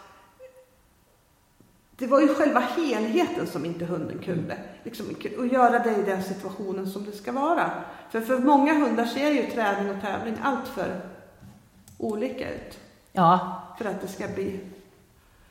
det 1.97 2.07
var 2.07 2.21
ju 2.21 2.35
själva 2.35 2.59
helheten 2.59 3.47
som 3.47 3.65
inte 3.65 3.85
hunden 3.85 4.19
kunde. 4.19 4.57
Liksom, 4.83 5.05
och 5.37 5.47
göra 5.47 5.79
det 5.79 5.91
i 5.91 6.03
den 6.05 6.23
situationen 6.23 6.87
som 6.87 7.05
det 7.05 7.11
ska 7.11 7.31
vara. 7.31 7.71
För 8.09 8.21
för 8.21 8.37
många 8.37 8.73
hundar 8.73 9.05
ser 9.05 9.31
ju 9.31 9.51
träning 9.51 9.95
och 9.95 10.01
tävling 10.01 10.37
allt 10.43 10.67
för 10.67 11.01
olika 11.97 12.49
ut. 12.49 12.79
Ja. 13.11 13.61
För 13.77 13.85
att 13.85 14.01
det 14.01 14.07
ska 14.07 14.27
bli... 14.27 14.59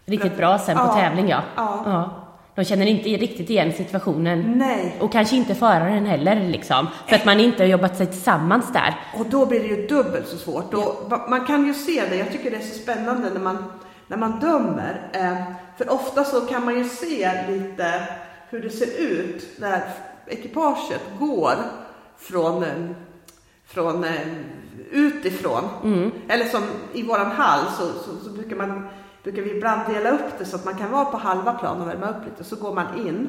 Riktigt 0.07 0.37
bra 0.37 0.59
sen 0.59 0.77
på 0.77 0.83
ja. 0.83 0.95
tävling, 0.95 1.29
ja. 1.29 1.43
ja. 1.57 1.83
ja. 1.87 2.25
De 2.55 2.65
känner 2.65 2.87
inte 2.87 3.09
riktigt 3.09 3.51
igen 3.51 3.73
situationen. 3.73 4.59
Nej. 4.59 4.97
Och 5.01 5.13
kanske 5.13 5.37
inte 5.37 5.55
föraren 5.55 6.07
heller, 6.07 6.49
liksom. 6.49 6.89
För 7.07 7.17
att 7.17 7.25
man 7.25 7.41
inte 7.41 7.63
har 7.63 7.69
jobbat 7.69 7.97
sig 7.97 8.07
tillsammans 8.07 8.73
där. 8.73 8.95
Och 9.19 9.27
då 9.27 9.47
blir 9.47 9.61
det 9.61 9.67
ju 9.67 9.87
dubbelt 9.87 10.29
så 10.29 10.37
svårt. 10.37 10.65
Ja. 10.73 11.27
man 11.29 11.47
kan 11.47 11.67
ju 11.67 11.75
se 11.75 12.03
det, 12.11 12.17
jag 12.17 12.33
tycker 12.33 12.51
det 12.51 12.57
är 12.57 12.61
så 12.61 12.79
spännande 12.79 13.31
när 13.31 13.41
man, 13.41 13.65
när 14.07 14.17
man 14.17 14.41
dömer. 14.41 15.09
Eh, 15.13 15.43
för 15.77 15.93
ofta 15.93 16.25
så 16.25 16.41
kan 16.41 16.65
man 16.65 16.79
ju 16.79 16.85
se 16.85 17.47
lite 17.49 18.09
hur 18.49 18.61
det 18.61 18.71
ser 18.71 19.01
ut 19.01 19.49
när 19.59 19.83
ekipaget 20.27 21.03
går 21.19 21.55
från, 22.19 22.63
eh, 22.63 22.91
från 23.67 24.05
eh, 24.05 24.29
utifrån. 24.91 25.65
Mm. 25.85 26.11
Eller 26.29 26.45
som 26.45 26.63
i 26.93 27.03
våran 27.03 27.31
hall 27.31 27.65
så, 27.79 27.87
så, 27.87 28.25
så, 28.25 28.31
brukar, 28.31 28.57
man, 28.57 28.89
brukar 29.23 29.43
vi 29.43 29.57
ibland 29.57 29.95
dela 29.95 30.11
upp 30.11 30.39
det 30.39 30.45
så 30.45 30.57
att 30.57 30.65
man 30.65 30.77
kan 30.77 30.91
vara 30.91 31.05
på 31.05 31.17
halva 31.17 31.53
plan 31.53 31.81
och 31.81 31.89
värma 31.89 32.09
upp 32.09 32.25
lite. 32.25 32.45
Så 32.45 32.57
går 32.57 32.75
man 32.75 33.07
in 33.07 33.29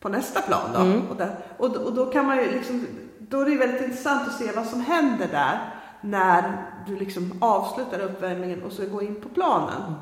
på 0.00 0.08
nästa 0.08 0.40
plan 0.40 0.70
då. 0.74 1.10
Och, 1.10 1.16
där, 1.16 1.36
och, 1.58 1.76
och 1.76 1.94
då 1.94 2.06
kan 2.06 2.26
man 2.26 2.36
ju 2.36 2.50
liksom, 2.52 2.86
då 3.18 3.40
är 3.40 3.44
det 3.44 3.56
väldigt 3.56 3.82
intressant 3.82 4.28
att 4.28 4.38
se 4.38 4.52
vad 4.52 4.66
som 4.66 4.80
händer 4.80 5.28
där 5.32 5.81
när 6.02 6.66
du 6.86 6.96
liksom 6.96 7.32
avslutar 7.40 8.00
uppvärmningen 8.00 8.62
och 8.62 8.72
ska 8.72 8.84
gå 8.84 9.02
in 9.02 9.20
på 9.20 9.28
planen. 9.28 9.94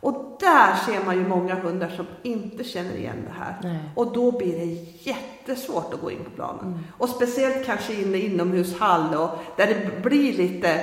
Och 0.00 0.36
där 0.40 0.74
ser 0.86 1.04
man 1.04 1.16
ju 1.16 1.28
många 1.28 1.54
hundar 1.54 1.88
som 1.88 2.06
inte 2.22 2.64
känner 2.64 2.96
igen 2.96 3.26
det 3.26 3.44
här. 3.44 3.56
Nej. 3.62 3.78
Och 3.94 4.12
då 4.12 4.38
blir 4.38 4.58
det 4.58 4.64
jättesvårt 5.10 5.94
att 5.94 6.00
gå 6.00 6.10
in 6.10 6.24
på 6.24 6.30
planen. 6.30 6.86
Och 6.98 7.08
speciellt 7.08 7.66
kanske 7.66 7.94
inne 7.94 8.18
i 8.18 8.34
inomhushall 8.34 9.14
och 9.14 9.30
där 9.56 9.66
det 9.66 10.02
blir 10.02 10.32
lite, 10.32 10.80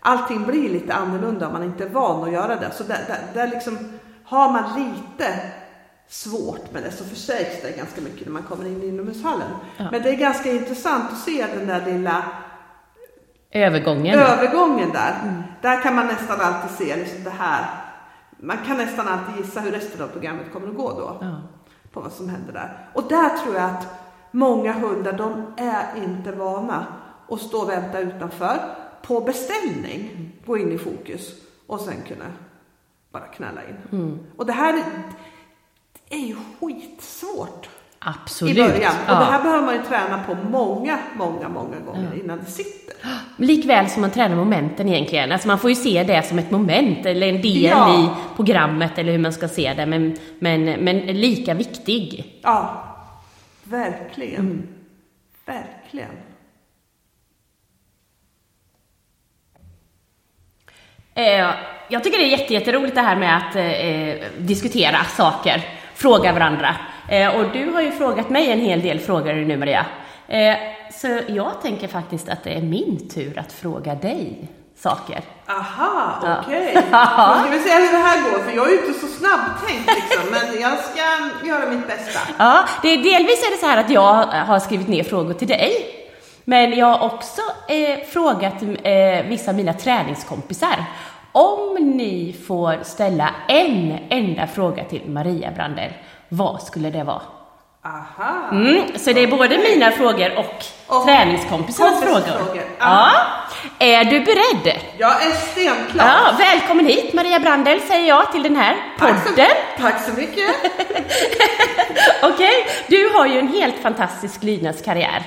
allting 0.00 0.44
blir 0.46 0.68
lite 0.68 0.94
annorlunda 0.94 1.46
om 1.46 1.52
man 1.52 1.64
inte 1.64 1.84
är 1.84 1.88
van 1.88 2.24
att 2.24 2.32
göra 2.32 2.56
det. 2.56 2.70
Så 2.74 2.82
där, 2.82 3.00
där, 3.06 3.20
där 3.34 3.48
liksom 3.48 3.78
har 4.24 4.52
man 4.52 4.64
lite 4.76 5.40
svårt 6.08 6.72
med 6.72 6.82
det 6.82 6.90
så 6.90 7.04
förstärks 7.04 7.62
det 7.62 7.76
ganska 7.76 8.00
mycket 8.00 8.26
när 8.26 8.32
man 8.32 8.42
kommer 8.42 8.66
in 8.66 8.82
i 8.82 8.88
inomhushallen. 8.88 9.50
Ja. 9.76 9.88
Men 9.90 10.02
det 10.02 10.08
är 10.08 10.16
ganska 10.16 10.52
intressant 10.52 11.12
att 11.12 11.18
se 11.18 11.46
den 11.54 11.66
där 11.66 11.86
lilla 11.86 12.24
Övergången. 13.54 14.18
övergången 14.18 14.90
där. 14.92 15.42
Där 15.62 15.82
kan 15.82 15.94
man 15.94 16.06
nästan 16.06 16.40
alltid 16.40 16.70
se 16.70 16.96
liksom 16.96 17.24
det 17.24 17.30
här. 17.30 17.66
Man 18.40 18.56
kan 18.66 18.76
nästan 18.76 19.08
alltid 19.08 19.44
gissa 19.44 19.60
hur 19.60 19.70
resten 19.70 20.02
av 20.02 20.08
programmet 20.08 20.52
kommer 20.52 20.68
att 20.68 20.76
gå 20.76 20.90
då. 20.90 21.18
Ja. 21.20 21.40
På 21.92 22.00
vad 22.00 22.12
som 22.12 22.28
händer 22.28 22.52
där. 22.52 22.88
Och 22.92 23.08
där 23.08 23.28
tror 23.28 23.54
jag 23.54 23.64
att 23.64 23.86
många 24.30 24.72
hundar, 24.72 25.12
de 25.12 25.54
är 25.56 25.86
inte 26.04 26.32
vana 26.32 26.86
att 27.28 27.40
stå 27.40 27.58
och 27.62 27.68
vänta 27.68 28.00
utanför 28.00 28.58
på 29.02 29.20
beställning. 29.20 30.32
Gå 30.46 30.58
in 30.58 30.72
i 30.72 30.78
fokus 30.78 31.34
och 31.66 31.80
sen 31.80 32.02
kunna 32.08 32.24
bara 33.12 33.26
knalla 33.26 33.60
in. 33.64 34.18
Och 34.36 34.46
det 34.46 34.52
här 34.52 34.82
är 36.10 36.18
ju 36.18 36.36
skitsvårt 36.60 37.68
Absolut. 38.06 38.56
i 38.56 38.60
början. 38.62 38.92
Och 39.06 39.12
Ja. 39.12 39.18
det 39.18 39.24
här 39.24 39.42
behöver 39.42 39.66
man 39.66 39.74
ju 39.74 39.82
träna 39.82 40.22
på 40.26 40.34
många, 40.34 40.98
många, 41.16 41.48
många 41.48 41.80
gånger 41.80 42.14
innan 42.24 42.38
det 42.38 42.50
sitter. 42.50 42.94
Likväl 43.36 43.90
som 43.90 44.00
man 44.00 44.10
tränar 44.10 44.36
momenten 44.36 44.88
egentligen. 44.88 45.32
Alltså 45.32 45.48
man 45.48 45.58
får 45.58 45.70
ju 45.70 45.76
se 45.76 46.02
det 46.02 46.22
som 46.22 46.38
ett 46.38 46.50
moment 46.50 47.06
eller 47.06 47.28
en 47.28 47.42
del 47.42 47.62
Ja. 47.62 48.00
i 48.00 48.08
programmet 48.36 48.98
eller 48.98 49.12
hur 49.12 49.18
man 49.18 49.32
ska 49.32 49.48
se 49.48 49.74
det. 49.76 49.86
Men, 49.86 50.16
men, 50.38 50.64
men 50.64 50.98
lika 50.98 51.54
viktig. 51.54 52.38
Ja, 52.42 52.84
verkligen. 53.64 54.68
Verkligen. 55.46 56.10
Eh, 61.14 61.50
jag 61.88 62.04
tycker 62.04 62.18
det 62.18 62.24
är 62.24 62.38
jätte, 62.38 62.54
jätteroligt 62.54 62.94
det 62.94 63.00
här 63.00 63.16
med 63.16 63.36
att 63.36 63.56
eh, 63.56 64.30
diskutera 64.38 65.04
saker, 65.04 65.62
fråga 65.94 66.32
varandra. 66.32 66.76
Eh, 67.08 67.36
och 67.36 67.44
du 67.52 67.70
har 67.70 67.80
ju 67.82 67.90
frågat 67.92 68.30
mig 68.30 68.50
en 68.52 68.60
hel 68.60 68.82
del 68.82 68.98
frågor 69.00 69.32
nu 69.32 69.56
Maria. 69.56 69.86
Eh, 70.28 70.54
så 70.92 71.18
jag 71.26 71.62
tänker 71.62 71.88
faktiskt 71.88 72.28
att 72.28 72.44
det 72.44 72.50
är 72.54 72.62
min 72.62 73.08
tur 73.14 73.38
att 73.38 73.52
fråga 73.52 73.94
dig 73.94 74.48
saker. 74.76 75.20
Aha, 75.48 76.20
Ja. 76.22 76.36
okej. 76.46 76.72
Då 76.74 76.80
ska 77.40 77.50
vi 77.50 77.58
se 77.58 77.74
hur 77.74 77.92
det 77.92 77.98
här 77.98 78.22
går, 78.30 78.38
för 78.44 78.56
jag 78.56 78.66
är 78.66 78.70
ju 78.72 78.86
inte 78.86 79.00
så 79.00 79.06
snabbtänkt 79.06 79.90
liksom, 79.96 80.30
men 80.30 80.60
jag 80.60 80.78
ska 80.78 81.00
göra 81.48 81.70
mitt 81.70 81.86
bästa. 81.86 82.20
Ja, 82.38 82.64
det 82.82 82.88
är, 82.88 82.96
delvis 82.96 83.46
är 83.46 83.50
det 83.50 83.56
så 83.60 83.66
här 83.66 83.80
att 83.80 83.90
jag 83.90 84.24
har 84.26 84.58
skrivit 84.58 84.88
ner 84.88 85.04
frågor 85.04 85.34
till 85.34 85.48
dig. 85.48 85.72
Men 86.44 86.78
jag 86.78 86.86
har 86.86 87.06
också 87.14 87.40
eh, 87.68 87.98
frågat 88.08 88.62
eh, 88.62 89.26
vissa 89.28 89.50
av 89.50 89.56
mina 89.56 89.72
träningskompisar. 89.72 90.84
Om 91.32 91.74
ni 91.96 92.36
får 92.46 92.78
ställa 92.82 93.30
en 93.48 93.98
enda 94.10 94.46
fråga 94.46 94.84
till 94.84 95.02
Maria 95.10 95.50
Brandel, 95.50 95.90
vad 96.36 96.62
skulle 96.62 96.90
det 96.90 97.04
vara? 97.04 97.22
Aha. 97.84 98.48
Mm, 98.52 98.82
så 98.98 99.12
det 99.12 99.20
är 99.22 99.26
både 99.26 99.58
mina 99.58 99.90
frågor 99.90 100.38
och, 100.38 100.64
Och 100.96 101.04
träningskompisarnas 101.04 102.00
frågor. 102.02 102.20
frågor. 102.38 102.62
Ja. 102.78 103.10
Är 103.78 104.04
du 104.04 104.20
beredd? 104.20 104.80
Jag 104.98 105.22
är 105.26 105.30
stenklar. 105.32 106.06
Ja, 106.06 106.32
välkommen 106.38 106.86
hit 106.86 107.12
Maria 107.14 107.40
Brandel 107.40 107.80
säger 107.80 108.08
jag 108.08 108.32
till 108.32 108.42
den 108.42 108.56
här 108.56 108.76
Tack 108.98 109.22
så, 109.24 109.28
podden. 109.30 109.46
tack 109.80 110.00
så 110.04 110.12
mycket. 110.12 110.50
Okej, 112.22 112.66
du 112.88 113.08
har 113.14 113.26
ju 113.26 113.38
en 113.38 113.48
helt 113.48 113.76
fantastisk 113.82 114.42
lydnadskarriär. 114.42 115.22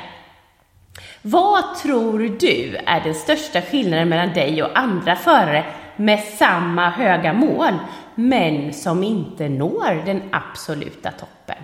Vad 1.21 1.75
tror 1.75 2.19
du 2.39 2.77
är 2.85 3.01
den 3.01 3.15
största 3.15 3.61
skillnaden 3.61 4.09
mellan 4.09 4.33
dig 4.33 4.63
och 4.63 4.69
andra 4.79 5.15
förare 5.15 5.65
med 5.95 6.19
samma 6.37 6.89
höga 6.89 7.33
mål, 7.33 7.73
men 8.17 8.73
som 8.73 9.03
inte 9.03 9.49
når 9.49 10.01
den 10.05 10.21
absoluta 10.31 11.11
toppen? 11.11 11.63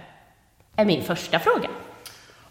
Är 0.75 0.85
min 0.85 1.03
första 1.03 1.39
fråga. 1.39 1.69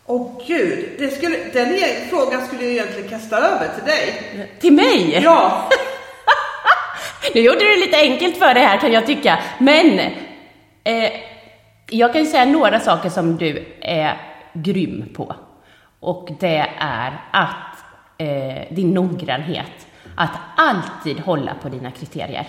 Åh 0.07 0.43
gud, 0.47 0.89
det 0.99 1.09
skulle, 1.09 1.37
den 1.53 1.75
e- 1.75 2.07
frågan 2.11 2.47
skulle 2.47 2.63
jag 2.63 2.73
egentligen 2.73 3.09
kasta 3.09 3.37
över 3.37 3.69
till 3.75 3.85
dig. 3.85 4.49
Till 4.61 4.73
mig? 4.73 5.21
Ja, 5.25 5.69
Nu 7.35 7.41
gjorde 7.41 7.59
du 7.59 7.71
det 7.71 7.77
lite 7.81 7.97
enkelt 7.97 8.37
för 8.37 8.55
dig 8.55 8.63
här 8.65 8.79
kan 8.79 8.93
jag 8.93 9.07
tycka, 9.07 9.39
men 9.59 9.99
eh, 10.85 11.13
jag 11.91 12.13
kan 12.13 12.25
ju 12.25 12.31
säga 12.31 12.45
några 12.45 12.81
saker 12.81 13.09
som 13.11 13.37
du 13.37 13.65
är 13.81 14.17
grym 14.53 15.09
på. 15.17 15.35
Och 16.01 16.29
det 16.41 16.67
är 16.79 17.21
att 17.31 17.77
eh, 18.19 18.75
din 18.75 18.91
noggrannhet, 18.91 19.87
att 20.17 20.31
alltid 20.57 21.21
hålla 21.21 21.55
på 21.63 21.69
dina 21.69 21.91
kriterier. 21.91 22.47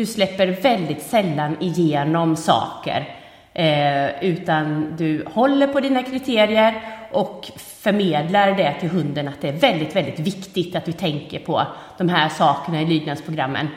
Du 0.00 0.06
släpper 0.06 0.46
väldigt 0.46 1.02
sällan 1.02 1.56
igenom 1.60 2.36
saker, 2.36 3.14
eh, 3.52 4.24
utan 4.24 4.96
du 4.96 5.24
håller 5.32 5.66
på 5.66 5.80
dina 5.80 6.02
kriterier 6.02 6.82
och 7.12 7.50
förmedlar 7.56 8.52
det 8.52 8.74
till 8.80 8.88
hunden 8.88 9.28
att 9.28 9.40
det 9.40 9.48
är 9.48 9.52
väldigt, 9.52 9.96
väldigt 9.96 10.18
viktigt 10.18 10.76
att 10.76 10.84
du 10.84 10.92
tänker 10.92 11.38
på 11.38 11.66
de 11.98 12.08
här 12.08 12.28
sakerna 12.28 12.82
i 12.82 12.86
lydnadsprogrammen. 12.86 13.68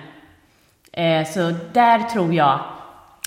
Eh, 0.94 1.28
så 1.28 1.54
där 1.74 2.00
tror 2.00 2.34
jag, 2.34 2.60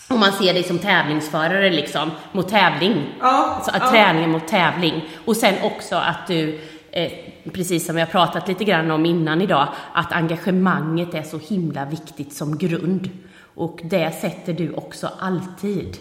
om 0.08 0.20
man 0.20 0.32
ser 0.32 0.54
dig 0.54 0.62
som 0.62 0.78
tävlingsförare 0.78 1.70
liksom, 1.70 2.10
mot 2.32 2.48
tävling. 2.48 3.06
Ja, 3.20 3.60
så 3.64 3.70
att 3.70 3.82
ja. 3.82 3.90
träningen 3.90 4.30
mot 4.30 4.48
tävling. 4.48 5.04
Och 5.24 5.36
sen 5.36 5.54
också 5.62 5.96
att 5.96 6.26
du, 6.26 6.60
eh, 6.96 7.12
precis 7.52 7.86
som 7.86 7.94
vi 7.94 8.00
har 8.00 8.08
pratat 8.08 8.48
lite 8.48 8.64
grann 8.64 8.90
om 8.90 9.06
innan 9.06 9.42
idag, 9.42 9.68
att 9.92 10.12
engagemanget 10.12 11.14
är 11.14 11.22
så 11.22 11.38
himla 11.38 11.84
viktigt 11.84 12.32
som 12.32 12.58
grund. 12.58 13.10
Och 13.54 13.80
det 13.84 14.12
sätter 14.20 14.52
du 14.52 14.72
också 14.72 15.10
alltid. 15.18 15.96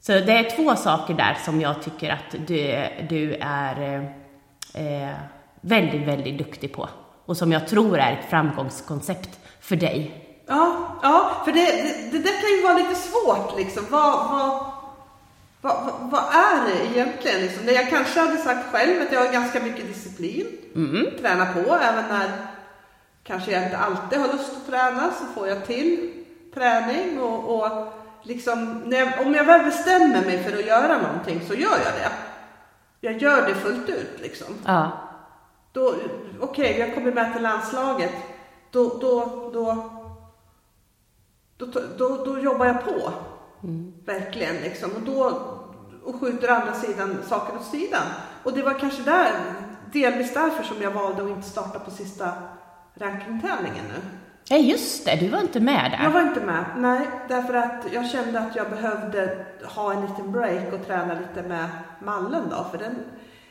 Så 0.00 0.12
det 0.12 0.32
är 0.32 0.56
två 0.56 0.76
saker 0.76 1.14
där 1.14 1.38
som 1.44 1.60
jag 1.60 1.82
tycker 1.82 2.10
att 2.10 2.46
du, 2.46 2.84
du 3.08 3.34
är 3.40 4.04
eh, 4.74 5.06
eh, 5.08 5.14
väldigt, 5.60 6.08
väldigt 6.08 6.38
duktig 6.38 6.72
på. 6.72 6.88
Och 7.24 7.36
som 7.36 7.52
jag 7.52 7.68
tror 7.68 7.98
är 7.98 8.12
ett 8.12 8.30
framgångskoncept 8.30 9.38
för 9.60 9.76
dig. 9.76 10.24
ja, 10.46 10.98
ja 11.02 11.42
för 11.44 11.52
det, 11.52 11.64
det, 11.64 12.10
det 12.12 12.18
där 12.18 12.40
kan 12.40 12.50
ju 12.56 12.62
vara 12.62 12.78
lite 12.78 12.94
svårt 12.94 13.58
liksom. 13.58 13.84
Vad, 13.90 14.30
vad, 14.30 14.67
vad, 15.60 15.84
vad, 15.84 16.10
vad 16.10 16.24
är 16.34 16.66
det 16.66 16.86
egentligen? 16.86 17.40
Liksom? 17.40 17.66
Det 17.66 17.72
jag 17.72 17.88
kanske 17.88 18.20
hade 18.20 18.36
sagt 18.36 18.72
själv 18.72 19.02
att 19.02 19.12
jag 19.12 19.20
har 19.24 19.32
ganska 19.32 19.62
mycket 19.62 19.86
disciplin. 19.86 20.46
Träna 21.20 21.52
på 21.52 21.74
även 21.74 22.08
när 22.08 22.30
kanske 23.24 23.50
jag 23.52 23.62
inte 23.64 23.78
alltid 23.78 24.18
har 24.18 24.28
lust 24.28 24.56
att 24.56 24.66
träna 24.66 25.10
så 25.18 25.24
får 25.24 25.48
jag 25.48 25.66
till 25.66 26.12
träning 26.54 27.20
och, 27.20 27.56
och 27.56 27.92
liksom, 28.22 28.84
jag, 28.92 29.26
om 29.26 29.34
jag 29.34 29.44
väl 29.44 29.64
bestämmer 29.64 30.24
mig 30.24 30.44
för 30.44 30.58
att 30.58 30.66
göra 30.66 31.02
någonting 31.02 31.40
så 31.48 31.54
gör 31.54 31.78
jag 31.84 31.94
det. 31.94 32.10
Jag 33.00 33.22
gör 33.22 33.48
det 33.48 33.54
fullt 33.54 33.88
ut 33.88 34.20
liksom. 34.20 34.46
Ja. 34.66 34.90
Då, 35.72 35.94
okej, 36.40 36.74
vi 36.74 36.82
har 36.82 36.90
kommit 36.90 37.14
med 37.14 37.32
till 37.32 37.42
landslaget. 37.42 38.12
Då, 38.70 38.98
då, 39.00 39.50
då, 39.52 39.90
då, 41.56 41.66
då, 41.98 42.24
då 42.24 42.38
jobbar 42.38 42.66
jag 42.66 42.84
på. 42.84 43.12
Verkligen 44.08 44.56
liksom. 44.56 44.90
Och 44.90 45.02
då 45.02 45.42
och 46.04 46.20
skjuter 46.20 46.48
andra 46.48 46.74
sidan 46.74 47.18
saker 47.28 47.56
åt 47.56 47.66
sidan. 47.66 48.02
Och 48.42 48.52
det 48.52 48.62
var 48.62 48.78
kanske 48.78 49.02
där, 49.02 49.32
delvis 49.92 50.34
därför 50.34 50.62
som 50.62 50.82
jag 50.82 50.90
valde 50.90 51.22
att 51.22 51.28
inte 51.28 51.48
starta 51.48 51.78
på 51.78 51.90
sista 51.90 52.32
rankingtävlingen 52.94 53.84
nu. 53.88 54.00
ja, 54.48 54.56
just 54.56 55.04
det, 55.04 55.16
du 55.16 55.28
var 55.28 55.40
inte 55.40 55.60
med 55.60 55.90
där. 55.90 56.04
Jag 56.04 56.10
var 56.10 56.20
inte 56.20 56.40
med, 56.40 56.64
nej, 56.76 57.08
därför 57.28 57.54
att 57.54 57.84
jag 57.92 58.10
kände 58.10 58.40
att 58.40 58.56
jag 58.56 58.70
behövde 58.70 59.46
ha 59.64 59.92
en 59.92 60.00
liten 60.00 60.32
break 60.32 60.72
och 60.72 60.86
träna 60.86 61.14
lite 61.14 61.48
med 61.48 61.68
mallen 62.04 62.42
då. 62.50 62.66
För 62.70 62.78
den, 62.78 62.94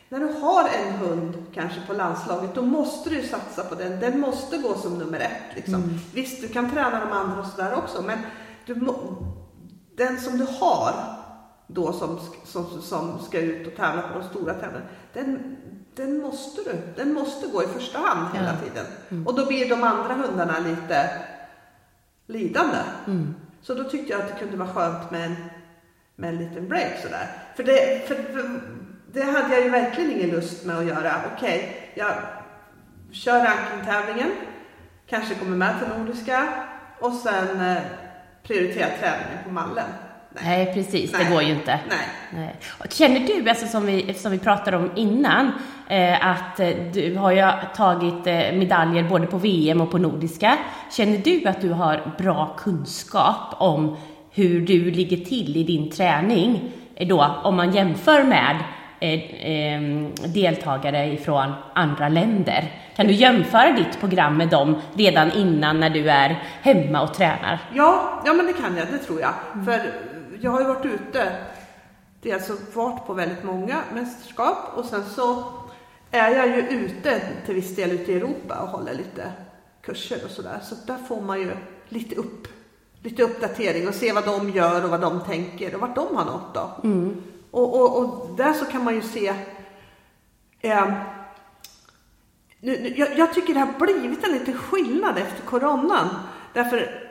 när 0.10 0.20
du 0.20 0.26
har 0.26 0.70
en 0.86 0.94
hund 0.94 1.46
kanske 1.54 1.80
på 1.88 1.94
landslaget, 1.94 2.56
då 2.56 2.62
måste 2.62 3.10
du 3.10 3.22
satsa 3.22 3.64
på 3.64 3.76
den. 3.76 4.00
Den 4.00 4.20
måste 4.20 4.58
gå 4.58 4.74
som 4.74 4.98
nummer 4.98 5.20
ett. 5.20 5.56
Liksom. 5.56 6.00
Visst, 6.14 6.42
du 6.42 6.48
kan 6.48 6.72
träna 6.72 7.00
de 7.00 7.12
andra 7.12 7.40
och 7.40 7.48
sådär 7.48 7.74
också, 7.76 8.02
men 8.02 8.18
du 8.66 8.76
den 9.98 10.20
som 10.20 10.38
du 10.38 10.46
har 10.60 10.94
då 11.68 11.94
som, 11.94 12.20
som, 12.46 12.82
som 12.82 13.20
ska 13.20 13.40
ut 13.40 13.68
och 13.68 13.76
tävla 13.76 14.02
på 14.02 14.20
de 14.20 14.28
stora 14.30 14.54
tävlingarna, 14.54 14.86
den, 15.14 15.58
den 15.96 16.22
måste 16.22 16.62
du. 16.62 16.94
Den 16.96 17.14
måste 17.14 17.48
gå 17.48 17.64
i 17.64 17.68
första 17.68 18.00
hand 18.00 18.36
hela 18.36 18.54
Ja. 18.54 18.60
tiden. 18.64 19.26
Och 19.26 19.36
då 19.36 19.46
blir 19.46 19.70
de 19.70 19.84
andra 19.84 20.14
hundarna 20.14 20.60
lite 20.60 21.10
lidande. 22.28 22.78
Så 23.62 23.74
då 23.74 23.84
tyckte 23.84 24.12
jag 24.12 24.22
att 24.22 24.28
det 24.28 24.40
kunde 24.40 24.58
vara 24.58 24.70
skönt 24.70 25.12
med 25.12 25.26
en, 25.26 25.36
med 26.16 26.30
en 26.30 26.38
liten 26.38 26.68
break 26.70 27.02
sådär. 27.04 27.28
För 27.56 27.64
det, 27.64 28.08
för, 28.08 28.16
för, 28.16 28.62
det 29.14 29.24
hade 29.24 29.54
jag 29.56 29.64
ju 29.64 29.70
verkligen 29.70 30.12
ingen 30.12 30.30
lust 30.30 30.66
med 30.66 30.78
att 30.78 30.86
göra. 30.86 31.14
Okej, 31.36 31.58
okay, 31.58 32.04
jag 32.04 32.14
kör 33.12 33.44
rankingtävlingen, 33.46 34.32
kanske 35.08 35.36
kommer 35.36 35.58
med 35.58 35.76
till 35.80 35.98
Nordiska 36.00 36.54
och 37.00 37.14
sen 37.14 37.78
prioriterar 38.48 38.90
träningen 39.00 39.44
på 39.46 39.52
mallen. 39.52 39.86
Nej, 40.30 40.66
Nej 40.66 40.74
precis. 40.74 41.14
Nej. 41.14 41.26
Det 41.26 41.32
går 41.32 41.44
ju 41.44 41.52
inte. 41.52 41.80
Nej. 41.90 42.08
Nej. 42.34 42.56
Känner 42.90 43.20
du, 43.20 43.50
alltså 43.50 43.68
som 43.68 43.86
vi, 43.86 44.14
som 44.14 44.32
vi 44.32 44.40
pratade 44.40 44.78
om 44.78 44.92
innan, 44.96 45.52
eh, 45.90 46.28
att 46.28 46.60
eh, 46.60 46.70
du 46.94 47.16
har 47.16 47.32
ju 47.32 47.52
tagit 47.76 48.28
eh, 48.28 48.58
medaljer 48.58 49.04
både 49.04 49.28
på 49.28 49.38
VM 49.38 49.82
och 49.82 49.92
på 49.92 49.98
Nordiska. 49.98 50.58
Känner 50.92 51.18
du 51.18 51.48
att 51.48 51.62
du 51.62 51.70
har 51.70 52.12
bra 52.18 52.56
kunskap 52.58 53.54
om 53.58 53.98
hur 54.32 54.62
du 54.62 54.92
ligger 54.92 55.18
till 55.18 55.58
i 55.58 55.64
din 55.64 55.90
träning 55.90 56.72
eh, 56.96 57.08
då, 57.08 57.36
om 57.44 57.56
man 57.56 57.74
jämför 57.74 58.24
med 58.24 58.64
eh, 59.00 59.14
eh, 59.52 59.82
deltagare 60.34 61.06
ifrån 61.14 61.54
andra 61.74 62.10
länder. 62.10 62.72
Kan 62.98 63.08
du 63.08 63.14
jämföra 63.14 63.72
ditt 63.72 64.00
program 64.00 64.38
med 64.38 64.50
dem 64.50 64.82
redan 64.94 65.32
innan 65.32 65.80
när 65.80 65.90
du 65.90 66.10
är 66.10 66.30
hemma 66.62 67.02
och 67.02 67.14
tränar? 67.14 67.70
Ja, 67.74 68.22
ja 68.26 68.34
men 68.34 68.46
det 68.46 68.54
kan 68.54 68.78
jag, 68.78 68.88
det 68.88 68.98
tror 68.98 69.22
jag. 69.22 69.34
Mm. 69.54 69.66
För 69.66 69.94
jag 70.40 70.52
har 70.52 70.62
ju 70.62 70.68
varit 70.68 70.86
ute, 70.86 71.32
dels 72.22 72.50
varit 72.74 73.06
på 73.06 73.14
väldigt 73.14 73.44
många 73.44 73.82
mästerskap 73.94 74.58
och 74.76 74.86
sen 74.86 75.04
så 75.06 75.44
är 76.12 76.30
jag 76.32 76.48
ju 76.48 76.62
ute 76.62 77.22
till 77.46 77.56
viss 77.56 77.76
del 77.76 77.92
ute 77.92 78.12
i 78.12 78.16
Europa 78.16 78.60
och 78.62 78.68
håller 78.68 78.94
lite 78.94 79.32
kurser 79.82 80.18
och 80.26 80.32
sådär. 80.32 80.60
Så 80.64 80.76
där 80.88 80.98
får 80.98 81.22
man 81.22 81.40
ju 81.40 81.52
lite 81.90 82.16
upp 82.16 82.48
lite 83.04 83.24
uppdatering 83.24 83.88
och 83.88 83.94
se 83.94 84.14
vad 84.14 84.26
de 84.26 84.50
gör 84.50 84.84
och 84.84 84.90
vad 84.90 85.02
de 85.02 85.24
tänker 85.24 85.76
och 85.76 85.82
vart 85.82 85.96
de 85.96 86.16
har 86.16 86.26
nått 86.26 86.54
då. 86.54 86.72
Mm. 86.84 87.24
Och, 87.52 87.82
och, 87.82 88.00
och, 88.00 88.36
där 88.38 88.54
så 88.54 88.66
kan 88.66 88.84
man 88.84 88.96
ju 88.96 89.02
se 89.02 89.34
eh, 90.62 90.94
nu, 92.60 92.80
nu, 92.82 92.90
jag, 92.90 93.18
jag, 93.18 93.34
tycker 93.34 93.54
det 93.54 93.60
har 93.60 93.86
blivit 93.86 94.24
en 94.24 94.32
liten 94.32 94.58
skillnad 94.58 95.18
efter 95.18 95.46
coronan. 95.46 96.08
Därför 96.54 97.08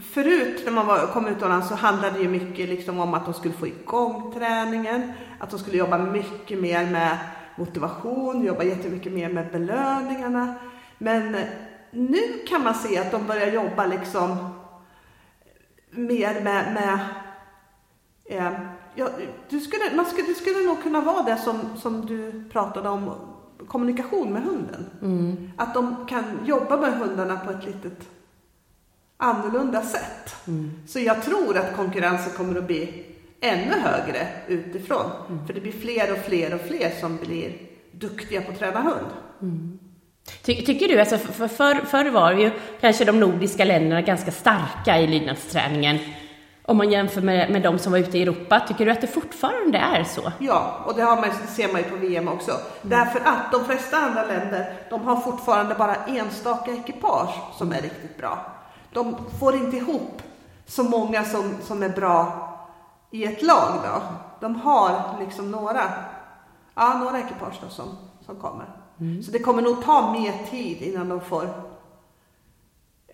förut 0.00 0.62
när 0.64 0.72
man 0.72 0.86
var, 0.86 1.06
kom 1.06 1.26
utomlands 1.26 1.68
så 1.68 1.74
handlade 1.74 2.16
det 2.16 2.22
ju 2.22 2.28
mycket 2.28 2.68
liksom 2.68 3.00
om 3.00 3.14
att 3.14 3.24
de 3.24 3.34
skulle 3.34 3.54
få 3.54 3.66
igång 3.66 4.32
träningen, 4.34 5.12
att 5.38 5.50
de 5.50 5.58
skulle 5.58 5.76
jobba 5.76 5.98
mycket 5.98 6.60
mer 6.60 6.90
med 6.90 7.18
motivation, 7.56 8.44
jobba 8.44 8.62
jättemycket 8.62 9.12
mer 9.12 9.28
med 9.28 9.52
belöningarna. 9.52 10.54
Men 10.98 11.36
nu 11.90 12.20
kan 12.48 12.62
man 12.64 12.74
se 12.74 12.98
att 12.98 13.10
de 13.10 13.26
börjar 13.26 13.52
jobba 13.52 13.86
liksom 13.86 14.36
mer 15.90 16.40
med, 16.40 16.74
med 16.74 16.98
eh, 18.24 18.52
ja, 18.94 19.08
du 19.48 19.60
skulle, 19.60 19.96
man 19.96 20.06
skulle, 20.06 20.28
det 20.28 20.34
skulle 20.34 20.66
nog 20.66 20.82
kunna 20.82 21.00
vara 21.00 21.22
det 21.22 21.36
som, 21.36 21.60
som 21.76 22.06
du 22.06 22.44
pratade 22.52 22.88
om, 22.88 23.10
kommunikation 23.68 24.32
med 24.32 24.42
hunden. 24.42 24.86
Mm. 25.02 25.50
Att 25.56 25.74
de 25.74 26.06
kan 26.08 26.24
jobba 26.46 26.76
med 26.76 26.92
hundarna 26.92 27.36
på 27.36 27.50
ett 27.50 27.66
litet 27.66 28.08
annorlunda 29.16 29.82
sätt. 29.82 30.36
Mm. 30.46 30.70
Så 30.86 31.00
jag 31.00 31.22
tror 31.22 31.58
att 31.58 31.76
konkurrensen 31.76 32.32
kommer 32.32 32.58
att 32.58 32.66
bli 32.66 33.04
ännu 33.40 33.74
högre 33.80 34.28
utifrån. 34.48 35.10
Mm. 35.28 35.46
För 35.46 35.54
det 35.54 35.60
blir 35.60 35.72
fler 35.72 36.12
och 36.12 36.18
fler 36.18 36.54
och 36.54 36.60
fler 36.60 36.90
som 37.00 37.16
blir 37.16 37.52
duktiga 37.92 38.42
på 38.42 38.52
att 38.52 38.58
träna 38.58 38.80
hund. 38.80 39.06
Mm. 39.42 39.78
Ty, 40.42 40.54
tycker 40.54 40.88
du, 40.88 41.00
alltså 41.00 41.18
för, 41.18 41.48
för, 41.48 41.74
förr 41.74 42.10
var 42.10 42.32
ju 42.32 42.50
kanske 42.80 43.04
de 43.04 43.20
nordiska 43.20 43.64
länderna 43.64 44.02
ganska 44.02 44.30
starka 44.30 44.98
i 44.98 45.06
lydnadsträningen. 45.06 45.98
Om 46.68 46.76
man 46.76 46.90
jämför 46.90 47.20
med, 47.20 47.50
med 47.50 47.62
de 47.62 47.78
som 47.78 47.92
var 47.92 47.98
ute 47.98 48.18
i 48.18 48.22
Europa, 48.22 48.60
tycker 48.60 48.84
du 48.84 48.90
att 48.90 49.00
det 49.00 49.06
fortfarande 49.06 49.78
är 49.78 50.04
så? 50.04 50.32
Ja, 50.38 50.82
och 50.86 50.94
det 50.94 51.02
har 51.02 51.16
man, 51.16 51.30
ser 51.48 51.72
man 51.72 51.82
ju 51.82 51.90
på 51.90 51.96
VM 51.96 52.28
också. 52.28 52.50
Mm. 52.50 52.64
Därför 52.82 53.20
att 53.20 53.52
de 53.52 53.64
flesta 53.64 53.96
andra 53.96 54.26
länder, 54.26 54.74
de 54.90 55.04
har 55.04 55.16
fortfarande 55.16 55.74
bara 55.74 55.94
enstaka 55.94 56.72
ekipage 56.72 57.34
som 57.58 57.72
är 57.72 57.82
riktigt 57.82 58.18
bra. 58.18 58.38
De 58.92 59.16
får 59.40 59.54
inte 59.54 59.76
ihop 59.76 60.22
så 60.66 60.82
många 60.82 61.24
som, 61.24 61.54
som 61.62 61.82
är 61.82 61.88
bra 61.88 62.48
i 63.10 63.24
ett 63.24 63.42
lag 63.42 63.72
då. 63.84 64.02
De 64.40 64.56
har 64.56 65.16
liksom 65.20 65.50
några, 65.50 65.82
ja, 66.74 66.98
några 66.98 67.18
ekipage 67.18 67.54
som, 67.70 67.96
som 68.26 68.36
kommer. 68.36 68.66
Mm. 69.00 69.22
Så 69.22 69.30
det 69.30 69.38
kommer 69.38 69.62
nog 69.62 69.84
ta 69.84 70.12
mer 70.12 70.32
tid 70.50 70.82
innan 70.82 71.08
de 71.08 71.20
får 71.20 71.48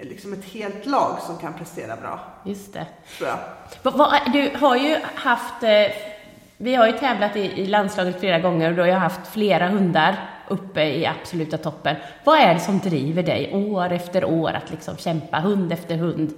liksom 0.01 0.33
ett 0.33 0.45
helt 0.45 0.87
lag 0.87 1.19
som 1.27 1.39
kan 1.39 1.55
prestera 1.55 1.97
bra. 1.97 2.21
Just 2.45 2.73
det. 2.73 2.87
Tror 3.19 3.29
jag. 3.29 4.33
Du 4.33 4.51
har 4.59 4.77
ju 4.77 4.97
haft, 5.15 5.63
eh, 5.63 5.87
vi 6.57 6.75
har 6.75 6.87
ju 6.87 6.93
tävlat 6.93 7.37
i 7.37 7.67
landslaget 7.67 8.21
flera 8.21 8.39
gånger 8.39 8.71
och 8.71 8.75
du 8.75 8.81
har 8.81 8.89
ju 8.89 8.95
haft 8.95 9.33
flera 9.33 9.69
hundar 9.69 10.29
uppe 10.49 10.83
i 10.83 11.07
absoluta 11.07 11.59
toppen. 11.59 11.97
Vad 12.25 12.39
är 12.39 12.55
det 12.55 12.61
som 12.61 12.79
driver 12.79 13.23
dig 13.23 13.55
år 13.55 13.93
efter 13.93 14.25
år 14.25 14.51
att 14.51 14.71
liksom 14.71 14.97
kämpa 14.97 15.41
hund 15.41 15.73
efter 15.73 15.97
hund? 15.97 16.35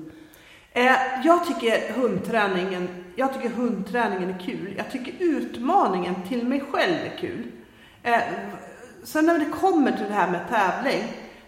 Eh, 0.73 0.97
jag 1.25 1.47
tycker 1.47 1.93
hundträningen, 1.93 2.89
jag 3.17 3.35
tycker 3.35 3.49
hundträningen 3.49 4.35
är 4.35 4.39
kul. 4.39 4.75
Jag 4.77 4.91
tycker 4.91 5.13
utmaningen 5.19 6.15
till 6.29 6.47
mig 6.47 6.63
själv 6.73 6.97
är 7.13 7.19
kul. 7.19 7.47
Eh, 8.03 8.21
sen 9.05 9.27
när 9.27 9.39
det 9.39 9.51
kommer 9.61 9.93
till 9.93 10.07
det 10.09 10.15
här 10.15 10.31
med 10.31 10.49
tävling 10.49 11.03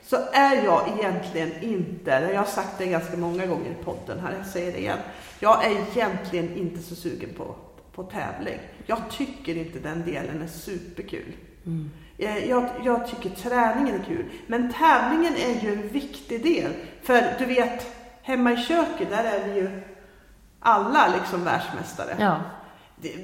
så 0.07 0.17
är 0.33 0.65
jag 0.65 0.89
egentligen 0.99 1.63
inte, 1.63 2.11
jag 2.11 2.39
har 2.39 2.47
sagt 2.47 2.79
det 2.79 2.87
ganska 2.87 3.17
många 3.17 3.47
gånger 3.47 3.71
i 3.71 3.85
podden 3.85 4.21
här, 4.21 4.35
jag 4.39 4.47
säger 4.47 4.73
det 4.73 4.79
igen. 4.79 4.99
Jag 5.41 5.65
är 5.65 5.71
egentligen 5.71 6.57
inte 6.57 6.83
så 6.83 6.95
sugen 6.95 7.31
på, 7.37 7.55
på 7.93 8.03
tävling. 8.03 8.59
Jag 8.87 8.99
tycker 9.11 9.57
inte 9.57 9.79
den 9.79 10.05
delen 10.05 10.43
är 10.43 10.47
superkul. 10.47 11.37
Mm. 11.67 11.91
Eh, 12.19 12.49
jag, 12.49 12.69
jag, 12.85 13.07
tycker 13.07 13.31
träningen 13.31 14.01
är 14.01 14.05
kul. 14.05 14.25
Men 14.47 14.73
tävlingen 14.73 15.35
är 15.35 15.61
ju 15.61 15.73
en 15.73 15.89
viktig 15.89 16.43
del. 16.43 16.73
För 17.03 17.35
du 17.39 17.45
vet, 17.45 17.87
hemma 18.23 18.53
i 18.53 18.57
köket, 18.57 19.11
där 19.11 19.25
är 19.25 19.49
vi 19.49 19.61
ju 19.61 19.83
alla 20.61 21.09
liksom 21.09 21.45
världsmästare. 21.45 22.17
Ja. 22.19 22.41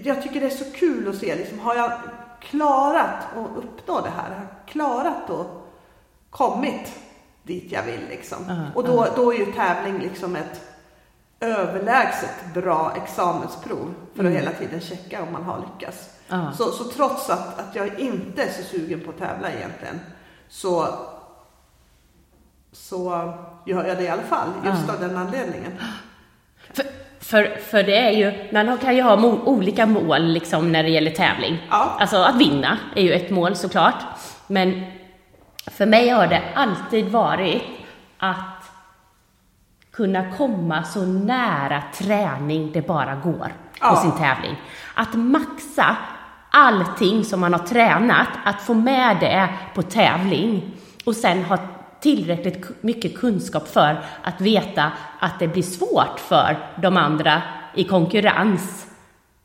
Jag 0.02 0.22
tycker 0.22 0.40
det 0.40 0.46
är 0.46 0.50
så 0.50 0.72
kul 0.72 1.08
att 1.08 1.16
se, 1.16 1.36
liksom, 1.36 1.58
har 1.58 1.74
jag 1.74 1.92
klarat 2.40 3.36
att 3.36 3.56
uppnå 3.56 4.00
det 4.00 4.10
här. 4.16 4.30
Har 4.30 4.66
klarat 4.66 5.30
att 5.30 5.61
kommit 6.32 6.92
dit 7.42 7.72
jag 7.72 7.82
vill 7.82 8.00
liksom. 8.08 8.50
Uh, 8.50 8.76
och 8.76 8.84
då, 8.84 9.04
uh. 9.04 9.10
då 9.16 9.32
är 9.32 9.38
ju 9.38 9.52
tävling 9.52 9.98
liksom 9.98 10.36
ett 10.36 10.60
överlägset 11.40 12.54
bra 12.54 12.92
examensprov 13.04 13.94
för 14.14 14.24
att 14.24 14.30
mm. 14.30 14.32
hela 14.32 14.50
tiden 14.50 14.80
checka 14.80 15.22
om 15.22 15.32
man 15.32 15.42
har 15.42 15.58
lyckats. 15.58 16.10
Uh. 16.32 16.52
Så, 16.52 16.64
så 16.64 16.84
trots 16.84 17.30
att, 17.30 17.58
att 17.58 17.76
jag 17.76 17.98
inte 17.98 18.42
är 18.42 18.48
så 18.48 18.62
sugen 18.62 19.00
på 19.00 19.10
att 19.10 19.18
tävla 19.18 19.52
egentligen 19.52 20.00
så, 20.48 20.88
så 22.72 23.32
gör 23.66 23.84
jag 23.84 23.96
det 23.96 24.02
i 24.02 24.08
alla 24.08 24.22
fall, 24.22 24.48
just 24.64 24.90
av 24.90 25.00
den 25.00 25.16
anledningen. 25.16 25.72
För, 26.72 26.86
för, 27.20 27.56
för 27.70 27.82
det 27.82 27.98
är 27.98 28.10
ju, 28.10 28.52
man 28.52 28.78
kan 28.78 28.96
ju 28.96 29.02
ha 29.02 29.16
mo, 29.16 29.40
olika 29.44 29.86
mål 29.86 30.24
liksom 30.24 30.72
när 30.72 30.82
det 30.82 30.88
gäller 30.88 31.10
tävling. 31.10 31.66
Ja. 31.70 31.96
Alltså 31.98 32.16
att 32.16 32.36
vinna 32.36 32.78
är 32.96 33.02
ju 33.02 33.12
ett 33.12 33.30
mål 33.30 33.56
såklart. 33.56 34.04
Men 34.46 34.84
för 35.70 35.86
mig 35.86 36.08
har 36.08 36.26
det 36.26 36.42
alltid 36.54 37.08
varit 37.08 37.62
att 38.18 38.70
kunna 39.92 40.32
komma 40.36 40.84
så 40.84 41.04
nära 41.04 41.82
träning 41.94 42.72
det 42.72 42.86
bara 42.86 43.14
går 43.14 43.52
på 43.80 43.80
ja. 43.80 43.96
sin 43.96 44.12
tävling. 44.12 44.56
Att 44.94 45.14
maxa 45.14 45.96
allting 46.50 47.24
som 47.24 47.40
man 47.40 47.52
har 47.52 47.66
tränat, 47.66 48.28
att 48.44 48.62
få 48.62 48.74
med 48.74 49.16
det 49.20 49.48
på 49.74 49.82
tävling 49.82 50.74
och 51.04 51.16
sen 51.16 51.44
ha 51.44 51.58
tillräckligt 52.00 52.82
mycket 52.82 53.18
kunskap 53.18 53.68
för 53.68 54.04
att 54.22 54.40
veta 54.40 54.92
att 55.18 55.38
det 55.38 55.48
blir 55.48 55.62
svårt 55.62 56.20
för 56.20 56.58
de 56.82 56.96
andra 56.96 57.42
i 57.74 57.84
konkurrens 57.84 58.86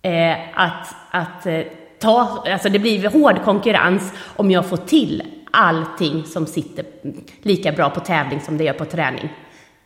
eh, 0.02 0.38
att, 0.54 0.96
att 1.12 1.46
eh, 1.46 1.62
ta, 2.00 2.44
alltså 2.52 2.70
det 2.70 2.80
blir 2.80 3.10
hård 3.10 3.44
konkurrens 3.44 4.14
om 4.36 4.52
jag 4.52 4.70
får 4.70 4.78
till 4.78 5.37
allting 5.52 6.26
som 6.26 6.46
sitter 6.46 6.86
lika 7.42 7.72
bra 7.72 7.90
på 7.90 8.00
tävling 8.00 8.42
som 8.42 8.58
det 8.58 8.64
gör 8.64 8.74
på 8.74 8.86
träning. 8.86 9.30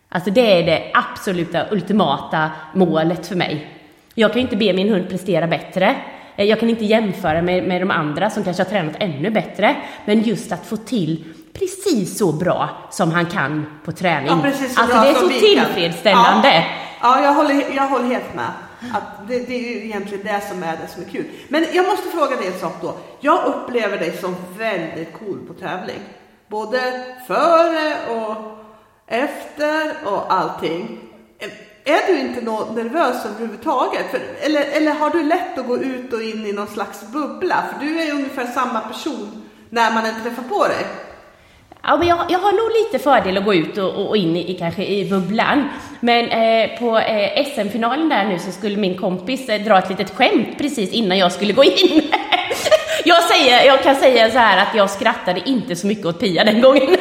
Alltså 0.10 0.30
det 0.32 0.60
är 0.60 0.66
det 0.66 0.92
absoluta 0.94 1.66
ultimata 1.72 2.50
målet 2.74 3.28
för 3.28 3.36
mig. 3.36 3.68
Jag 4.14 4.34
kan 4.34 4.42
inte 4.42 4.56
be 4.56 4.74
min 4.74 4.90
hund 4.90 5.10
prestera 5.10 5.48
bättre. 5.48 5.96
Eh, 6.36 6.46
jag 6.46 6.60
kan 6.60 6.70
inte 6.70 6.86
jämföra 6.86 7.42
med, 7.42 7.64
med 7.64 7.82
de 7.82 7.92
andra 7.92 8.30
som 8.30 8.44
kanske 8.44 8.64
har 8.64 8.70
tränat 8.70 8.96
ännu 9.00 9.30
bättre. 9.30 9.76
Men 10.06 10.22
just 10.22 10.52
att 10.52 10.66
få 10.66 10.78
till 10.78 11.24
precis 11.54 12.18
så 12.18 12.32
bra 12.32 12.70
som 12.92 13.12
han 13.12 13.26
kan 13.26 13.66
på 13.86 13.92
träning. 13.92 14.28
Ja, 14.28 14.52
alltså 14.76 15.02
det 15.02 15.10
är 15.10 15.14
så 15.14 15.30
tillfredsställande. 15.30 16.66
Ja, 17.02 17.20
ja 17.20 17.24
jag, 17.24 17.34
håller, 17.34 17.76
jag 17.76 17.88
håller 17.88 18.06
helt 18.06 18.36
med. 18.36 18.52
Att 18.94 19.28
det, 19.28 19.40
det, 19.40 19.56
är 19.56 19.60
ju 19.60 19.86
egentligen 19.86 20.26
det 20.26 20.42
som 20.50 20.64
är 20.64 20.78
det 20.78 20.88
som 20.88 21.04
är 21.04 21.08
kul. 21.08 21.26
Men 21.48 21.66
jag 21.74 21.86
måste 21.88 22.10
fråga 22.10 22.36
dig 22.36 22.48
en 22.48 22.60
sak 22.60 22.74
då. 22.82 22.98
Jag 23.20 23.46
upplever 23.46 23.98
dig 23.98 24.18
som 24.18 24.36
väldigt 24.58 25.14
cool 25.14 25.40
på 25.48 25.54
tävling. 25.54 26.00
Både 26.48 27.06
före 27.28 27.96
och 28.10 28.36
efter 29.08 29.96
och 30.06 30.34
allting. 30.34 31.00
är 31.84 32.08
du 32.08 32.20
inte 32.20 32.42
nervös 32.42 33.26
överhuvudtaget? 33.26 34.12
För, 34.12 34.22
eller, 34.40 34.62
eller 34.62 34.94
har 34.94 35.10
du 35.10 35.24
lätt 35.24 35.58
att 35.58 35.68
gå 35.68 35.78
ut 35.78 36.14
och 36.14 36.22
in 36.22 36.46
i 36.46 36.54
någon 36.54 36.68
slags 36.68 37.02
bubbla? 37.08 37.64
För 37.72 37.86
du 37.86 38.00
är 38.00 38.06
ju 38.06 38.12
ungefär 38.12 38.46
samma 38.46 38.80
person 38.80 39.44
när 39.70 39.94
man 39.94 40.06
än 40.06 40.22
träffar 40.24 40.44
på 40.44 40.68
dig. 40.68 40.86
Ja, 41.84 41.98
men 41.98 42.08
jag, 42.08 42.26
jag 42.30 42.40
har 42.40 42.52
nog 42.52 42.72
lite 42.84 43.04
fördel 43.04 43.38
att 43.38 43.46
gå 43.46 43.54
ut 43.54 43.78
och, 43.78 44.08
och, 44.10 44.18
in 44.18 44.38
i, 44.38 44.54
kanske 44.54 44.86
i 44.86 45.10
bubblan. 45.10 45.70
Men 46.00 46.30
eh, 46.30 46.80
på 46.80 47.00
eh, 47.00 47.46
SM-finalen 47.46 48.10
där 48.10 48.26
nu 48.26 48.40
så 48.40 48.52
skulle 48.52 48.78
min 48.78 48.98
kompis 48.98 49.50
eh, 49.50 49.62
dra 49.62 49.78
ett 49.78 49.90
litet 49.90 50.16
skämt 50.16 50.58
precis 50.58 50.92
innan 50.92 51.18
jag 51.18 51.32
skulle 51.32 51.54
gå 51.54 51.64
in. 51.64 52.02
jag, 53.06 53.24
säger, 53.24 53.66
jag 53.66 53.84
kan 53.84 53.96
säga 53.96 54.32
så 54.32 54.38
här 54.38 54.62
att 54.62 54.76
jag 54.76 54.90
skrattade 54.90 55.42
inte 55.50 55.76
så 55.76 55.88
mycket 55.88 56.06
åt 56.06 56.20
Pia 56.20 56.44
den 56.44 56.62
gången. 56.62 56.88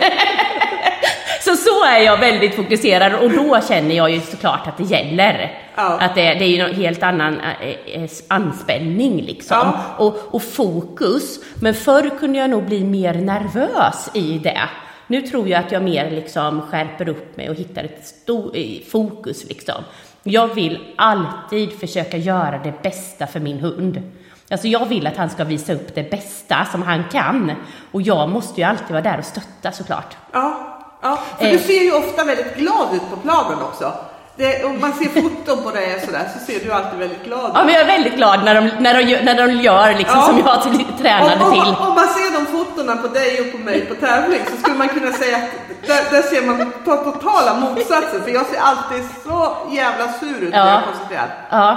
Så 1.65 1.85
är 1.85 2.01
jag 2.01 2.19
väldigt 2.19 2.55
fokuserad 2.55 3.15
och 3.15 3.31
då 3.31 3.61
känner 3.69 3.95
jag 3.95 4.11
ju 4.11 4.21
såklart 4.21 4.67
att 4.67 4.77
det 4.77 4.85
gäller. 4.85 5.59
Ja. 5.75 5.99
Att 6.01 6.15
det, 6.15 6.35
det 6.35 6.45
är 6.45 6.49
ju 6.49 6.61
en 6.61 6.75
helt 6.75 7.03
annan 7.03 7.41
eh, 7.41 8.03
eh, 8.03 8.11
anspänning 8.29 9.23
liksom. 9.23 9.57
Ja. 9.57 9.81
Och, 9.99 10.35
och 10.35 10.43
fokus. 10.43 11.39
Men 11.63 11.75
förr 11.75 12.19
kunde 12.19 12.39
jag 12.39 12.51
nog 12.51 12.65
bli 12.65 12.85
mer 12.85 13.15
nervös 13.15 14.11
i 14.15 14.39
det. 14.39 14.61
Nu 15.07 15.23
tror 15.23 15.49
jag 15.49 15.65
att 15.65 15.73
jag 15.73 15.83
mer 15.83 16.11
liksom 16.11 16.63
skärper 16.63 17.09
upp 17.09 17.37
mig 17.37 17.51
och 17.51 17.57
hittar 17.57 17.85
ett 17.85 18.07
stor, 18.07 18.51
eh, 18.55 18.83
fokus 18.91 19.45
liksom. 19.49 19.85
Jag 20.23 20.55
vill 20.55 20.79
alltid 20.97 21.81
försöka 21.81 22.17
göra 22.17 22.61
det 22.65 22.83
bästa 22.83 23.27
för 23.27 23.41
min 23.41 23.59
hund. 23.59 24.03
Alltså 24.51 24.69
jag 24.69 24.87
vill 24.87 25.07
att 25.07 25.17
han 25.17 25.31
ska 25.31 25.45
visa 25.45 25.73
upp 25.73 25.95
det 25.95 26.11
bästa 26.11 26.65
som 26.73 26.83
han 26.83 27.05
kan. 27.13 27.53
Och 27.91 28.03
jag 28.03 28.29
måste 28.29 28.61
ju 28.61 28.67
alltid 28.67 28.91
vara 28.91 29.03
där 29.03 29.19
och 29.19 29.25
stötta 29.25 29.73
såklart. 29.73 30.17
Ja, 30.33 30.70
ja. 31.01 31.19
för 31.39 31.45
Eh. 31.47 31.53
du 31.53 31.59
ser 31.59 31.83
ju 31.83 31.93
ofta 31.93 32.25
väldigt 32.25 32.57
glad 32.57 32.95
ut 32.95 33.11
på 33.11 33.17
planen 33.17 33.59
också. 33.63 33.93
Det, 34.37 34.65
om 34.65 34.81
man 34.81 34.93
ser 34.93 35.09
foton 35.23 35.63
på 35.63 35.71
dig 35.71 36.01
sådär 36.07 36.29
så 36.39 36.53
ser 36.53 36.65
du 36.65 36.73
alltid 36.73 36.99
väldigt 36.99 37.25
glad 37.25 37.45
ut. 37.45 37.51
Ja, 37.55 37.65
men 37.65 37.75
jag 37.75 37.83
är 37.83 37.87
väldigt 37.87 38.15
glad 38.17 38.45
när 38.45 38.55
de, 38.55 38.61
när 38.79 38.95
de, 39.05 39.17
när 39.25 39.47
de 39.47 39.53
gör 39.55 39.95
liksom 39.95 40.19
Ja. 40.19 40.27
som 40.27 40.39
jag 40.39 40.63
till- 40.63 40.87
tränade 41.03 41.45
om, 41.45 41.51
till. 41.53 41.61
Om, 41.61 41.89
om 41.89 41.95
man 41.95 42.07
ser 42.09 42.31
de 42.39 42.47
fotona 42.47 42.97
på 42.97 43.09
dig 43.09 43.41
och 43.41 43.53
på 43.53 43.59
mig 43.59 43.81
på 43.87 43.95
tävling 43.95 44.41
så 44.51 44.57
skulle 44.57 44.77
man 44.77 44.89
kunna 44.89 45.13
säga 45.13 45.37
att 45.37 45.51
där, 45.87 46.03
där 46.11 46.23
ser 46.23 46.43
man 46.43 46.73
to- 46.85 47.05
totala 47.13 47.55
motsatsen. 47.55 48.23
För 48.25 48.31
jag 48.31 48.47
ser 48.47 48.61
alltid 48.61 49.05
så 49.25 49.57
jävla 49.71 50.13
sur 50.13 50.43
ut 50.43 50.51
när 50.51 50.59
Ja. 50.59 50.67
jag 50.69 50.77
är 50.79 50.83
koncentrerad. 50.87 51.29
Ja. 51.51 51.77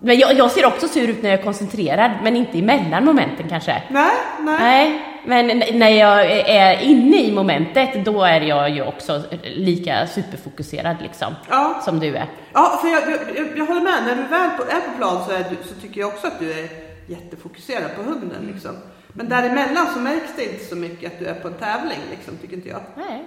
Men 0.00 0.18
jag, 0.18 0.32
jag 0.34 0.50
ser 0.50 0.66
också 0.66 0.88
sur 0.88 1.08
ut 1.08 1.22
när 1.22 1.30
jag 1.30 1.38
är 1.38 1.44
koncentrerad, 1.44 2.10
men 2.22 2.36
inte 2.36 2.58
emellan 2.58 3.04
momenten 3.04 3.48
kanske. 3.48 3.82
Nej, 3.90 4.10
nej. 4.40 4.56
Nej, 4.60 5.15
men 5.26 5.62
när 5.72 5.88
jag 5.88 6.30
är 6.48 6.80
inne 6.80 7.22
i 7.22 7.32
momentet, 7.32 8.04
då 8.04 8.22
är 8.22 8.40
jag 8.40 8.70
ju 8.70 8.82
också 8.82 9.22
lika 9.42 10.06
superfokuserad 10.06 10.96
liksom. 11.02 11.34
Ja. 11.48 11.80
Som 11.84 12.00
du 12.00 12.16
är. 12.16 12.26
Ja, 12.52 12.78
för 12.82 12.88
jag, 12.88 13.02
jag, 13.10 13.58
jag 13.58 13.66
håller 13.66 13.80
med. 13.80 14.02
När 14.06 14.16
du 14.16 14.22
väl 14.22 14.50
på, 14.50 14.62
är 14.62 14.80
på 14.80 14.98
plan 14.98 15.24
så, 15.24 15.30
du, 15.30 15.68
så 15.68 15.80
tycker 15.80 16.00
jag 16.00 16.08
också 16.08 16.26
att 16.26 16.38
du 16.38 16.52
är 16.52 16.68
jättefokuserad 17.06 17.96
på 17.96 18.02
hunden. 18.02 18.50
Liksom. 18.52 18.70
Men 19.08 19.28
däremellan 19.28 19.86
så 19.94 19.98
märks 19.98 20.36
det 20.36 20.44
inte 20.44 20.64
så 20.64 20.76
mycket 20.76 21.12
att 21.12 21.18
du 21.18 21.26
är 21.26 21.34
på 21.34 21.48
en 21.48 21.54
tävling, 21.54 21.98
liksom, 22.10 22.36
tycker 22.36 22.56
inte 22.56 22.68
jag. 22.68 22.80
Nej, 22.96 23.24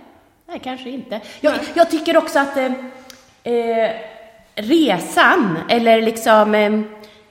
nej 0.47 0.61
kanske 0.63 0.89
inte. 0.89 1.21
Jag, 1.41 1.53
jag 1.73 1.91
tycker 1.91 2.17
också 2.17 2.39
att 2.39 2.57
eh, 2.57 2.71
eh, 3.43 3.91
resan, 4.55 5.57
eller 5.69 6.01
liksom 6.01 6.55
eh, 6.55 6.73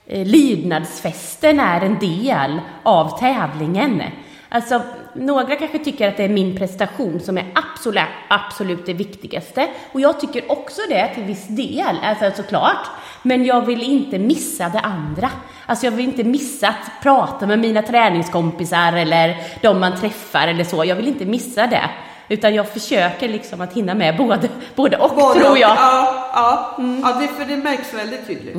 eh, 0.06 0.26
lydnadsfesten 0.26 1.60
är 1.60 1.80
en 1.80 1.98
del 1.98 2.60
av 2.82 3.18
tävlingen. 3.18 4.02
Alltså, 4.50 4.82
några 5.14 5.56
kanske 5.56 5.78
tycker 5.78 6.08
att 6.08 6.16
det 6.16 6.24
är 6.24 6.28
min 6.28 6.56
prestation 6.56 7.20
som 7.20 7.38
är 7.38 7.44
absolut, 7.54 8.02
absolut 8.28 8.86
det 8.86 8.92
viktigaste. 8.94 9.68
Och 9.92 10.00
jag 10.00 10.20
tycker 10.20 10.52
också 10.52 10.80
det 10.88 11.14
till 11.14 11.22
viss 11.24 11.46
del, 11.48 11.96
alltså 12.02 12.42
såklart. 12.42 12.86
Men 13.22 13.44
jag 13.44 13.60
vill 13.66 13.82
inte 13.82 14.18
missa 14.18 14.68
det 14.68 14.80
andra. 14.80 15.30
Alltså 15.66 15.86
jag 15.86 15.92
vill 15.92 16.04
inte 16.04 16.24
missa 16.24 16.68
att 16.68 17.02
prata 17.02 17.46
med 17.46 17.58
mina 17.58 17.82
träningskompisar 17.82 18.92
eller 18.92 19.36
de 19.62 19.80
man 19.80 19.96
träffar 20.00 20.48
eller 20.48 20.64
så. 20.64 20.84
Jag 20.84 20.96
vill 20.96 21.08
inte 21.08 21.24
missa 21.24 21.66
det. 21.66 21.90
Utan 22.30 22.54
jag 22.54 22.68
försöker 22.68 23.28
liksom 23.28 23.60
att 23.60 23.72
hinna 23.72 23.94
med 23.94 24.16
både, 24.16 24.48
både 24.74 24.96
och, 24.96 25.10
Både 25.16 25.40
tror 25.40 25.50
och- 25.52 25.58
jag. 25.58 25.70
Ja, 25.70 26.30
ja, 26.34 26.76
ja 27.02 27.16
det, 27.20 27.28
för 27.28 27.44
det 27.44 27.56
märks 27.56 27.94
väldigt 27.94 28.26
tydligt. 28.26 28.56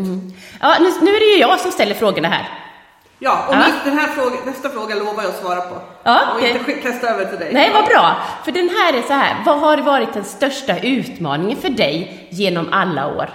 Ja, 0.62 0.76
nu, 0.80 0.92
nu 1.02 1.12
är 1.16 1.20
det 1.20 1.36
ju 1.36 1.40
jag 1.42 1.60
som 1.60 1.72
ställer 1.72 1.96
frågorna 1.96 2.28
här. 2.28 2.50
Ja, 3.22 3.46
och 3.48 3.54
Ja. 3.54 3.66
den 3.84 3.98
här 4.00 4.08
frågan, 4.08 4.38
nästa 4.46 4.70
fråga 4.70 4.96
lovar 4.96 5.24
jag 5.24 5.30
att 5.32 5.40
svara 5.42 5.62
på. 5.62 5.76
Ja, 6.04 6.34
och 6.34 6.42
inte 6.42 6.74
kasta 6.74 7.08
över 7.10 7.26
till 7.26 7.40
dig. 7.40 7.54
Nej, 7.54 7.72
vad 7.74 7.86
bra. 7.86 8.16
För 8.46 8.52
den 8.52 8.70
här 8.70 8.94
är 8.94 9.02
så 9.02 9.14
här. 9.14 9.36
Vad 9.46 9.60
har 9.60 9.78
varit 9.78 10.14
den 10.14 10.24
största 10.24 10.80
utmaningen 10.80 11.62
för 11.62 11.70
dig 11.70 12.28
genom 12.30 12.74
alla 12.74 13.08
år? 13.08 13.30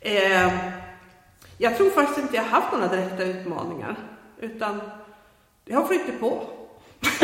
Eh, 0.00 0.48
jag 1.58 1.76
tror 1.76 1.90
faktiskt 1.90 2.18
inte 2.18 2.36
jag 2.36 2.42
har 2.42 2.50
haft 2.50 2.72
några 2.72 2.86
direkta 2.88 3.22
utmaningar. 3.22 3.96
Utan 4.40 4.80
det 5.66 5.74
har 5.74 5.84
flyttat 5.84 6.20
på. 6.20 6.42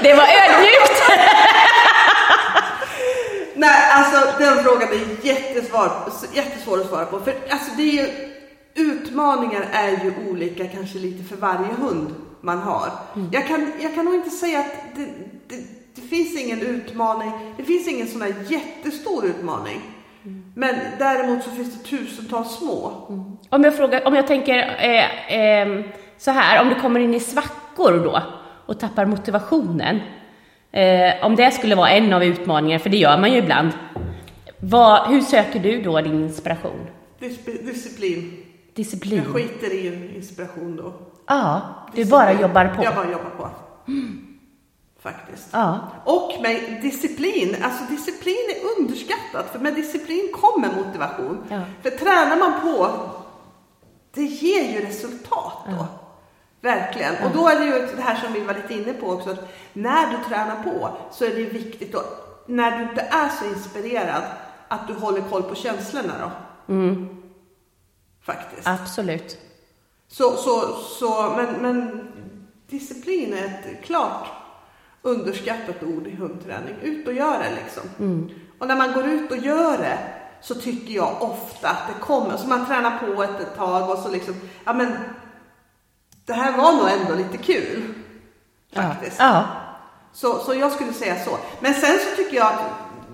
Det 0.00 0.14
var 0.14 0.24
ödmjukt! 0.24 1.02
Nej, 3.54 3.90
alltså 3.92 4.32
den 4.38 4.64
frågan 4.64 4.88
är 4.88 5.26
jättesvår, 5.26 5.90
jättesvår 6.32 6.80
att 6.80 6.86
svara 6.88 7.04
på. 7.04 7.20
För 7.20 7.34
alltså, 7.50 7.70
det 7.76 7.82
är 7.82 7.92
ju, 7.92 8.29
utmaningar 8.80 9.64
är 9.72 9.90
ju 9.90 10.30
olika 10.30 10.66
kanske 10.66 10.98
lite 10.98 11.24
för 11.24 11.36
varje 11.36 11.72
hund 11.80 12.14
man 12.40 12.58
har. 12.58 12.88
Jag, 13.32 13.46
kan, 13.46 13.72
jag 13.80 13.94
kan 13.94 14.04
nog 14.04 14.14
inte 14.14 14.30
säga 14.30 14.58
att 14.60 14.72
det, 14.96 15.06
det, 15.48 15.64
det 15.94 16.00
finns 16.00 16.40
ingen 16.40 16.60
utmaning. 16.60 17.32
Det 17.56 17.62
finns 17.64 17.88
ingen 17.88 18.06
sån 18.06 18.22
här 18.22 18.34
jättestor 18.48 19.24
utmaning. 19.26 19.80
Men 20.54 20.74
däremot 20.98 21.44
så 21.44 21.50
finns 21.50 21.74
det 21.78 21.88
tusentals 21.88 22.58
små. 22.58 22.92
Om 23.50 23.64
jag, 23.64 23.76
frågar, 23.76 24.06
om 24.06 24.14
jag 24.14 24.26
tänker 24.26 24.58
eh, 24.58 25.34
eh, 25.38 25.84
så 26.18 26.30
här, 26.30 26.62
om 26.62 26.68
du 26.68 26.74
kommer 26.74 27.00
in 27.00 27.14
i 27.14 27.20
svackor 27.20 28.04
då 28.04 28.22
och 28.66 28.80
tappar 28.80 29.06
motivationen. 29.06 30.00
Eh, 30.72 31.26
om 31.26 31.36
det 31.36 31.50
skulle 31.50 31.74
vara 31.74 31.90
en 31.90 32.12
av 32.12 32.24
utmaningarna, 32.24 32.78
för 32.78 32.90
det 32.90 32.96
gör 32.96 33.18
man 33.18 33.32
ju 33.32 33.38
ibland. 33.38 33.70
Vad, 34.58 35.10
hur 35.10 35.20
söker 35.20 35.60
du 35.60 35.82
då 35.82 36.00
din 36.00 36.22
inspiration? 36.24 36.86
Dis- 37.20 37.66
disciplin. 37.66 38.44
Disciplin? 38.74 39.22
Jag 39.24 39.34
skiter 39.34 39.72
i 39.74 40.16
inspiration 40.16 40.76
då. 40.76 40.92
Ja, 41.26 41.60
du 41.86 41.96
Disciplin. 41.96 42.10
bara 42.10 42.32
jobbar 42.32 42.74
på. 42.76 42.84
Jag 42.84 42.94
bara 42.94 43.10
jobbar 43.10 43.30
på. 43.30 43.48
Faktiskt. 45.00 45.48
Ja. 45.52 45.78
Och 46.04 46.32
med 46.42 46.78
disciplin, 46.82 47.56
alltså 47.62 47.84
disciplin 47.84 48.36
är 48.56 48.80
underskattat 48.80 49.52
för 49.52 49.58
med 49.58 49.74
disciplin 49.74 50.32
kommer 50.32 50.68
motivation. 50.76 51.38
Ja. 51.48 51.60
För 51.82 51.90
tränar 51.90 52.36
man 52.36 52.60
på, 52.60 52.90
det 54.14 54.22
ger 54.22 54.72
ju 54.72 54.86
resultat 54.86 55.58
då. 55.66 55.86
Verkligen. 56.60 57.14
Och 57.24 57.30
då 57.34 57.48
är 57.48 57.58
det 57.60 57.64
ju 57.64 57.72
det 57.96 58.02
här 58.02 58.16
som 58.16 58.32
vi 58.32 58.40
var 58.40 58.54
lite 58.54 58.74
inne 58.74 58.92
på 58.92 59.06
också, 59.10 59.30
att 59.30 59.48
när 59.72 60.10
du 60.10 60.24
tränar 60.28 60.62
på 60.62 60.90
så 61.12 61.24
är 61.24 61.30
det 61.30 61.44
viktigt 61.44 61.92
då, 61.92 62.02
när 62.46 62.78
du 62.78 62.82
inte 62.82 63.00
är 63.00 63.28
så 63.28 63.44
inspirerad, 63.44 64.22
att 64.68 64.88
du 64.88 64.94
håller 64.94 65.20
koll 65.20 65.42
på 65.42 65.54
känslorna 65.54 66.12
då. 66.20 66.30
Faktiskt. 68.22 68.68
Absolut. 68.68 69.38
Så, 70.08 70.36
så, 70.36 70.76
så, 70.76 71.34
men, 71.36 71.62
men 71.62 72.08
disciplin 72.66 73.34
är 73.34 73.44
ett 73.44 73.84
klart 73.84 74.26
underskattat 75.02 75.82
ord 75.82 76.06
i 76.06 76.16
hundträning. 76.16 76.74
Ut 76.82 77.06
och 77.08 77.14
gör 77.14 77.38
det 77.38 77.50
liksom. 77.54 77.82
Och 78.58 78.66
när 78.66 78.76
man 78.76 78.92
går 78.92 79.04
ut 79.04 79.30
och 79.30 79.36
gör 79.36 79.78
det 79.78 79.98
så 80.40 80.54
tycker 80.54 80.94
jag 80.94 81.22
ofta 81.22 81.68
att 81.68 81.88
det 81.88 82.00
kommer. 82.00 82.36
Så 82.36 82.46
man 82.46 82.66
tränar 82.66 82.98
på 82.98 83.22
ett, 83.22 83.40
ett 83.40 83.56
tag 83.56 83.90
och 83.90 83.98
så 83.98 84.10
liksom, 84.10 84.34
ja 84.64 84.72
men 84.72 84.92
det 86.24 86.32
här 86.32 86.56
var 86.56 86.72
nog 86.72 86.88
ändå 86.88 87.14
lite 87.14 87.36
kul. 87.36 87.94
Faktiskt. 88.72 89.16
Ja. 89.18 89.24
ja. 89.26 89.44
Så, 90.12 90.38
så 90.38 90.54
jag 90.54 90.72
skulle 90.72 90.92
säga 90.92 91.24
så. 91.24 91.38
Men 91.60 91.74
sen 91.74 91.98
så 91.98 92.16
tycker 92.16 92.36
jag 92.36 92.46
att 92.46 92.60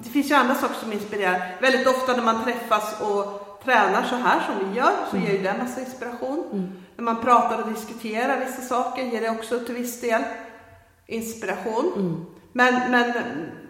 det 0.02 0.09
finns 0.09 0.30
ju 0.30 0.34
andra 0.34 0.54
saker 0.54 0.74
som 0.74 0.92
inspirerar. 0.92 1.57
Väldigt 1.61 1.86
ofta 1.86 2.12
när 2.12 2.22
man 2.22 2.44
träffas 2.44 3.00
och 3.00 3.45
tränar 3.66 4.02
så 4.02 4.14
här 4.16 4.40
som 4.46 4.68
vi 4.68 4.76
gör 4.76 4.92
så 5.10 5.16
ger 5.16 5.32
ju 5.32 5.42
det 5.42 5.48
en 5.48 5.58
massa 5.58 5.80
inspiration. 5.80 6.72
När 6.96 7.04
man 7.04 7.20
pratar 7.20 7.62
och 7.62 7.68
diskuterar 7.68 8.44
vissa 8.46 8.62
saker 8.62 9.02
ger 9.02 9.20
det 9.20 9.30
också 9.30 9.60
till 9.60 9.74
viss 9.74 10.00
del 10.00 10.22
inspiration. 11.06 12.26
Men, 12.52 12.90
men 12.90 13.12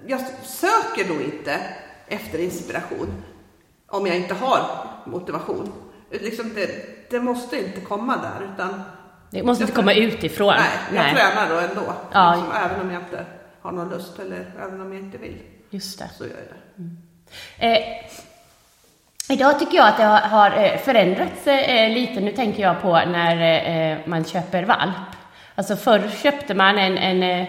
jag 0.07 0.20
söker 0.42 1.09
då 1.09 1.22
inte 1.22 1.61
efter 2.09 2.38
inspiration 2.38 3.22
om 3.88 4.07
jag 4.07 4.16
inte 4.16 4.34
har 4.34 4.61
motivation. 5.07 5.72
Liksom 6.11 6.55
det, 6.55 6.68
det 7.11 7.20
måste 7.20 7.59
inte 7.66 7.80
komma 7.80 8.16
där 8.16 8.53
utan 8.55 8.82
Det 9.30 9.42
måste 9.42 9.64
inte 9.64 9.74
komma 9.74 9.94
utifrån. 9.94 10.55
Nej, 10.57 10.70
jag 10.94 11.16
tränar 11.16 11.49
då 11.49 11.59
ändå. 11.59 11.92
Ja. 12.12 12.34
Liksom, 12.34 12.53
även 12.53 12.80
om 12.80 12.90
jag 12.90 13.03
inte 13.03 13.26
har 13.62 13.72
någon 13.72 13.88
lust 13.88 14.18
eller 14.18 14.53
även 14.61 14.80
om 14.80 14.92
jag 14.92 15.03
inte 15.03 15.18
vill. 15.18 15.42
Just 15.70 15.99
det. 15.99 16.11
Så 16.18 16.24
gör 16.24 16.30
jag 16.30 16.44
det. 16.49 17.66
Eh, 17.66 18.11
idag 19.29 19.59
tycker 19.59 19.77
jag 19.77 19.89
att 19.89 19.97
det 19.97 20.05
har, 20.05 20.64
eh, 20.64 20.79
förändrats 20.79 21.47
eh, 21.47 21.77
eh, 21.77 21.91
lite. 21.91 22.20
Nu 22.20 22.33
tänker 22.33 22.62
jag 22.62 22.83
på 22.83 22.93
när 22.93 24.09
man 24.09 24.24
köper 24.24 24.62
valp. 24.62 24.95
Alltså 25.55 25.77
förr 25.77 26.11
köpte 26.22 26.55
man 26.55 26.79
en, 26.79 26.99
en, 26.99 27.47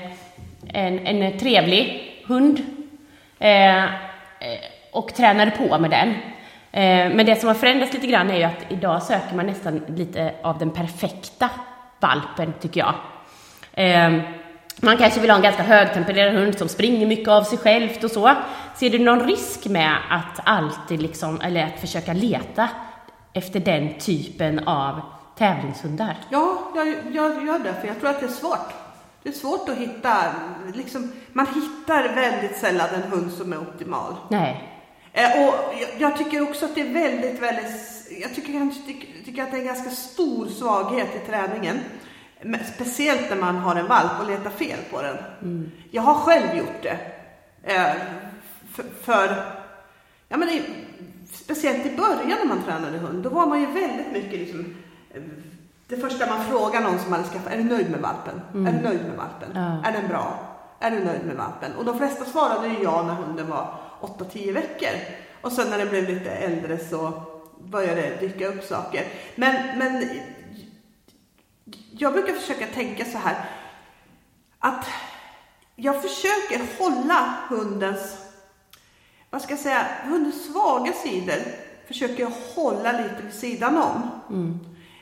en, 0.67 1.07
en 1.07 1.39
trevlig 1.39 2.11
hund. 2.27 2.61
Och 4.91 5.13
tränade 5.13 5.51
på 5.51 5.79
med 5.79 5.89
den. 5.89 6.13
Men 7.15 7.25
det 7.25 7.35
som 7.35 7.47
har 7.47 7.55
förändrats 7.55 7.93
lite 7.93 8.07
grann 8.07 8.29
är 8.29 8.37
ju 8.37 8.43
att 8.43 8.65
idag 8.69 9.03
söker 9.03 9.35
man 9.35 9.45
nästan 9.45 9.81
lite 9.87 10.33
av 10.41 10.57
den 10.57 10.71
perfekta 10.71 11.49
valpen, 11.99 12.53
tycker 12.61 12.79
jag. 12.79 12.93
Man 14.81 14.97
kanske 14.97 15.19
vill 15.19 15.29
ha 15.29 15.37
en 15.37 15.43
ganska 15.43 15.63
högtempererad 15.63 16.33
hund 16.33 16.57
som 16.57 16.67
springer 16.67 17.05
mycket 17.05 17.27
av 17.27 17.43
sig 17.43 17.57
självt 17.57 18.03
och 18.03 18.11
så. 18.11 18.35
Ser 18.79 18.89
du 18.89 18.99
någon 18.99 19.27
risk 19.27 19.65
med 19.65 19.97
att 20.09 20.39
alltid 20.43 21.01
liksom, 21.01 21.41
eller 21.41 21.65
att 21.65 21.79
försöka 21.79 22.13
leta 22.13 22.69
efter 23.33 23.59
den 23.59 23.99
typen 23.99 24.67
av 24.67 25.01
tävlingshundar? 25.37 26.17
Ja, 26.29 26.71
jag, 26.75 26.87
jag 26.87 27.45
gör 27.45 27.59
det, 27.59 27.73
för 27.73 27.87
jag 27.87 27.99
tror 27.99 28.09
att 28.09 28.19
det 28.19 28.25
är 28.25 28.29
svårt. 28.29 28.73
Det 29.23 29.29
är 29.29 29.33
svårt 29.33 29.69
att 29.69 29.77
hitta, 29.77 30.23
liksom, 30.73 31.11
man 31.33 31.45
hittar 31.45 32.15
väldigt 32.15 32.57
sällan 32.57 32.89
en 32.95 33.11
hund 33.11 33.31
som 33.31 33.53
är 33.53 33.57
optimal. 33.57 34.15
Nej. 34.29 34.63
Eh, 35.13 35.47
och 35.47 35.53
jag, 35.97 36.17
tycker 36.17 36.41
också 36.41 36.65
att 36.65 36.75
det 36.75 36.81
är 36.81 36.93
väldigt, 36.93 37.41
väldigt, 37.41 38.11
jag 38.21 38.35
tycker, 38.35 38.71
tycker, 39.25 39.43
att 39.43 39.51
det 39.51 39.57
är 39.57 39.61
en 39.61 39.67
ganska 39.67 39.89
stor 39.89 40.47
svaghet 40.47 41.15
i 41.15 41.29
träningen. 41.29 41.79
Speciellt 42.75 43.29
när 43.29 43.37
man 43.37 43.55
har 43.55 43.75
en 43.75 43.87
valp 43.87 44.11
och 44.21 44.27
letar 44.27 44.49
fel 44.49 44.79
på 44.91 45.01
den. 45.01 45.17
Jag 45.91 46.01
har 46.01 46.15
själv 46.15 46.57
gjort 46.57 46.83
det. 46.83 46.97
För, 48.77 48.83
för 49.01 49.55
ja, 50.27 50.37
men 50.37 50.49
i, 50.49 50.85
speciellt 51.33 51.85
i 51.85 51.95
början 51.95 52.39
när 52.39 52.45
man 52.45 52.63
tränade 52.63 52.97
hund, 52.97 53.23
då 53.23 53.29
var 53.29 53.45
man 53.45 53.61
ju 53.61 53.65
väldigt 53.65 54.11
mycket 54.11 54.39
liksom, 54.39 54.75
eh, 55.13 55.21
det 55.87 55.97
första 55.97 56.27
man 56.27 56.45
frågar 56.45 56.81
någon 56.81 56.99
som 56.99 57.11
hade 57.11 57.23
skaffat, 57.23 57.53
är 57.53 57.57
du 57.57 57.63
nöjd 57.63 57.91
med 57.91 57.99
valpen? 57.99 58.41
Är 58.67 58.71
du 58.71 58.83
nöjd 58.83 59.01
med 59.01 59.17
valpen? 59.17 59.49
Ja. 59.53 59.89
Är 59.89 59.91
den 59.91 60.07
bra? 60.07 60.39
Är 60.79 60.91
du 60.91 61.03
nöjd 61.03 61.25
med 61.25 61.35
valpen? 61.35 61.71
Och 61.77 61.85
de 61.85 61.97
flesta 61.97 62.25
svarade 62.25 62.67
ju 62.67 62.83
ja 62.83 63.03
när 63.03 63.13
hunden 63.13 63.49
var 63.49 63.73
8-10 64.01 64.53
veckor. 64.53 64.89
Och 65.41 65.51
sen 65.51 65.69
när 65.69 65.77
den 65.77 65.89
blev 65.89 66.09
lite 66.09 66.31
äldre 66.31 66.77
så 66.77 67.21
började 67.59 68.01
det 68.01 68.19
dyka 68.19 68.47
upp 68.47 68.63
saker. 68.63 69.05
Men, 69.35 69.79
men 69.79 70.09
jag 71.91 72.13
brukar 72.13 72.33
försöka 72.33 72.67
tänka 72.67 73.05
så 73.05 73.17
här 73.17 73.35
att 74.59 74.85
jag 75.75 76.01
försöker 76.01 76.61
hålla 76.79 77.33
hundens, 77.49 78.17
vad 79.29 79.41
ska 79.41 79.51
jag 79.51 79.59
säga, 79.59 79.87
hundens 80.03 80.45
svaga 80.45 80.93
sidor 80.93 81.37
försöker 81.87 82.23
jag 82.23 82.31
hålla 82.55 82.91
lite 82.91 83.21
vid 83.23 83.33
sidan 83.33 83.77
om. 83.77 84.09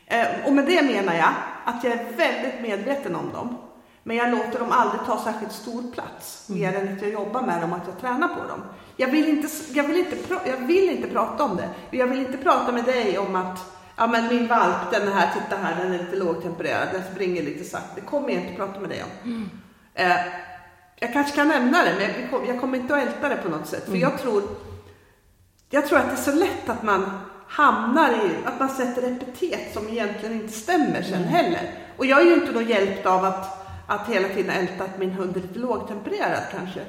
Eh, 0.08 0.28
och 0.46 0.54
med 0.54 0.66
det 0.66 0.82
menar 0.82 1.14
jag 1.14 1.34
att 1.66 1.84
jag 1.84 1.94
är 1.94 2.06
väldigt 2.18 2.62
medveten 2.62 3.16
om 3.16 3.32
dem. 3.34 3.58
Men 4.04 4.18
jag 4.18 4.32
låter 4.32 4.60
dem 4.60 4.72
aldrig 4.72 5.02
ta 5.06 5.24
särskilt 5.24 5.52
stor 5.52 5.92
plats, 5.92 6.50
mer 6.50 6.76
än 6.76 6.96
att 6.96 7.02
jag 7.02 7.12
jobbar 7.12 7.42
med 7.42 7.62
dem 7.62 7.72
och 7.74 7.78
att 7.78 7.88
jag 7.88 8.02
tränar 8.02 8.28
på 8.28 8.48
dem. 8.48 8.62
Jag 8.98 9.08
vill, 9.08 9.30
inte, 9.30 9.48
jag, 9.74 9.84
vill 9.84 9.98
inte, 9.98 10.16
jag 10.46 10.58
vill 10.58 10.90
inte 10.90 11.08
prata 11.08 11.44
om 11.44 11.56
det. 11.56 11.70
Jag 11.98 12.08
vill 12.08 12.20
inte 12.20 12.38
prata 12.38 12.72
med 12.72 12.84
dig 12.84 13.18
om 13.18 13.36
att 13.36 13.60
ja, 13.98 14.08
men 14.08 14.28
min 14.28 14.48
valp, 14.48 14.92
den 14.92 15.14
här, 15.14 15.34
titta 15.34 15.62
här, 15.62 15.84
den 15.84 15.94
är 15.94 15.98
lite 15.98 16.16
lågtempererad, 16.16 16.88
den 16.92 17.04
springer 17.12 17.44
lite 17.44 17.64
sakta. 17.64 17.96
Det 17.96 18.02
kommer 18.02 18.30
jag 18.30 18.42
inte 18.42 18.56
prata 18.56 18.80
med 18.80 18.90
dig 18.90 19.04
om. 19.04 19.50
Eh, 19.94 20.18
jag 21.00 21.14
kanske 21.14 21.36
kan 21.36 21.48
nämna 21.48 21.84
det, 21.84 21.94
men 22.00 22.22
jag 22.22 22.30
kom- 22.32 22.46
jag 22.48 22.62
kommer 22.62 22.78
inte 22.78 22.96
att 22.96 23.02
älta 23.08 23.30
det 23.30 23.36
på 23.36 23.50
något 23.50 23.68
sätt. 23.68 23.86
För 23.86 23.96
jag 23.98 24.18
tror 24.22 24.44
jag 25.70 25.88
tror 25.88 26.00
att 26.00 26.06
det 26.06 26.12
är 26.14 26.32
så 26.32 26.36
lätt 26.36 26.70
att 26.70 26.84
man 26.84 27.20
hamnar 27.48 28.10
i, 28.12 28.46
att 28.46 28.60
man 28.60 28.70
sätter 28.70 29.12
epitet 29.12 29.74
som 29.74 29.90
egentligen 29.90 30.36
inte 30.36 30.54
stämmer 30.54 31.02
sen 31.02 31.24
heller. 31.24 31.72
Och 31.98 32.06
jag 32.06 32.22
är 32.22 32.26
ju 32.26 32.34
inte 32.34 32.52
då 32.52 32.62
hjälpt 32.62 33.06
av 33.06 33.26
att, 33.26 33.68
att 33.88 34.08
hela 34.10 34.28
tiden 34.28 34.50
älta 34.52 34.84
att 34.84 35.00
min 35.00 35.12
hund 35.12 35.38
är 35.38 35.42
lite 35.42 35.60
lågtempererad 35.60 36.44
kanske. 36.52 36.80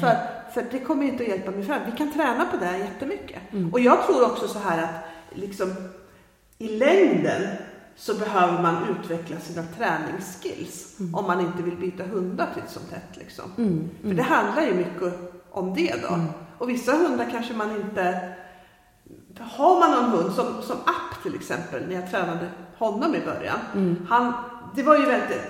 För, 0.00 0.16
för 0.54 0.64
det 0.70 0.78
kommer 0.78 1.02
ju 1.04 1.10
inte 1.10 1.22
att 1.22 1.28
hjälpa 1.28 1.50
mig 1.50 1.62
fram. 1.66 1.80
Vi 1.90 1.96
kan 1.96 2.12
träna 2.12 2.44
på 2.50 2.56
det 2.56 2.66
här 2.66 2.78
jättemycket. 2.78 3.38
Och 3.72 3.80
jag 3.80 4.06
tror 4.06 4.24
också 4.24 4.48
så 4.48 4.58
här 4.58 4.82
att 4.82 4.90
liksom, 5.38 5.74
i 6.58 6.68
längden 6.68 7.42
så 7.96 8.14
behöver 8.14 8.62
man 8.62 8.76
utveckla 8.88 9.40
sina 9.40 9.62
träningsskills 9.78 10.96
om 11.12 11.26
man 11.26 11.40
inte 11.40 11.62
vill 11.62 11.76
byta 11.76 12.04
hundar 12.04 12.48
titt 12.54 12.70
som 12.70 12.82
tätt. 12.82 13.16
Liksom. 13.16 13.44
För 14.02 14.14
det 14.14 14.22
handlar 14.22 14.62
ju 14.62 14.74
mycket 14.74 15.14
om 15.50 15.74
det 15.74 15.94
då. 16.02 16.20
Och 16.58 16.68
vissa 16.68 16.92
hundar 16.92 17.28
kanske 17.30 17.54
man 17.54 17.76
inte... 17.76 18.32
Har 19.40 19.80
man 19.80 19.90
någon 19.90 20.10
hund, 20.10 20.34
som, 20.34 20.62
som 20.62 20.76
App 20.76 21.22
till 21.22 21.34
exempel, 21.34 21.82
när 21.88 21.94
jag 21.94 22.10
tränade 22.10 22.48
honom 22.78 23.14
i 23.14 23.20
början. 23.20 23.58
Han, 24.08 24.32
det 24.74 24.82
var 24.82 24.98
ju 24.98 25.06
väldigt, 25.06 25.40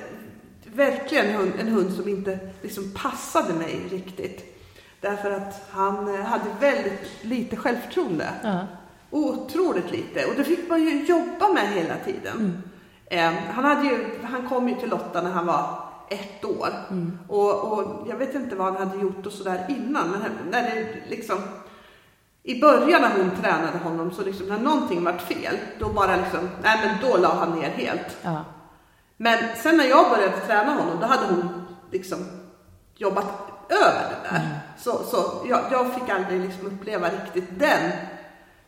verkligen 0.74 1.26
en 1.26 1.36
hund, 1.36 1.52
en 1.60 1.68
hund 1.68 1.92
som 1.92 2.08
inte 2.08 2.38
liksom 2.62 2.92
passade 2.94 3.54
mig 3.54 3.86
riktigt. 3.90 4.60
Därför 5.00 5.30
att 5.30 5.68
han 5.70 6.14
eh, 6.14 6.20
hade 6.20 6.44
väldigt 6.60 7.10
lite 7.22 7.56
självförtroende. 7.56 8.28
Ja. 8.42 8.66
Otroligt 9.14 9.90
lite. 9.90 10.24
Och 10.26 10.34
det 10.36 10.44
fick 10.44 10.68
man 10.68 10.82
ju 10.82 11.04
jobba 11.04 11.52
med 11.52 11.68
hela 11.68 11.94
tiden. 11.96 12.62
Eh, 13.06 13.32
han, 13.54 13.64
hade 13.64 13.86
ju, 13.86 14.18
han 14.22 14.48
kom 14.48 14.68
ju 14.68 14.74
till 14.74 14.88
Lotta 14.88 15.22
när 15.22 15.30
han 15.30 15.46
var 15.46 15.78
ett 16.08 16.44
år. 16.44 16.68
Och, 17.28 17.72
och 17.72 18.08
jag 18.08 18.16
vet 18.16 18.34
inte 18.34 18.56
vad 18.56 18.74
han 18.74 18.88
hade 18.88 19.02
gjort 19.02 19.26
och 19.26 19.32
sådär 19.32 19.66
innan. 19.68 20.10
Men 20.10 20.20
när 20.50 20.62
det 20.62 20.86
liksom... 21.08 21.38
I 22.42 22.60
början 22.60 23.02
när 23.02 23.10
hon 23.16 23.30
tränade 23.42 23.78
honom 23.78 24.10
så 24.10 24.22
liksom 24.22 24.46
när 24.46 24.58
någonting 24.58 25.04
vart 25.04 25.22
fel, 25.22 25.56
då 25.78 25.88
bara 25.88 26.16
liksom, 26.16 26.48
nej 26.62 26.78
men 26.86 27.10
då 27.10 27.16
la 27.16 27.34
han 27.34 27.58
ner 27.58 27.70
helt. 27.70 28.16
Ja. 28.22 28.44
Men 29.16 29.38
sen 29.56 29.76
när 29.76 29.84
jag 29.84 30.10
började 30.10 30.36
träna 30.36 30.74
honom, 30.74 31.00
då 31.00 31.06
hade 31.06 31.34
hon 31.34 31.64
liksom 31.90 32.18
jobbat 32.96 33.26
över 33.68 34.10
det 34.10 34.28
där. 34.30 34.60
Så, 34.78 35.02
så 35.04 35.46
jag, 35.48 35.60
jag 35.70 35.94
fick 35.94 36.08
aldrig 36.08 36.40
liksom 36.40 36.66
uppleva 36.66 37.08
riktigt 37.08 37.58
den 37.58 37.90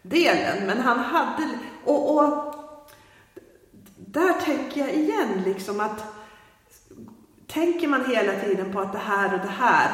delen. 0.09 0.66
Men 0.66 0.80
han 0.80 0.98
hade, 0.98 1.48
och, 1.84 2.16
och 2.16 2.54
där 3.96 4.32
tänker 4.32 4.80
jag 4.80 4.94
igen 4.94 5.42
liksom 5.44 5.80
att 5.80 6.04
tänker 7.46 7.88
man 7.88 8.11
hela 8.11 8.32
tiden 8.40 8.72
på 8.72 8.80
att 8.80 8.92
det 8.92 8.98
här 8.98 9.34
och 9.34 9.40
det 9.40 9.52
här 9.59 9.90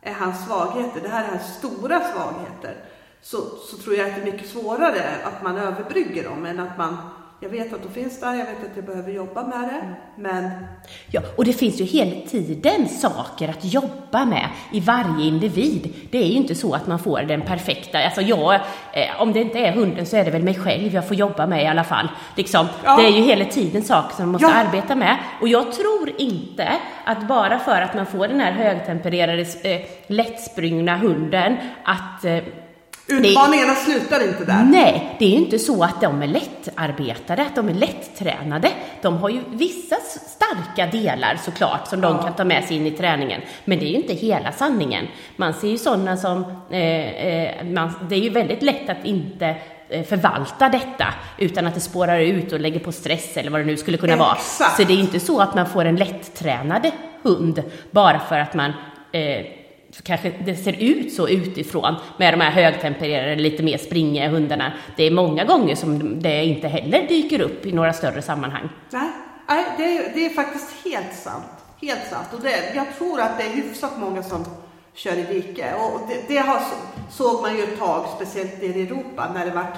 är 0.00 0.14
hans 0.14 0.46
svagheter, 0.46 1.00
det 1.00 1.08
här 1.08 1.24
är 1.24 1.28
hans 1.28 1.54
stora 1.54 2.00
svagheter, 2.00 2.84
så, 3.22 3.36
så 3.56 3.76
tror 3.76 3.96
jag 3.96 4.08
att 4.08 4.14
det 4.14 4.20
är 4.20 4.32
mycket 4.32 4.48
svårare 4.48 5.24
att 5.24 5.42
man 5.42 5.58
överbrygger 5.58 6.24
dem 6.24 6.46
än 6.46 6.60
att 6.60 6.78
man, 6.78 6.96
jag 7.44 7.50
vet 7.50 7.72
att 7.72 7.82
de 7.82 7.88
finns 8.00 8.20
där, 8.20 8.28
jag 8.34 8.46
vet 8.46 8.48
att 8.70 8.76
jag 8.76 8.84
behöver 8.84 9.12
jobba 9.12 9.42
med 9.46 9.60
det, 9.68 9.94
men 10.22 10.50
Ja, 11.10 11.20
och 11.36 11.44
det 11.44 11.52
finns 11.52 11.80
ju 11.80 11.84
hela 11.84 12.26
tiden 12.28 12.88
saker 12.88 13.48
att 13.48 13.64
jobba 13.64 14.24
med 14.24 14.48
i 14.72 14.80
varje 14.80 15.24
individ. 15.26 15.94
Det 16.10 16.18
är 16.18 16.26
ju 16.26 16.32
inte 16.34 16.54
så 16.54 16.74
att 16.74 16.86
man 16.86 16.98
får 16.98 17.22
den 17.22 17.42
perfekta, 17.42 17.98
alltså 18.04 18.20
jag, 18.20 18.54
eh, 18.54 18.60
om 19.18 19.32
det 19.32 19.40
inte 19.40 19.58
är 19.58 19.72
hunden 19.72 20.06
så 20.06 20.16
är 20.16 20.24
det 20.24 20.30
väl 20.30 20.42
mig 20.42 20.54
själv 20.54 20.94
jag 20.94 21.08
får 21.08 21.16
jobba 21.16 21.46
med 21.46 21.62
i 21.62 21.66
alla 21.66 21.84
fall. 21.84 22.08
Liksom, 22.36 22.66
Ja. 22.84 22.96
Det 22.96 23.06
är 23.06 23.10
ju 23.10 23.22
hela 23.22 23.44
tiden 23.44 23.82
saker 23.82 24.14
som 24.16 24.24
man 24.24 24.32
måste 24.32 24.46
Ja. 24.46 24.54
arbeta 24.54 24.94
med. 24.94 25.16
Och 25.40 25.48
jag 25.48 25.72
tror 25.72 26.10
inte 26.18 26.68
att 27.04 27.28
bara 27.28 27.58
för 27.58 27.80
att 27.80 27.94
man 27.94 28.06
får 28.06 28.28
den 28.28 28.40
här 28.40 28.52
högtempererade, 28.52 29.42
eh, 29.62 29.80
lättsprungna 30.06 30.96
hunden, 30.96 31.56
att 31.84 32.24
eh, 32.24 32.38
utmaningarna 33.06 33.74
slutar 33.74 34.28
inte 34.28 34.44
där. 34.44 34.64
Nej, 34.64 35.16
det 35.18 35.24
är 35.24 35.30
ju 35.30 35.36
inte 35.36 35.58
så 35.58 35.84
att 35.84 36.00
de 36.00 36.22
är 36.22 36.26
lättarbetade, 36.26 37.42
att 37.42 37.54
de 37.54 37.68
är 37.68 37.74
lättränade. 37.74 38.70
De 39.02 39.16
har 39.16 39.28
ju 39.28 39.40
vissa 39.50 39.96
starka 39.96 40.86
delar 40.86 41.38
såklart 41.44 41.88
som 41.88 42.00
de 42.00 42.18
kan 42.18 42.34
ta 42.34 42.44
med 42.44 42.64
sig 42.64 42.76
in 42.76 42.86
i 42.86 42.90
träningen. 42.90 43.40
Men 43.64 43.78
det 43.78 43.84
är 43.84 43.88
ju 43.88 43.96
inte 43.96 44.14
hela 44.14 44.52
sanningen. 44.52 45.06
Man 45.36 45.54
ser 45.54 45.68
ju 45.68 45.78
sådana 45.78 46.16
som, 46.16 46.44
eh, 46.70 46.80
eh, 46.80 47.64
man, 47.64 47.92
det 48.08 48.14
är 48.14 48.20
ju 48.20 48.30
väldigt 48.30 48.62
lätt 48.62 48.88
att 48.88 49.04
inte 49.04 49.56
eh, 49.88 50.04
förvalta 50.04 50.68
detta 50.68 51.14
utan 51.38 51.66
att 51.66 51.74
det 51.74 51.80
spårar 51.80 52.18
ut 52.18 52.52
och 52.52 52.60
lägger 52.60 52.80
på 52.80 52.92
stress 52.92 53.36
eller 53.36 53.50
vad 53.50 53.60
det 53.60 53.64
nu 53.64 53.76
skulle 53.76 53.96
kunna 53.96 54.16
vara. 54.16 54.34
Exakt. 54.34 54.76
Så 54.76 54.84
det 54.84 54.92
är 54.92 54.98
inte 54.98 55.20
så 55.20 55.40
att 55.40 55.54
man 55.54 55.66
får 55.66 55.84
en 55.84 55.96
lättränad 55.96 56.90
hund 57.22 57.62
bara 57.90 58.18
för 58.18 58.38
att 58.38 58.54
man 58.54 58.72
eh, 59.12 59.46
kanske 60.02 60.32
det 60.44 60.56
ser 60.56 60.82
ut 60.82 61.12
så 61.12 61.28
utifrån 61.28 61.94
med 62.18 62.34
de 62.34 62.40
här 62.40 62.50
högtempererade, 62.50 63.36
lite 63.36 63.62
mer 63.62 63.78
springiga 63.78 64.28
hundarna. 64.28 64.72
Det 64.96 65.04
är 65.04 65.10
många 65.10 65.44
gånger 65.44 65.74
som 65.74 66.22
det 66.22 66.44
inte 66.44 66.68
heller 66.68 67.08
dyker 67.08 67.40
upp 67.40 67.66
i 67.66 67.72
några 67.72 67.92
större 67.92 68.22
sammanhang. 68.22 68.68
Nej, 68.90 69.08
nej 69.48 69.64
det, 69.76 69.84
är, 69.84 70.14
det 70.14 70.26
är 70.26 70.30
faktiskt 70.30 70.84
helt 70.84 71.14
sant. 71.14 71.44
Helt 71.80 72.06
sant. 72.10 72.26
Och 72.32 72.40
det, 72.40 72.74
jag 72.74 72.86
tror 72.98 73.20
att 73.20 73.38
det 73.38 73.44
är 73.44 73.50
hyfsat 73.50 73.98
många 73.98 74.22
som 74.22 74.44
kör 74.94 75.16
i 75.16 75.22
dike. 75.22 75.74
Och 75.74 76.00
det, 76.08 76.34
det 76.34 76.38
har, 76.38 76.60
såg 77.10 77.42
man 77.42 77.56
ju 77.56 77.62
ett 77.62 77.78
tag, 77.78 78.06
speciellt 78.16 78.62
nere 78.62 78.78
i 78.78 78.82
Europa, 78.82 79.30
när 79.34 79.46
det 79.46 79.52
vart, 79.52 79.76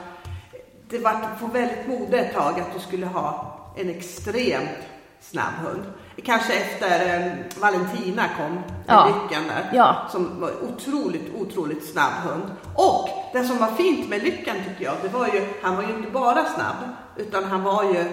det 0.88 0.98
på 1.40 1.46
väldigt 1.46 1.88
mode 1.88 2.18
ett 2.18 2.34
tag 2.34 2.60
att 2.60 2.74
du 2.74 2.80
skulle 2.80 3.06
ha 3.06 3.56
en 3.76 3.90
extremt 3.90 4.78
snabb 5.20 5.54
hund. 5.64 5.84
Kanske 6.24 6.52
efter 6.52 7.16
eh, 7.16 7.32
Valentina 7.60 8.22
kom 8.38 8.58
Ja. 8.86 9.06
Lyckan 9.06 9.44
där. 9.48 9.70
Ja. 9.72 9.96
Som 10.12 10.40
var 10.40 10.50
otroligt, 10.62 11.34
otroligt 11.34 11.84
snabb 11.92 12.12
hund. 12.12 12.44
Och 12.74 13.08
det 13.32 13.44
som 13.44 13.58
var 13.58 13.66
fint 13.66 14.08
med 14.08 14.22
Lyckan 14.22 14.56
tycker 14.68 14.84
jag, 14.84 14.94
det 15.02 15.08
var 15.08 15.26
ju, 15.26 15.46
han 15.62 15.76
var 15.76 15.82
ju 15.82 15.88
inte 15.88 16.10
bara 16.10 16.44
snabb, 16.44 16.76
utan 17.16 17.44
han 17.44 17.62
var 17.62 17.84
ju 17.84 18.04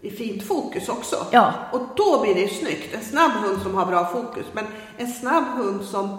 i 0.00 0.10
fint 0.10 0.42
fokus 0.42 0.88
också. 0.88 1.16
Ja. 1.30 1.52
Och 1.72 1.80
då 1.96 2.20
blir 2.22 2.34
det 2.34 2.40
ju 2.40 2.48
snyggt. 2.48 2.94
En 2.94 3.04
snabb 3.04 3.30
hund 3.32 3.62
som 3.62 3.74
har 3.74 3.86
bra 3.86 4.04
fokus. 4.06 4.46
Men 4.52 4.64
en 4.96 5.12
snabb 5.12 5.44
hund 5.44 5.84
som 5.84 6.18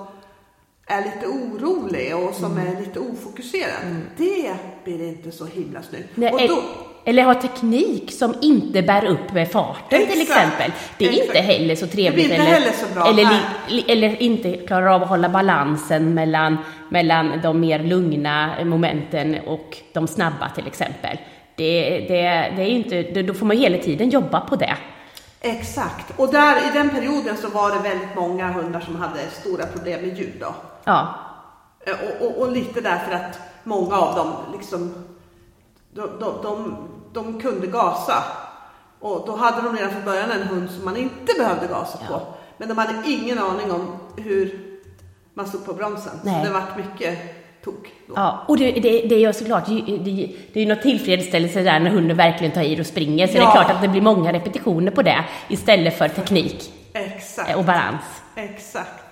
är 0.86 1.04
lite 1.04 1.28
orolig 1.28 2.16
och 2.16 2.36
som 2.36 2.58
är 2.58 2.80
lite 2.80 3.00
ofokuserad. 3.00 3.96
Det 4.18 4.56
blir 4.84 5.08
inte 5.08 5.32
så 5.32 5.46
himla 5.46 5.82
snyggt. 5.84 6.10
Nej, 6.16 6.34
och 6.34 6.40
då, 6.40 6.64
Eller 7.06 7.24
ha 7.24 7.34
teknik 7.34 8.12
som 8.12 8.36
inte 8.42 8.82
bär 8.82 9.06
upp 9.06 9.34
med 9.34 9.52
farten 9.52 10.08
till 10.08 10.22
Exakt. 10.22 10.40
exempel. 10.40 10.72
Det 10.98 11.06
är 11.06 11.10
Exakt. 11.10 11.28
inte 11.28 11.40
heller 11.40 11.76
så 11.76 11.88
trevligt. 11.88 12.30
Det 12.30 12.36
blir 12.36 12.40
inte 12.40 12.52
eller, 12.52 12.60
heller 12.60 12.72
så 12.88 12.94
bra. 12.94 13.08
Eller, 13.08 13.40
li, 13.68 13.86
eller 13.88 14.22
inte 14.22 14.54
klarar 14.54 14.88
av 14.88 15.04
att 15.04 15.10
hålla 15.10 15.30
balansen 15.30 16.14
mellan, 16.14 16.58
mellan 16.90 17.40
de 17.44 17.60
mer 17.60 17.80
lugna 17.80 18.50
momenten 18.66 19.38
och 19.48 19.78
de 19.94 20.08
snabba 20.08 20.50
till 20.56 20.68
exempel. 20.68 21.18
Det, 21.56 21.90
det, 21.90 22.22
det 22.56 22.62
är 22.64 22.68
inte, 22.70 23.02
det- 23.02 23.24
då 23.24 23.34
får 23.34 23.46
man 23.46 23.58
hela 23.58 23.78
tiden 23.78 24.10
jobba 24.10 24.40
på 24.42 24.56
det. 24.56 24.76
exakt. 25.42 26.20
Och 26.20 26.32
där 26.32 26.56
i 26.58 26.74
den 26.74 26.90
perioden 26.90 27.38
så 27.38 27.50
var 27.50 27.72
det 27.72 27.90
väldigt 27.90 28.16
många 28.16 28.48
hundar 28.52 28.80
som 28.80 28.96
hade 28.96 29.20
stora 29.42 29.66
problem 29.66 30.02
med 30.02 30.18
ljud. 30.18 30.34
Då. 30.40 30.56
Ja, 30.84 31.16
Eh, 31.88 31.94
Och, 31.94 32.26
och, 32.28 32.42
och 32.42 32.52
lite 32.52 32.82
därför 32.82 33.12
att 33.16 33.40
många 33.64 33.96
av 33.98 34.16
dem 34.16 34.34
liksom, 34.58 34.94
de, 35.94 36.02
de, 36.20 36.42
de, 36.44 36.88
de 37.14 37.42
kunde 37.42 37.68
gasa. 37.68 38.24
Och 39.00 39.24
då 39.28 39.36
hade 39.36 39.62
de 39.62 39.76
redan 39.78 39.92
från 39.92 40.06
början 40.06 40.32
en 40.32 40.44
hund 40.48 40.70
som 40.72 40.86
man 40.86 40.98
inte 40.98 41.34
behövde 41.38 41.68
gasa 41.68 42.00
Ja. 42.10 42.18
på. 42.18 42.22
Men 42.58 42.68
de 42.68 42.78
hade 42.78 42.94
ingen 43.12 43.40
aning 43.40 43.72
om 43.72 43.96
hur 44.18 44.60
man 45.34 45.48
stod 45.48 45.66
på 45.66 45.74
bromsen. 45.74 46.12
Nej. 46.24 46.42
Så 46.46 46.48
det 46.48 46.54
vart 46.54 46.78
mycket 46.78 47.20
tok 47.64 47.88
då. 48.08 48.14
ja. 48.16 48.46
och 48.48 48.58
det, 48.58 48.72
det, 48.72 49.02
det 49.02 49.16
är 49.16 49.20
ju 49.20 49.34
såklart, 49.34 49.66
det, 49.66 49.82
det, 49.82 50.36
det 50.54 50.60
är 50.60 50.64
ju 50.64 50.70
något 50.70 50.82
tillfredsställelse 50.82 51.62
där 51.62 51.80
när 51.80 51.90
hunden 51.90 52.18
verkligen 52.18 52.54
tar 52.54 52.62
i 52.62 52.82
och 52.82 52.86
springer. 52.86 53.28
Så 53.28 53.34
det 53.34 53.40
är 53.40 53.44
Ja. 53.44 53.52
klart 53.52 53.72
att 53.72 53.82
det 53.82 53.88
blir 53.88 54.02
många 54.02 54.34
repetitioner 54.34 54.92
på 54.92 55.02
det 55.02 55.26
istället 55.48 55.98
för 55.98 56.08
teknik 56.08 56.74
Exakt. 56.94 57.56
och 57.56 57.64
balans. 57.66 58.02
Exakt. 58.36 59.09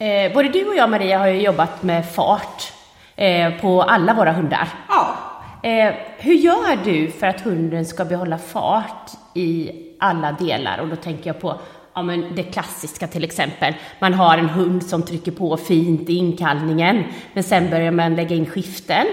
Eh, 0.00 0.32
både 0.32 0.48
du 0.48 0.68
och 0.68 0.74
jag, 0.76 0.90
Maria, 0.90 1.18
har 1.18 1.26
ju 1.26 1.40
jobbat 1.40 1.82
med 1.82 2.10
fart 2.14 2.72
eh, 3.16 3.52
på 3.60 3.82
alla 3.82 4.14
våra 4.14 4.32
hundar. 4.32 4.68
Ja. 4.88 5.14
Eh, 5.62 5.94
hur 6.18 6.34
gör 6.34 6.84
du 6.84 7.10
för 7.10 7.26
att 7.26 7.40
hunden 7.40 7.84
ska 7.86 8.04
behålla 8.04 8.38
fart 8.38 9.10
i 9.34 9.70
alla 10.00 10.32
delar? 10.32 10.78
Och 10.78 10.88
då 10.88 10.96
tänker 10.96 11.26
jag 11.26 11.40
på 11.40 11.60
ja, 11.94 12.02
men 12.02 12.34
det 12.34 12.42
klassiska 12.42 13.06
till 13.06 13.24
exempel. 13.24 13.74
Man 13.98 14.14
har 14.14 14.38
en 14.38 14.48
hund 14.48 14.86
som 14.86 15.02
trycker 15.02 15.32
på 15.32 15.56
fint 15.56 16.08
i 16.10 16.14
inkallningen, 16.14 17.04
men 17.32 17.42
sen 17.42 17.70
börjar 17.70 17.90
man 17.90 18.14
lägga 18.16 18.36
in 18.36 18.46
skiften, 18.46 19.06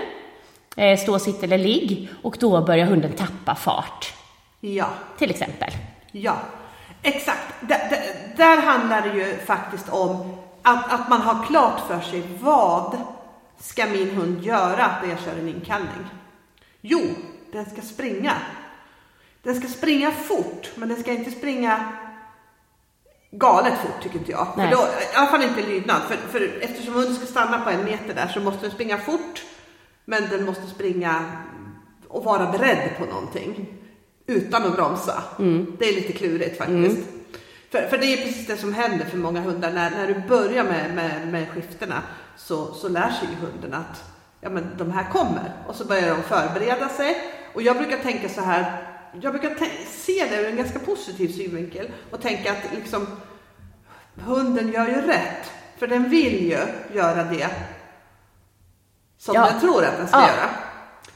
eh, 0.77 0.97
stå, 0.99 1.19
sitt 1.19 1.43
eller 1.43 1.57
ligg, 1.57 2.09
och 2.21 2.37
då 2.39 2.61
börjar 2.61 2.85
hunden 2.85 3.11
tappa 3.11 3.55
fart, 3.55 4.13
Ja. 4.59 4.87
till 5.17 5.29
exempel. 5.29 5.69
Ja, 6.11 6.37
exakt. 7.01 7.53
Där, 7.61 7.79
där 8.37 8.61
handlar 8.61 9.01
det 9.01 9.17
ju 9.17 9.37
faktiskt 9.45 9.89
om 9.89 10.36
att, 10.67 10.93
att 10.93 11.09
man 11.09 11.21
har 11.21 11.45
klart 11.45 11.87
för 11.87 12.01
sig 12.01 12.23
vad 12.41 12.97
ska 13.59 13.85
min 13.85 14.09
hund 14.09 14.43
göra 14.43 14.91
när 15.01 15.09
jag 15.09 15.19
kör 15.19 15.39
en 15.39 15.47
inkallning? 15.47 16.05
Jo, 16.81 17.01
den 17.51 17.65
ska 17.65 17.81
springa. 17.81 18.33
Den 19.43 19.55
ska 19.55 19.67
springa 19.67 20.11
fort, 20.11 20.71
men 20.75 20.89
den 20.89 20.99
ska 21.01 21.11
inte 21.11 21.31
springa 21.31 21.91
galet 23.31 23.73
fort 23.79 24.03
tycker 24.03 24.19
inte 24.19 24.31
jag. 24.31 24.47
För 24.55 24.71
då, 24.71 24.77
I 24.77 25.15
alla 25.15 25.27
fall 25.27 25.43
inte 25.43 25.61
lydnad. 25.61 26.01
För, 26.01 26.15
för 26.15 26.59
eftersom 26.61 26.93
hunden 26.93 27.15
ska 27.15 27.25
stanna 27.25 27.59
på 27.59 27.69
en 27.69 27.85
meter 27.85 28.13
där 28.15 28.27
så 28.27 28.39
måste 28.39 28.61
den 28.61 28.71
springa 28.71 28.97
fort. 28.97 29.43
Men 30.05 30.29
den 30.29 30.45
måste 30.45 30.67
springa 30.67 31.25
och 32.07 32.23
vara 32.23 32.51
beredd 32.51 32.89
på 32.97 33.05
någonting. 33.05 33.67
Utan 34.25 34.65
att 34.65 34.75
bromsa. 34.75 35.23
Det 35.79 35.85
är 35.85 35.95
lite 35.95 36.13
klurigt 36.13 36.57
faktiskt. 36.57 37.07
För, 37.71 37.87
för 37.87 37.97
det 37.97 38.05
är 38.13 38.17
precis 38.17 38.47
det 38.47 38.57
som 38.57 38.73
händer 38.73 39.05
för 39.05 39.17
många 39.17 39.41
hundar. 39.41 39.71
När, 39.71 39.89
när 39.91 40.07
du 40.07 40.13
börjar 40.27 40.63
med, 40.63 40.95
med, 40.95 41.27
med 41.27 41.49
skiftena 41.49 42.03
så, 42.37 42.73
så 42.73 42.89
lär 42.89 43.09
sig 43.11 43.27
hunden 43.41 43.73
att 43.73 44.03
ja, 44.41 44.49
men 44.49 44.69
de 44.77 44.91
här 44.91 45.09
kommer. 45.11 45.53
Och 45.67 45.75
så 45.75 45.85
börjar 45.85 46.09
de 46.15 46.23
förbereda 46.23 46.89
sig. 46.89 47.17
Och 47.53 47.61
jag 47.61 47.77
brukar 47.77 47.97
tänka 47.97 48.29
så 48.29 48.41
här. 48.41 48.83
Jag 49.21 49.33
brukar 49.33 49.55
se 49.91 50.25
det 50.29 50.41
ur 50.41 50.47
en 50.49 50.57
ganska 50.57 50.79
positiv 50.79 51.27
synvinkel. 51.27 51.91
Och 52.11 52.21
tänka 52.21 52.51
att 52.51 52.73
liksom 52.75 53.07
hunden 54.15 54.71
gör 54.71 54.87
ju 54.87 55.01
rätt. 55.01 55.51
För 55.77 55.87
den 55.87 56.09
vill 56.09 56.43
ju 56.49 56.59
göra 56.93 57.23
det 57.23 57.49
som 59.17 59.35
Ja. 59.35 59.45
den 59.51 59.59
tror 59.59 59.85
att 59.85 59.97
den 59.97 60.07
ska 60.07 60.17
Ja. 60.17 60.27
göra. 60.27 60.49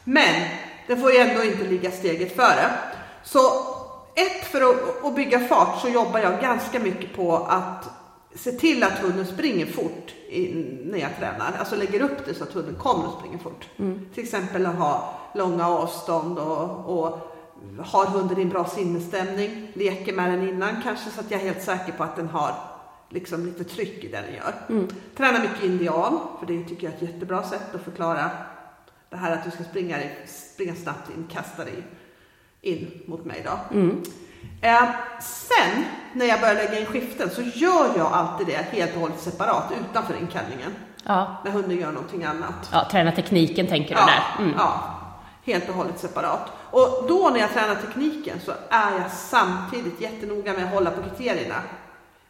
Men 0.03 0.47
den 0.87 1.01
får 1.01 1.11
ju 1.11 1.17
ändå 1.17 1.43
inte 1.43 1.63
ligga 1.63 1.91
steget 1.91 2.35
före. 2.35 2.71
Så 3.23 3.39
ett, 4.15 4.45
för 4.45 4.61
att, 4.61 5.05
att 5.05 5.15
bygga 5.15 5.39
fart 5.39 5.81
så 5.81 5.89
jobbar 5.89 6.19
jag 6.19 6.41
ganska 6.41 6.79
mycket 6.79 7.15
på 7.15 7.35
att 7.35 7.89
se 8.35 8.51
till 8.51 8.83
att 8.83 8.99
hunden 8.99 9.25
springer 9.25 9.65
fort 9.65 10.13
i, 10.29 10.65
när 10.85 10.97
jag 10.97 11.17
tränar. 11.19 11.53
Alltså 11.59 11.75
lägger 11.75 12.01
upp 12.01 12.25
det 12.25 12.33
så 12.33 12.43
att 12.43 12.53
hunden 12.53 12.75
kommer 12.75 13.07
att 13.07 13.19
springa 13.19 13.37
fort. 13.37 13.67
Till 14.13 14.23
exempel 14.23 14.65
att 14.65 14.75
ha 14.75 15.13
långa 15.35 15.67
avstånd 15.67 16.39
och, 16.39 16.99
och 16.99 17.31
har 17.79 18.05
hunden 18.05 18.39
i 18.39 18.41
en 18.41 18.49
bra 18.49 18.65
sinnesstämning. 18.65 19.71
Leker 19.73 20.13
med 20.13 20.31
den 20.31 20.49
innan 20.49 20.81
kanske 20.81 21.09
så 21.09 21.19
att 21.19 21.31
jag 21.31 21.41
är 21.41 21.45
helt 21.45 21.63
säker 21.63 21.93
på 21.93 22.03
att 22.03 22.15
den 22.15 22.27
har 22.27 22.55
liksom 23.09 23.45
lite 23.45 23.63
tryck 23.63 24.03
i 24.03 24.07
det 24.07 24.21
den 24.21 24.35
gör. 24.35 24.53
Tränar 25.17 25.39
mycket 25.41 25.63
indian, 25.63 26.19
för 26.39 26.45
det 26.45 26.63
tycker 26.63 26.83
jag 26.83 26.93
är 26.93 26.97
ett 26.97 27.13
jättebra 27.13 27.43
sätt 27.43 27.75
att 27.75 27.83
förklara 27.83 28.29
det 29.09 29.17
här 29.17 29.31
att 29.31 29.43
du 29.43 29.51
ska 29.51 29.63
springa, 29.63 29.97
springa 30.27 30.75
snabbt 30.75 31.09
in, 31.09 31.27
kasta 31.31 31.63
dig 31.63 31.83
in 32.61 33.01
mot 33.07 33.25
mig 33.25 33.45
då. 33.45 33.77
Eh, 34.61 34.89
sen 35.21 35.85
när 36.13 36.25
jag 36.25 36.39
börjar 36.39 36.55
lägga 36.55 36.79
in 36.79 36.85
skiften 36.85 37.29
så 37.29 37.41
gör 37.41 37.85
jag 37.97 38.11
alltid 38.13 38.47
det 38.47 38.77
helt 38.77 38.95
och 38.95 39.01
hållet 39.01 39.19
separat 39.19 39.71
utanför 39.89 40.13
inkallningen. 40.21 40.71
Ja, 41.03 41.41
När 41.45 41.51
hunden 41.51 41.77
gör 41.79 41.91
någonting 41.91 42.23
annat. 42.23 42.69
ja 42.71 42.87
träna 42.91 43.11
tekniken 43.11 43.67
tänker 43.67 43.95
du 43.95 44.01
Ja, 44.01 44.05
där. 44.05 44.43
Mm. 44.43 44.55
ja, 44.57 44.99
helt 45.45 45.69
och 45.69 45.75
hållet 45.75 45.99
separat. 45.99 46.49
Och 46.71 47.05
då 47.07 47.29
när 47.33 47.39
jag 47.39 47.53
tränar 47.53 47.75
tekniken 47.75 48.39
så 48.45 48.51
är 48.69 48.91
jag 49.01 49.11
samtidigt 49.11 50.01
jättenoga 50.01 50.53
med 50.53 50.63
att 50.65 50.73
hålla 50.73 50.91
på 50.91 51.01
kriterierna. 51.01 51.55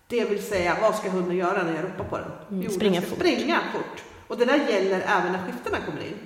Det 0.08 0.26
vill 0.30 0.44
säga, 0.48 0.78
vad 0.82 0.96
ska 0.96 1.10
hunden 1.10 1.38
göra 1.38 1.64
när 1.64 1.76
jag 1.76 1.84
ropar 1.84 2.04
på 2.04 2.18
den? 2.18 2.32
Mm, 2.50 2.64
Jo, 2.64 2.70
springa 2.72 2.94
den 2.94 3.02
ska 3.02 3.10
fort. 3.10 3.20
springa 3.20 3.60
fort. 3.74 4.04
Och 4.28 4.38
det 4.38 4.46
där 4.46 4.58
gäller 4.70 5.02
även 5.08 5.32
när 5.32 5.40
skiftena 5.46 5.78
kommer 5.86 6.02
in. 6.02 6.18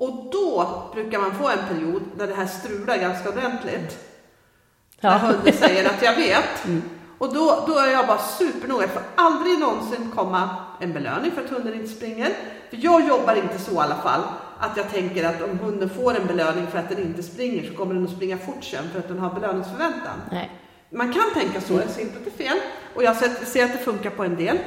Och 0.00 0.28
då 0.32 0.82
brukar 0.94 1.18
man 1.18 1.34
få 1.34 1.48
en 1.48 1.58
period 1.68 2.02
där 2.18 2.26
det 2.26 2.34
här 2.34 2.46
strular 2.46 2.96
ganska 2.96 3.28
ordentligt. 3.28 3.98
När 5.00 5.10
Ja. 5.10 5.16
hunden 5.18 5.52
säger 5.52 5.88
att 5.90 6.02
jag 6.02 6.16
vet. 6.16 6.64
Och 7.18 7.34
då, 7.34 7.64
då 7.66 7.78
är 7.78 7.92
jag 7.92 8.06
bara 8.06 8.18
supernoga. 8.18 8.86
Det 8.86 8.92
får 8.92 9.02
aldrig 9.14 9.58
någonsin 9.58 10.12
komma 10.16 10.48
en 10.80 10.92
belöning 10.92 11.30
för 11.30 11.44
att 11.44 11.50
hunden 11.50 11.74
inte 11.74 11.88
springer. 11.88 12.26
För 12.70 12.76
jag 12.76 13.08
jobbar 13.08 13.34
inte 13.34 13.58
så 13.58 13.72
i 13.72 13.78
alla 13.78 13.94
fall. 13.96 14.20
Att 14.58 14.76
jag 14.76 14.90
tänker 14.90 15.24
att 15.24 15.42
om 15.42 15.58
hunden 15.58 15.90
får 15.90 16.16
en 16.16 16.26
belöning 16.26 16.66
för 16.66 16.78
att 16.78 16.88
den 16.88 16.98
inte 16.98 17.22
springer 17.22 17.70
så 17.70 17.74
kommer 17.76 17.94
den 17.94 18.04
att 18.04 18.10
springa 18.10 18.38
fort 18.38 18.64
sen 18.64 18.84
för 18.92 18.98
att 18.98 19.08
den 19.08 19.18
har 19.18 19.34
belöningsförväntan. 19.34 20.20
Nej. 20.30 20.50
Man 20.90 21.12
kan 21.12 21.24
tänka 21.34 21.60
så, 21.60 21.72
jag 21.74 21.88
säger 21.88 22.06
inte 22.06 22.18
att 22.18 22.24
det 22.24 22.44
är 22.44 22.48
fel. 22.48 22.58
Och 22.94 23.02
jag 23.02 23.16
ser, 23.16 23.28
ser 23.44 23.64
att 23.64 23.72
det 23.72 23.78
funkar 23.78 24.10
på 24.10 24.24
en 24.24 24.36
del. 24.36 24.58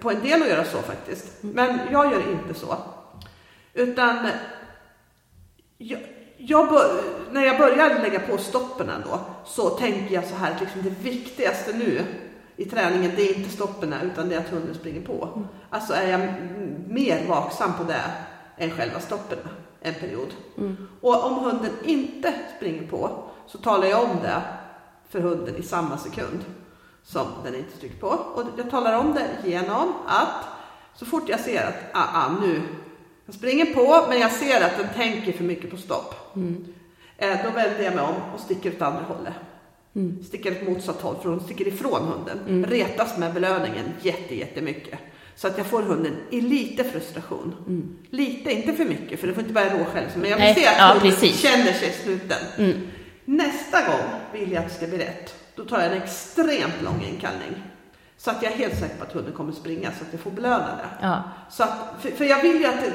På 0.00 0.10
en 0.10 0.20
del 0.20 0.42
att 0.42 0.48
göra 0.48 0.64
så 0.64 0.78
faktiskt. 0.78 1.26
Men 1.40 1.78
jag 1.90 2.12
gör 2.12 2.30
inte 2.30 2.60
så. 2.60 2.76
Utan 3.74 4.28
jag, 5.78 6.00
jag 6.36 6.68
bör, 6.68 7.02
när 7.30 7.42
jag 7.44 7.58
börjar 7.58 8.02
lägga 8.02 8.20
på 8.20 8.38
stoppen 8.38 8.90
då 9.04 9.20
så 9.44 9.68
tänker 9.70 10.14
jag 10.14 10.24
så 10.24 10.34
här 10.34 10.52
att 10.52 10.60
liksom 10.60 10.82
det 10.82 10.90
viktigaste 10.90 11.72
nu 11.72 12.00
i 12.56 12.64
träningen 12.64 13.12
det 13.16 13.22
är 13.22 13.38
inte 13.38 13.50
stoppen 13.50 13.94
utan 14.02 14.28
det 14.28 14.34
är 14.34 14.38
att 14.38 14.48
hunden 14.48 14.74
springer 14.74 15.00
på. 15.00 15.44
Alltså 15.70 15.92
är 15.92 16.10
jag 16.10 16.20
mer 16.88 17.28
vaksam 17.28 17.72
på 17.78 17.84
det 17.84 18.02
än 18.56 18.70
själva 18.70 19.00
stoppen 19.00 19.38
en 19.80 19.94
period. 19.94 20.28
Och 21.00 21.26
om 21.26 21.34
hunden 21.34 21.72
inte 21.84 22.34
springer 22.56 22.86
på 22.86 23.24
så 23.46 23.58
talar 23.58 23.86
jag 23.86 24.02
om 24.04 24.16
det 24.22 24.42
för 25.08 25.20
hunden 25.20 25.56
i 25.56 25.62
samma 25.62 25.98
sekund 25.98 26.44
som 27.02 27.26
den 27.44 27.54
inte 27.54 27.78
trycker 27.78 28.00
på. 28.00 28.06
Och 28.06 28.42
jag 28.56 28.70
talar 28.70 28.98
om 28.98 29.14
det 29.14 29.48
genom 29.48 29.92
att 30.06 30.44
så 30.94 31.06
fort 31.06 31.28
jag 31.28 31.40
ser 31.40 31.66
att 31.66 31.74
ah, 31.92 32.26
ah, 32.26 32.40
nu 32.40 32.62
jag 33.26 33.34
springer 33.34 33.66
på 33.66 34.06
men 34.08 34.20
jag 34.20 34.32
ser 34.32 34.64
att 34.64 34.78
den 34.78 34.88
tänker 34.94 35.32
för 35.32 35.44
mycket 35.44 35.70
på 35.70 35.76
stopp. 35.76 36.36
Eh, 37.18 37.36
då 37.44 37.50
vänder 37.50 37.82
jag 37.82 37.94
mig 37.94 38.04
om 38.04 38.14
och 38.34 38.40
sticker 38.40 38.70
åt 38.70 38.82
andra 38.82 39.02
hållet. 39.02 39.34
Sticker 40.26 40.52
åt 40.52 40.68
motsatt 40.68 41.00
håll 41.00 41.16
för 41.22 41.28
hon 41.28 41.40
sticker 41.40 41.68
ifrån 41.68 42.02
hunden. 42.02 42.66
Retas 42.66 43.18
med 43.18 43.34
belöningen 43.34 43.84
jätte, 44.02 44.34
jättemycket. 44.34 44.98
Så 45.36 45.46
att 45.48 45.58
jag 45.58 45.66
får 45.66 45.82
hunden 45.82 46.16
i 46.30 46.40
lite 46.40 46.84
frustration. 46.84 47.54
Lite, 48.10 48.52
inte 48.52 48.72
för 48.72 48.84
mycket 48.84 49.20
för 49.20 49.26
det 49.26 49.34
får 49.34 49.42
inte 49.42 49.54
börja 49.54 49.78
rå 49.78 49.84
själv. 49.84 50.06
Men 50.16 50.30
jag 50.30 50.36
vill 50.36 50.54
se 50.54 50.66
att 50.66 50.78
ja, 50.78 50.86
hunden 50.86 51.10
precis. 51.10 51.40
känner 51.40 51.72
sig 51.72 51.92
sluten. 52.04 52.38
Nästa 53.24 53.80
gång 53.86 54.08
vill 54.32 54.52
jag 54.52 54.64
att 54.64 54.68
det 54.68 54.74
ska 54.74 54.86
bli 54.86 54.98
rätt. 54.98 55.34
Då 55.54 55.64
tar 55.64 55.80
jag 55.80 55.92
en 55.92 56.02
extremt 56.02 56.82
lång 56.84 57.04
inkallning. 57.12 57.62
Så 58.24 58.30
att 58.30 58.42
jag 58.42 58.52
är 58.52 58.56
helt 58.56 58.78
säker 58.78 58.96
på 58.96 59.04
att 59.04 59.12
hunden 59.12 59.32
kommer 59.32 59.52
springa 59.52 59.88
så 59.98 60.04
att 60.04 60.12
jag 60.12 60.20
får 60.20 60.30
belöna 60.30 60.58
det. 60.58 61.06
Ja. 61.06 61.22
Så 61.50 61.62
att, 61.62 61.94
för, 62.00 62.10
för 62.10 62.24
jag 62.24 62.42
vill 62.42 62.56
ju 62.60 62.66
att 62.66 62.80
det, 62.80 62.92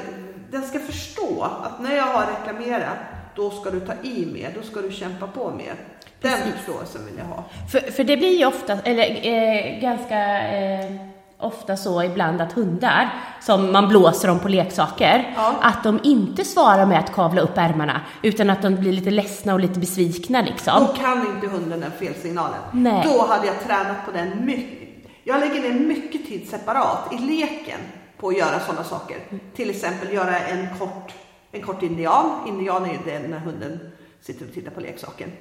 den 0.50 0.62
ska 0.62 0.78
förstå 0.78 1.42
att 1.64 1.80
när 1.80 1.96
jag 1.96 2.04
har 2.04 2.26
reklamerat, 2.26 2.96
då 3.36 3.50
ska 3.50 3.70
du 3.70 3.80
ta 3.80 3.92
i 4.02 4.26
mer, 4.34 4.52
då 4.56 4.62
ska 4.62 4.80
du 4.80 4.90
kämpa 4.92 5.26
på 5.26 5.50
mer. 5.50 5.74
Den 6.20 6.38
förståelsen 6.56 7.00
vill 7.06 7.14
jag 7.18 7.24
ha. 7.24 7.44
För, 7.72 7.78
för 7.92 8.04
det 8.04 8.16
blir 8.16 8.38
ju 8.38 8.46
ofta, 8.46 8.72
eller 8.84 9.04
eh, 9.26 9.80
ganska 9.80 10.48
eh, 10.58 10.96
ofta 11.38 11.76
så 11.76 12.02
ibland 12.02 12.40
att 12.40 12.52
hundar, 12.52 13.08
som 13.40 13.72
man 13.72 13.88
blåser 13.88 14.28
dem 14.28 14.38
på 14.38 14.48
leksaker, 14.48 15.32
Ja. 15.36 15.54
att 15.62 15.84
de 15.84 16.00
inte 16.02 16.44
svarar 16.44 16.86
med 16.86 16.98
att 16.98 17.12
kavla 17.12 17.40
upp 17.40 17.58
ärmarna, 17.58 18.00
utan 18.22 18.50
att 18.50 18.62
de 18.62 18.74
blir 18.76 18.92
lite 18.92 19.10
ledsna 19.10 19.54
och 19.54 19.60
lite 19.60 19.78
besvikna 19.80 20.42
liksom. 20.42 20.86
Då 20.86 20.92
kan 20.92 21.26
inte 21.34 21.46
hunden 21.46 21.80
den 21.80 21.92
felsignalen. 21.98 22.58
Nej. 22.72 23.02
Då 23.12 23.26
hade 23.26 23.46
jag 23.46 23.60
tränat 23.66 24.06
på 24.06 24.12
den 24.12 24.44
mycket. 24.44 24.87
Jag 25.28 25.40
lägger 25.40 25.60
ner 25.60 25.80
mycket 25.80 26.26
tid 26.26 26.48
separat 26.48 27.12
i 27.12 27.18
leken 27.18 27.80
på 28.16 28.28
att 28.28 28.38
göra 28.38 28.60
sådana 28.60 28.84
saker. 28.84 29.16
Till 29.54 29.70
exempel 29.70 30.12
göra 30.12 30.38
en 30.38 30.78
kort, 30.78 31.14
en 31.52 31.62
kort 31.62 31.82
indian. 31.82 32.48
Indian 32.48 32.84
är 32.84 32.92
ju 32.92 32.98
det 33.04 33.28
när 33.28 33.38
hunden 33.38 33.78
sitter 34.20 34.46
och 34.46 34.54
tittar 34.54 34.70
på 34.70 34.80
leksaken. 34.80 35.32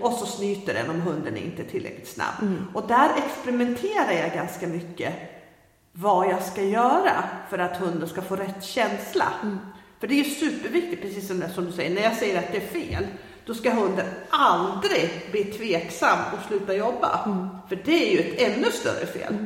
Och 0.00 0.12
så 0.12 0.26
snyter 0.26 0.74
den 0.74 0.90
om 0.90 1.00
hunden 1.00 1.36
är 1.36 1.40
inte 1.40 1.62
är 1.62 1.66
tillräckligt 1.66 2.08
snabb. 2.08 2.34
Och 2.74 2.88
där 2.88 3.10
experimenterar 3.26 4.12
jag 4.12 4.32
ganska 4.32 4.66
mycket 4.66 5.14
vad 5.92 6.30
jag 6.30 6.42
ska 6.42 6.62
göra 6.62 7.24
för 7.50 7.58
att 7.58 7.76
hunden 7.76 8.08
ska 8.08 8.22
få 8.22 8.36
rätt 8.36 8.64
känsla. 8.64 9.32
För 10.00 10.06
det 10.06 10.14
är 10.14 10.24
ju 10.24 10.30
superviktigt, 10.30 11.02
precis 11.02 11.28
som 11.54 11.64
du 11.66 11.72
säger, 11.72 11.94
när 11.94 12.02
jag 12.02 12.16
säger 12.16 12.38
att 12.38 12.52
det 12.52 12.58
är 12.58 12.66
fel, 12.66 13.06
då 13.46 13.54
ska 13.54 13.70
hunden 13.70 14.06
aldrig 14.30 15.10
bli 15.30 15.44
tveksam 15.44 16.18
och 16.32 16.48
sluta 16.48 16.74
jobba. 16.74 17.18
För 17.68 17.78
det 17.84 18.08
är 18.08 18.12
ju 18.12 18.18
ett 18.18 18.40
ännu 18.40 18.70
större 18.70 19.06
fel. 19.06 19.36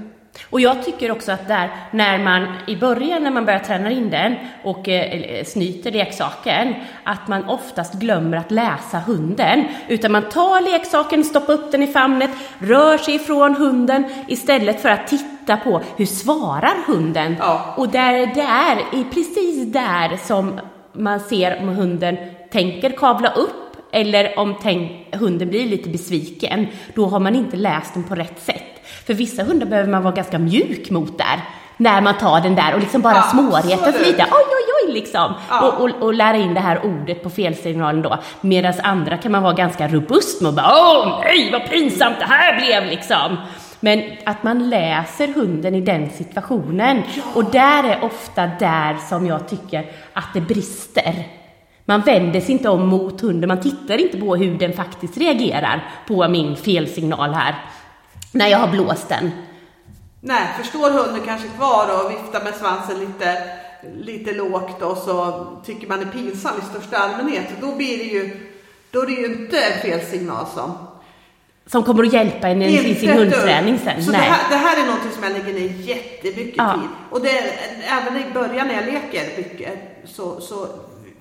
Och 0.51 0.61
jag 0.61 0.85
tycker 0.85 1.11
också 1.11 1.33
att 1.33 1.49
där, 1.49 1.71
när 1.91 2.19
man 2.19 2.47
i 2.67 2.77
början 2.77 3.23
när 3.23 3.31
man 3.31 3.45
börjar 3.45 3.59
träna 3.59 3.91
in 3.91 4.11
den 4.11 4.35
och 4.65 4.89
eh, 4.89 5.45
snyter 5.45 5.91
leksaken, 5.91 6.75
att 7.05 7.29
man 7.29 7.49
oftast 7.49 7.95
glömmer 7.95 8.37
att 8.37 8.51
läsa 8.51 8.99
hunden. 8.99 9.65
Utan 9.89 10.13
man 10.13 10.29
tar 10.29 10.73
leksaken, 10.73 11.25
stoppar 11.25 11.53
upp 11.53 11.73
den 11.73 11.83
i 11.83 11.87
famnet, 11.87 12.31
rör 12.59 12.99
sig 12.99 13.15
ifrån 13.15 13.55
hunden 13.55 14.05
istället 14.29 14.83
för 14.83 14.89
att 14.89 15.07
titta 15.07 15.57
på 15.57 15.83
hur 15.97 16.07
svarar 16.07 16.75
hunden. 16.87 17.37
Ja. 17.39 17.75
Och 17.77 17.89
där, 17.89 18.13
det 18.13 18.41
är 18.41 19.05
precis 19.05 19.73
där 19.73 20.17
som 20.27 20.61
man 20.93 21.21
ser 21.21 21.59
om 21.61 21.69
hunden 21.69 22.17
tänker 22.51 22.91
kavla 22.91 23.33
upp 23.33 23.70
eller 23.93 24.39
om 24.39 24.55
tänk, 24.63 25.15
hunden 25.15 25.49
blir 25.49 25.67
lite 25.67 25.89
besviken, 25.89 26.67
då 26.95 27.07
har 27.07 27.21
man 27.21 27.35
inte 27.35 27.57
läst 27.57 27.95
den 27.95 28.05
på 28.05 28.15
rätt 28.15 28.43
sätt. 28.43 28.87
För 29.07 29.15
vissa 29.15 29.43
hundar 29.43 29.67
behöver 29.67 29.91
man 29.91 30.03
vara 30.03 30.15
ganska 30.15 30.39
mjuk 30.39 30.91
mot 30.91 31.19
där, 31.19 31.41
när 31.77 32.01
man 32.01 32.19
tar 32.19 32.41
den 32.41 32.55
där 32.55 32.75
och 32.75 32.81
liksom 32.81 33.03
bara 33.03 33.15
Ja, 33.15 33.23
småretas 33.23 34.07
lite, 34.07 34.23
oj 34.23 34.45
oj 34.47 34.87
oj 34.87 34.93
liksom. 34.93 35.35
Ja. 35.51 35.69
Och, 35.69 35.85
och, 35.85 36.03
och 36.03 36.15
lära 36.15 36.37
in 36.37 36.55
det 36.55 36.61
här 36.61 36.87
ordet 36.87 37.23
på 37.23 37.31
felsignalen 37.31 38.03
då. 38.03 38.19
Medan 38.41 38.75
andra 38.83 39.17
kan 39.17 39.33
man 39.33 39.43
vara 39.43 39.55
ganska 39.55 39.89
robust 39.89 40.41
med 40.41 40.49
och 40.49 40.55
bara, 40.55 40.73
åh 40.73 41.21
nej 41.25 41.51
vad 41.53 41.71
pinsamt 41.71 42.19
det 42.19 42.25
här 42.25 42.61
blev 42.61 42.91
liksom. 42.91 43.37
Men 43.81 44.03
att 44.25 44.43
man 44.43 44.71
läser 44.71 45.29
hunden 45.29 45.75
i 45.75 45.81
den 45.81 46.11
situationen. 46.11 47.03
Och 47.35 47.45
där 47.45 47.85
är 47.85 48.05
ofta 48.05 48.47
där 48.47 48.97
som 49.09 49.27
jag 49.27 49.49
tycker 49.49 49.87
att 50.13 50.35
det 50.35 50.41
brister. 50.41 51.15
Man 51.91 52.01
vänder 52.01 52.41
sig 52.41 52.51
inte 52.53 52.69
om 52.69 52.87
mot 52.89 53.21
hunden, 53.21 53.49
man 53.49 53.61
tittar 53.61 53.99
inte 53.99 54.19
på 54.19 54.37
hur 54.37 54.59
den 54.59 54.73
faktiskt 54.73 55.17
reagerar 55.17 55.95
på 56.07 56.29
min 56.29 56.57
felsignal 56.57 57.31
här. 57.35 57.55
När 58.33 58.49
jag 58.49 58.59
har 58.59 58.69
blåst 58.69 59.09
den. 59.09 59.31
Nej, 60.21 60.49
förstår 60.59 60.91
hunden 60.91 61.23
kanske 61.27 61.49
kvar 61.49 62.05
och 62.05 62.11
viftar 62.11 62.45
med 62.45 62.55
svansen 62.55 63.01
lite, 63.01 63.43
lite 63.99 64.33
lågt 64.33 64.83
och 64.83 64.97
så 64.97 65.47
tycker 65.67 65.89
man 65.89 66.01
är 66.01 66.05
pinsam 66.05 66.53
i 66.59 66.65
största 66.65 66.97
allmänhet. 66.99 67.47
Då 67.61 67.75
blir 67.75 67.99
det 67.99 68.05
ju, 68.05 68.51
då 68.91 69.03
är 69.03 69.07
det 69.07 69.13
ju 69.13 69.27
inte 69.27 69.57
fel 69.83 70.01
signal 70.01 70.47
som 70.55 70.73
Som 71.67 71.83
kommer 71.83 72.05
att 72.05 72.13
hjälpa 72.13 72.49
en 72.49 72.63
i 72.63 72.95
sin 72.95 73.11
hundträning 73.11 73.79
sen. 73.79 74.05
Så 74.05 74.11
det 74.11 74.19
Nej. 74.19 74.29
här, 74.29 74.51
det 74.51 74.57
här 74.57 74.83
är 74.83 74.87
någonting 74.87 75.11
som 75.11 75.23
jag 75.23 75.33
lägger 75.33 75.61
ner 75.61 75.75
jättemycket 75.79 76.57
Ja. 76.57 76.73
tid. 76.73 76.89
Och 77.11 77.21
det, 77.21 77.53
även 77.85 78.17
i 78.17 78.25
början 78.35 78.69
när 78.69 78.75
jag 78.75 78.87
leker 78.87 79.37
mycket 79.37 79.79
så, 80.05 80.41
så 80.41 80.67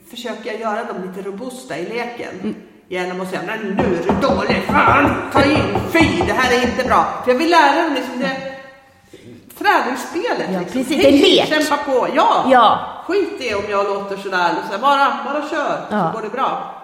försöker 0.09 0.51
jag 0.51 0.59
göra 0.59 0.83
dem 0.83 0.97
lite 1.07 1.29
robusta 1.29 1.77
i 1.77 1.89
leken. 1.89 2.39
Mm. 2.41 2.55
Genom 2.87 3.21
att 3.21 3.29
säga, 3.29 3.41
men 3.47 3.59
nu 3.59 3.83
är 3.83 4.03
du 4.03 4.27
dålig, 4.27 4.63
fan, 4.67 5.29
ta 5.31 5.43
in, 5.43 5.75
fy, 5.91 6.23
det 6.27 6.33
här 6.33 6.59
är 6.59 6.63
inte 6.71 6.83
bra. 6.83 7.21
För 7.23 7.31
jag 7.31 7.37
vill 7.39 7.49
lära 7.49 7.83
dem 7.83 7.93
liksom 7.93 8.19
det 8.19 8.59
träningsspelet. 9.57 10.49
Ja, 10.53 10.59
liksom. 10.59 10.81
precis, 10.81 11.03
Hej, 11.03 11.13
en 11.13 11.19
lek. 11.19 11.47
Kämpa 11.47 11.83
på, 11.83 12.07
ja. 12.15 12.45
Ja. 12.51 12.79
Skit 13.07 13.41
i 13.41 13.53
om 13.53 13.63
jag 13.69 13.85
låter 13.85 14.17
sådär, 14.17 14.55
så 14.67 14.71
här, 14.73 14.79
bara, 14.81 15.17
bara 15.25 15.49
kör 15.49 15.81
Ja. 15.89 16.11
så 16.11 16.17
går 16.17 16.21
det 16.21 16.29
bra. 16.29 16.75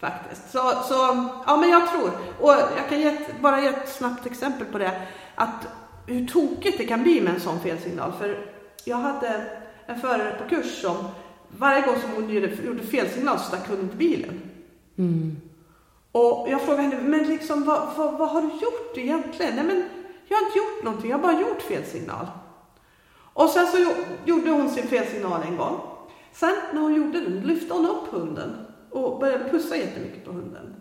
Faktiskt. 0.00 0.52
Så, 0.52 0.58
så, 0.88 1.28
ja 1.46 1.56
men 1.56 1.70
jag 1.70 1.90
tror, 1.90 2.10
och 2.40 2.50
jag 2.52 2.88
kan 2.88 3.00
ge 3.00 3.16
bara 3.40 3.60
ge 3.60 3.68
ett 3.68 3.88
snabbt 3.88 4.26
exempel 4.26 4.66
på 4.66 4.78
det, 4.78 4.90
att 5.34 5.66
hur 6.06 6.26
tokigt 6.26 6.78
det 6.78 6.84
kan 6.86 7.02
bli 7.02 7.20
med 7.20 7.34
en 7.34 7.40
sån 7.40 7.60
felsignal. 7.60 8.12
För 8.18 8.38
jag 8.84 8.96
hade 8.96 9.42
en 9.86 10.00
förare 10.00 10.34
på 10.42 10.48
kurs 10.48 10.80
som 10.82 10.96
varje 11.58 11.86
gång 11.86 11.96
som 12.00 12.10
hon 12.14 12.30
gjorde, 12.64 12.82
felsignal 12.82 13.38
så 13.38 13.44
stack 13.44 13.68
hunden 13.68 13.88
till 13.88 13.98
bilen. 13.98 14.40
Och 16.12 16.46
jag 16.50 16.60
frågade 16.62 16.82
henne, 16.82 17.02
men 17.08 17.22
liksom 17.28 17.64
vad, 17.64 17.88
vad, 17.96 18.18
vad 18.18 18.28
har 18.28 18.42
du 18.42 18.48
gjort 18.48 18.96
egentligen? 18.96 19.56
Nej 19.56 19.64
men 19.64 19.84
jag 20.28 20.36
har 20.36 20.46
inte 20.46 20.58
gjort 20.58 20.84
någonting, 20.84 21.10
jag 21.10 21.18
har 21.18 21.22
bara 21.22 21.40
gjort 21.40 21.62
fel 21.62 21.84
signal. 21.84 22.26
Och 23.32 23.48
sen 23.50 23.66
så 23.66 23.76
gjo- 23.76 24.04
gjorde 24.24 24.50
hon 24.50 24.70
sin 24.70 24.86
felsignal 24.86 25.42
en 25.48 25.56
gång. 25.56 25.80
Sen 26.32 26.54
när 26.72 26.80
hon 26.80 26.94
gjorde 26.94 27.20
den 27.20 27.40
lyfte 27.40 27.74
hon 27.74 27.86
upp 27.86 28.08
hunden 28.10 28.50
och 28.90 29.20
började 29.20 29.48
pussa 29.50 29.76
jättemycket 29.76 30.24
på 30.24 30.32
hunden. 30.32 30.74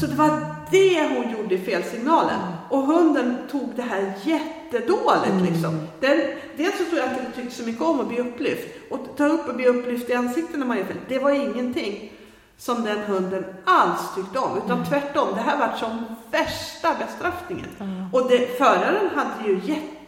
Så 0.00 0.06
det 0.06 0.14
var 0.14 0.30
det 0.70 1.08
hon 1.08 1.32
gjorde 1.32 1.54
i 1.54 1.58
felsignalen. 1.58 2.40
Och 2.68 2.82
hunden 2.82 3.36
tog 3.50 3.72
det 3.76 3.82
här 3.82 4.12
jättedåligt 4.22 5.50
liksom. 5.50 5.88
Den, 6.00 6.20
dels 6.56 6.78
så 6.78 6.84
tror 6.84 6.98
jag 6.98 7.08
att 7.08 7.16
den 7.16 7.32
tyckte 7.32 7.62
så 7.62 7.66
mycket 7.66 7.82
om 7.82 8.00
att 8.00 8.08
bli 8.08 8.18
upplyft. 8.18 8.68
Och 8.90 9.16
ta 9.16 9.26
upp 9.26 9.48
och 9.48 9.54
bli 9.54 9.66
upplyft 9.66 10.10
i 10.10 10.14
ansiktet 10.14 10.58
när 10.58 10.66
man 10.66 10.76
gör 10.78 10.84
fel, 10.84 10.96
det 11.08 11.18
var 11.18 11.30
ingenting 11.30 12.12
som 12.58 12.84
den 12.84 12.98
hunden 12.98 13.44
alls 13.64 14.14
tyckte 14.14 14.38
om. 14.38 14.58
Utan 14.64 14.84
tvärtom, 14.84 15.28
det 15.34 15.40
här 15.40 15.58
var 15.58 15.76
som 15.76 16.04
värsta 16.30 16.94
bestraffningen. 16.94 17.68
Och 18.12 18.28
det, 18.28 18.58
föraren 18.58 19.10
hade 19.14 19.48
ju 19.48 19.60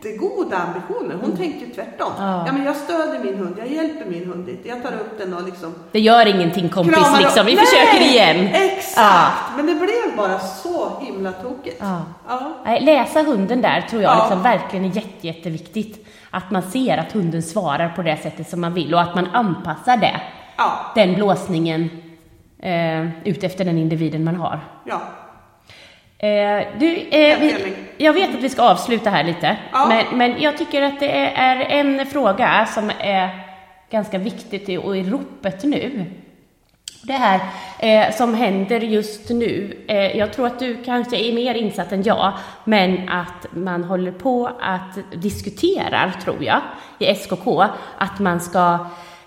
jättegoda 0.04 0.56
ambitioner. 0.56 1.16
Hon 1.22 1.36
tänkte 1.36 1.64
ju 1.64 1.70
tvärtom. 1.74 2.12
Ja. 2.18 2.44
Ja. 2.46 2.52
men 2.52 2.64
jag 2.64 2.76
stöder 2.76 3.24
min 3.24 3.34
hund, 3.38 3.54
jag 3.58 3.68
hjälper 3.68 4.10
min 4.10 4.26
hund 4.28 4.46
lite. 4.46 4.68
Jag 4.68 4.82
tar 4.82 4.92
upp 4.92 5.18
den 5.18 5.34
och 5.34 5.42
liksom 5.44 5.74
Det 5.92 6.00
gör 6.00 6.26
ingenting 6.26 6.68
kompis 6.68 6.96
liksom, 7.18 7.46
vi 7.46 7.54
Nej, 7.54 7.64
försöker 7.66 8.00
igen. 8.10 8.48
Exakt! 8.54 8.96
Ja. 8.96 9.28
Men 9.56 9.66
det 9.66 9.74
blev 9.74 10.16
bara 10.16 10.38
så 10.38 11.00
himla 11.00 11.32
tokigt. 11.32 11.82
Ja. 12.28 12.76
Läsa 12.80 13.22
hunden 13.22 13.62
där 13.62 13.80
tror 13.80 14.02
jag 14.02 14.16
Ja. 14.16 14.18
liksom 14.22 14.42
verkligen 14.42 14.84
är 14.84 14.96
jätte, 14.96 15.26
jätteviktigt. 15.26 16.06
Att 16.30 16.50
man 16.50 16.62
ser 16.62 16.98
att 16.98 17.12
hunden 17.12 17.42
svarar 17.42 17.88
på 17.88 18.02
det 18.02 18.16
sättet 18.16 18.48
som 18.50 18.60
man 18.60 18.74
vill 18.74 18.94
och 18.94 19.00
att 19.00 19.14
man 19.14 19.26
anpassar 19.32 19.96
det, 19.96 20.20
den 20.94 21.14
blåsningen, 21.14 21.90
eh, 22.58 23.08
utefter 23.28 23.64
den 23.64 23.78
individen 23.78 24.24
man 24.24 24.36
har. 24.36 24.60
ja. 24.84 25.00
Eh, 26.24 26.66
du, 26.78 26.96
eh, 26.96 27.38
vi, 27.40 27.74
jag 27.96 28.12
vet 28.12 28.34
att 28.34 28.42
vi 28.42 28.48
ska 28.48 28.62
avsluta 28.62 29.10
här 29.10 29.24
lite, 29.24 29.56
Ja. 29.72 29.86
men, 29.88 30.18
men 30.18 30.42
jag 30.42 30.58
tycker 30.58 30.82
att 30.82 31.00
det 31.00 31.10
är 31.36 31.56
en 31.60 32.06
fråga 32.06 32.66
som 32.74 32.90
är 32.98 33.30
ganska 33.90 34.18
viktigt 34.18 34.68
i, 34.68 34.76
och 34.76 34.96
i 34.96 35.02
ropet 35.02 35.64
nu. 35.64 36.04
Det 37.02 37.12
här 37.12 37.40
eh, 37.78 38.14
som 38.14 38.34
händer 38.34 38.80
just 38.80 39.30
nu, 39.30 39.84
eh, 39.88 40.16
jag 40.16 40.32
tror 40.32 40.46
att 40.46 40.58
du 40.58 40.82
kanske 40.84 41.16
är 41.16 41.32
mer 41.32 41.54
insatt 41.54 41.92
än 41.92 42.02
jag, 42.02 42.32
men 42.64 43.08
att 43.08 43.46
man 43.50 43.84
håller 43.84 44.12
på 44.12 44.50
att 44.60 44.98
diskuterar, 45.22 46.12
tror 46.24 46.44
jag, 46.44 46.60
i 46.98 47.14
SKK, 47.14 47.62
att 47.98 48.18
man 48.18 48.40
ska 48.40 48.78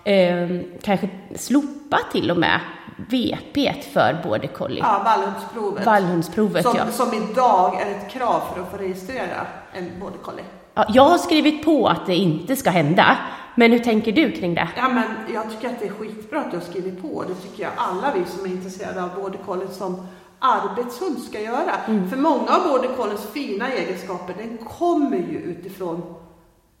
eh, 0.04 0.48
kanske 0.82 1.08
slopa 1.36 1.98
till 2.12 2.30
och 2.30 2.38
med 2.38 2.60
VP 2.98 3.82
för 3.92 4.22
border 4.24 4.48
collie. 4.48 4.78
ja 4.80 5.02
vallhundsprovet. 5.04 5.86
Vallhundsprovet, 5.86 6.62
som, 6.64 6.76
ja. 6.76 6.86
som 6.90 7.14
idag 7.14 7.80
är 7.80 7.90
ett 7.90 8.10
krav 8.10 8.42
för 8.54 8.62
att 8.62 8.70
få 8.70 8.76
registrera 8.76 9.46
en 9.72 10.00
border 10.00 10.18
collie. 10.18 10.44
ja. 10.74 10.84
Jag 10.88 11.02
har 11.02 11.18
skrivit 11.18 11.64
på 11.64 11.88
att 11.88 12.06
det 12.06 12.14
inte 12.14 12.56
ska 12.56 12.70
hända, 12.70 13.16
men 13.54 13.72
hur 13.72 13.78
tänker 13.78 14.12
du 14.12 14.32
kring 14.32 14.54
det? 14.54 14.68
Ja, 14.76 14.88
men 14.88 15.04
jag 15.34 15.50
tycker 15.50 15.68
att 15.68 15.80
det 15.80 15.86
är 15.86 15.92
skitbra 15.92 16.40
att 16.40 16.50
du 16.50 16.56
har 16.56 16.64
skrivit 16.64 17.02
på. 17.02 17.24
Det 17.28 17.34
tycker 17.34 17.62
jag 17.62 17.72
alla 17.76 18.12
vi 18.14 18.24
som 18.24 18.44
är 18.46 18.50
intresserade 18.50 19.02
av 19.02 19.14
border 19.14 19.38
collie 19.46 19.68
som 19.68 20.06
arbetshund 20.38 21.18
ska 21.18 21.40
göra. 21.40 21.74
Mm. 21.86 22.10
För 22.10 22.16
många 22.16 22.50
av 22.50 22.68
border 22.68 22.88
collies 22.96 23.26
fina 23.32 23.72
egenskaper, 23.72 24.34
den 24.38 24.58
kommer 24.58 25.16
ju 25.16 25.38
utifrån 25.38 26.14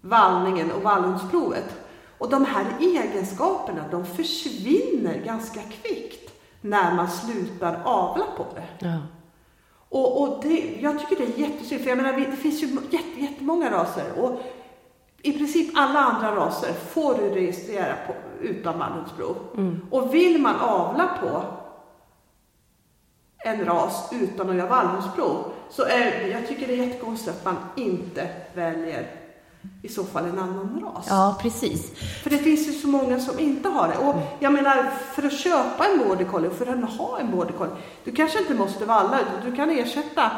vallningen 0.00 0.70
och 0.70 0.82
vallhundsprovet. 0.82 1.87
Och 2.18 2.30
de 2.30 2.44
här 2.44 2.66
egenskaperna, 2.80 3.84
de 3.90 4.06
försvinner 4.06 5.22
ganska 5.24 5.60
kvickt 5.60 6.30
när 6.60 6.94
man 6.94 7.08
slutar 7.08 7.80
avla 7.84 8.24
på 8.36 8.46
det. 8.54 8.86
Ja. 8.86 8.98
Och, 9.88 10.22
och 10.22 10.42
det, 10.42 10.76
jag 10.80 11.00
tycker 11.00 11.16
det 11.16 11.32
är 11.32 11.38
jättesynd, 11.38 11.82
för 11.82 11.88
jag 11.88 11.96
menar, 11.96 12.12
det 12.12 12.36
finns 12.36 12.62
ju 12.62 12.66
jätte, 12.90 13.20
jättemånga 13.20 13.70
raser. 13.70 14.12
Och 14.20 14.40
i 15.22 15.32
princip 15.32 15.70
alla 15.74 15.98
andra 15.98 16.36
raser 16.36 16.72
får 16.72 17.14
du 17.14 17.28
registrera 17.28 17.94
på, 18.06 18.14
utan 18.42 18.78
vallhundsprov. 18.78 19.36
Och 19.90 20.14
vill 20.14 20.40
man 20.40 20.56
avla 20.56 21.18
på 21.20 21.42
en 23.38 23.64
ras 23.64 24.12
utan 24.12 24.50
att 24.50 24.56
göra 24.56 24.68
vallhundsprov 24.68 25.52
så 25.70 25.82
är 25.82 26.26
jag 26.26 26.48
tycker 26.48 26.66
det 26.66 26.72
är 26.72 26.86
jättekonstigt 26.86 27.36
att 27.36 27.44
man 27.44 27.56
inte 27.76 28.28
väljer 28.54 29.06
i 29.82 29.88
så 29.88 30.04
fall 30.04 30.24
en 30.24 30.38
annan 30.38 30.82
ras. 30.82 31.06
Ja, 31.08 31.38
precis. 31.42 31.92
För 32.22 32.30
det 32.30 32.38
finns 32.38 32.68
ju 32.68 32.72
så 32.72 32.88
många 32.88 33.20
som 33.20 33.38
inte 33.38 33.68
har 33.68 33.88
det. 33.88 33.98
Och 33.98 34.14
jag 34.38 34.52
menar, 34.52 34.90
för 35.14 35.22
att 35.22 35.38
köpa 35.38 35.86
en 35.86 36.08
border 36.08 36.24
collie, 36.24 36.50
för 36.50 36.66
att 36.66 36.90
ha 36.90 37.18
en 37.20 37.30
border 37.30 37.52
collie, 37.52 37.72
du 38.04 38.12
kanske 38.12 38.38
inte 38.38 38.54
måste 38.54 38.84
valla, 38.84 39.20
utan 39.20 39.50
du 39.50 39.56
kan 39.56 39.70
ersätta 39.70 40.30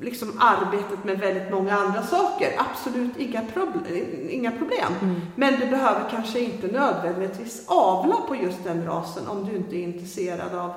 liksom 0.00 0.40
arbetet 0.40 1.04
med 1.04 1.18
väldigt 1.18 1.50
många 1.50 1.74
andra 1.74 2.02
saker. 2.02 2.48
Absolut 2.58 3.16
inga, 3.16 3.42
proble 3.42 4.00
inga 4.30 4.50
problem. 4.50 5.20
Men 5.34 5.60
du 5.60 5.66
behöver 5.66 6.10
kanske 6.10 6.40
inte 6.40 6.66
nödvändigtvis 6.66 7.64
avla 7.68 8.16
på 8.28 8.36
just 8.36 8.64
den 8.64 8.86
rasen 8.86 9.28
om 9.28 9.44
du 9.44 9.56
inte 9.56 9.76
är 9.76 9.82
intresserad 9.82 10.54
av 10.54 10.72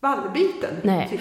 vallbiten. 0.00 0.74
Nej. 0.82 1.20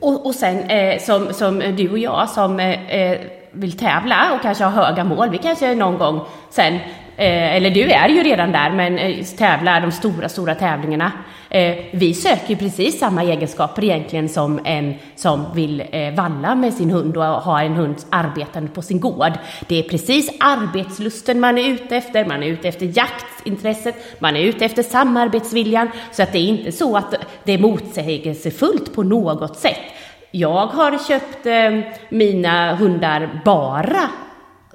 Och, 0.00 0.26
och 0.26 0.34
sen 0.34 0.58
eh, 0.58 1.00
som, 1.00 1.32
som 1.32 1.58
du 1.58 1.90
och 1.90 1.98
jag 1.98 2.30
som 2.30 2.60
eh, 2.60 2.96
eh, 2.96 3.43
vill 3.54 3.72
tävla 3.72 4.34
och 4.34 4.42
kanske 4.42 4.64
ha 4.64 4.70
höga 4.84 5.04
mål, 5.04 5.30
vi 5.30 5.38
kanske 5.38 5.74
någon 5.74 5.98
gång 5.98 6.20
sen, 6.50 6.74
eh, 7.16 7.56
eller 7.56 7.70
du 7.70 7.90
är 7.90 8.08
ju 8.08 8.22
redan 8.22 8.52
där, 8.52 8.70
men 8.70 8.98
eh, 8.98 9.24
tävlar 9.24 9.80
de 9.80 9.92
stora, 9.92 10.28
stora 10.28 10.54
tävlingarna. 10.54 11.12
Eh, 11.54 11.76
vi 11.92 12.14
söker 12.14 12.48
ju 12.48 12.56
precis 12.56 12.98
samma 12.98 13.22
egenskaper 13.22 13.84
egentligen 13.84 14.28
som 14.28 14.60
en 14.64 14.94
som 15.16 15.44
vill 15.54 15.82
eh, 15.90 16.14
valla 16.14 16.54
med 16.54 16.74
sin 16.74 16.90
hund 16.90 17.16
och 17.16 17.24
ha 17.24 17.62
en 17.62 17.72
hund 17.72 17.96
arbetande 18.10 18.70
på 18.70 18.82
sin 18.82 19.00
gård. 19.00 19.32
Det 19.68 19.78
är 19.78 19.82
precis 19.82 20.30
arbetslusten 20.40 21.40
man 21.40 21.58
är 21.58 21.68
ute 21.68 21.96
efter, 21.96 22.24
man 22.24 22.42
är 22.42 22.46
ute 22.46 22.68
efter 22.68 22.98
jaktintresset, 22.98 24.20
man 24.20 24.36
är 24.36 24.40
ute 24.40 24.64
efter 24.64 24.82
samarbetsviljan, 24.82 25.90
så 26.12 26.22
att 26.22 26.32
det 26.32 26.38
är 26.38 26.48
inte 26.48 26.72
så 26.72 26.96
att 26.96 27.14
det 27.44 27.52
är 27.52 27.58
motsägelsefullt 27.58 28.94
på 28.94 29.02
något 29.02 29.56
sätt. 29.56 29.93
Jag 30.36 30.66
har 30.66 30.98
köpt 30.98 31.46
eh, 31.46 31.94
mina 32.08 32.74
hundar 32.74 33.42
bara 33.44 34.10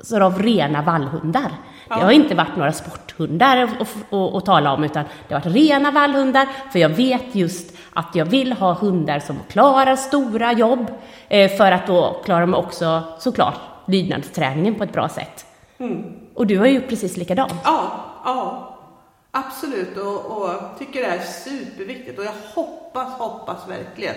så 0.03 0.23
av 0.23 0.41
rena 0.41 0.81
vallhundar. 0.81 1.51
Det 1.87 1.93
har 1.93 2.11
inte 2.11 2.35
varit 2.35 2.55
några 2.55 2.71
sporthundar 2.71 3.57
att, 3.57 4.13
att, 4.35 4.45
tala 4.45 4.73
om, 4.73 4.83
utan 4.83 5.05
det 5.27 5.33
har 5.33 5.41
varit 5.41 5.55
rena 5.55 5.91
vallhundar, 5.91 6.47
för 6.71 6.79
jag 6.79 6.89
vet 6.89 7.35
just 7.35 7.77
att 7.93 8.15
jag 8.15 8.25
vill 8.25 8.53
ha 8.53 8.73
hundar 8.73 9.19
som 9.19 9.39
klarar 9.49 9.95
stora 9.95 10.53
jobb, 10.53 10.91
eh, 11.29 11.51
för 11.51 11.71
att 11.71 11.87
då 11.87 12.21
klarar 12.25 12.41
de 12.41 12.53
också 12.53 13.03
såklart 13.19 13.59
lydnadsträningen 13.87 14.75
på 14.75 14.83
ett 14.83 14.93
bra 14.93 15.09
sätt. 15.09 15.45
Och 16.33 16.47
du 16.47 16.57
har 16.57 16.65
ju 16.65 16.73
gjort 16.73 16.89
precis 16.89 17.17
likadant. 17.17 17.53
Ja, 17.63 17.91
ja. 18.25 18.65
Absolut, 19.31 19.97
och, 19.97 20.25
och 20.25 20.79
tycker 20.79 21.01
det 21.01 21.07
är 21.07 21.19
superviktigt. 21.19 22.19
Och 22.19 22.25
jag 22.25 22.33
hoppas, 22.55 23.13
hoppas 23.13 23.69
verkligen 23.69 24.15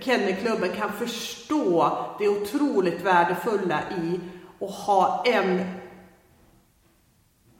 Kennelklubben 0.00 0.70
kan 0.76 0.92
förstå 0.92 1.96
det 2.18 2.28
otroligt 2.28 3.02
värdefulla 3.02 3.80
i 3.90 4.20
att 4.60 4.74
ha 4.74 5.24
en 5.26 5.74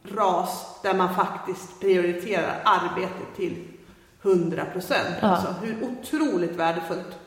ras 0.05 0.81
där 0.83 0.95
man 0.95 1.15
faktiskt 1.15 1.81
prioriterar 1.81 2.61
arbetet 2.65 3.37
till 3.37 3.69
100 4.23 4.65
procent. 4.65 5.17
Ja. 5.21 5.29
Alltså 5.29 5.55
hur 5.63 5.83
otroligt 5.83 6.57
värdefullt 6.57 7.19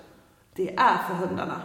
det 0.55 0.75
är 0.75 0.97
för 1.07 1.13
hundarna. 1.13 1.61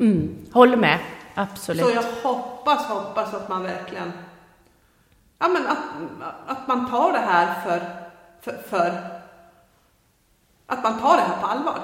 Mm, 0.00 0.46
håller 0.52 0.76
med, 0.76 0.98
absolut. 1.34 1.84
Så 1.84 1.90
jag 1.90 2.02
hoppas, 2.02 2.86
hoppas 2.86 3.34
att 3.34 3.48
man 3.48 3.62
verkligen, 3.62 4.12
ja 5.38 5.48
men 5.48 5.66
att, 5.66 5.78
att 6.46 6.68
man 6.68 6.90
tar 6.90 7.12
det 7.12 7.18
här 7.18 7.60
för, 7.60 7.80
för, 8.40 8.62
för 8.68 9.20
att 10.66 10.82
man 10.82 11.00
tar 11.00 11.16
det 11.16 11.22
här 11.22 11.40
på 11.40 11.46
allvar. 11.46 11.78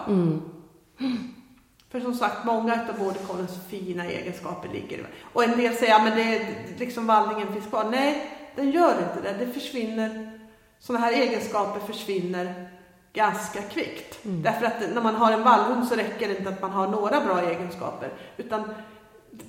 För 1.90 2.00
som 2.00 2.14
sagt, 2.14 2.44
många 2.44 2.72
av 2.72 3.14
colliens 3.26 3.58
fina 3.68 4.04
egenskaper 4.04 4.68
ligger 4.68 4.98
i 4.98 5.04
Och 5.32 5.44
en 5.44 5.58
del 5.58 5.74
säger, 5.74 5.92
ja 5.92 6.04
men 6.04 6.16
det 6.16 6.22
är 6.22 6.56
liksom 6.78 7.06
vallningen 7.06 7.52
finns 7.52 7.66
kvar. 7.66 7.86
Nej, 7.90 8.30
den 8.56 8.70
gör 8.70 8.90
inte 8.90 9.20
det. 9.22 9.44
Det 9.44 9.52
försvinner, 9.52 10.40
sådana 10.78 11.04
här 11.06 11.12
egenskaper 11.12 11.80
försvinner 11.80 12.68
ganska 13.12 13.62
kvickt. 13.62 14.18
Därför 14.22 14.66
att 14.66 14.94
när 14.94 15.02
man 15.02 15.14
har 15.14 15.32
en 15.32 15.42
vallhund 15.42 15.88
så 15.88 15.94
räcker 15.94 16.28
det 16.28 16.38
inte 16.38 16.50
att 16.50 16.62
man 16.62 16.70
har 16.70 16.88
några 16.88 17.20
bra 17.20 17.40
egenskaper. 17.40 18.10
Utan 18.36 18.74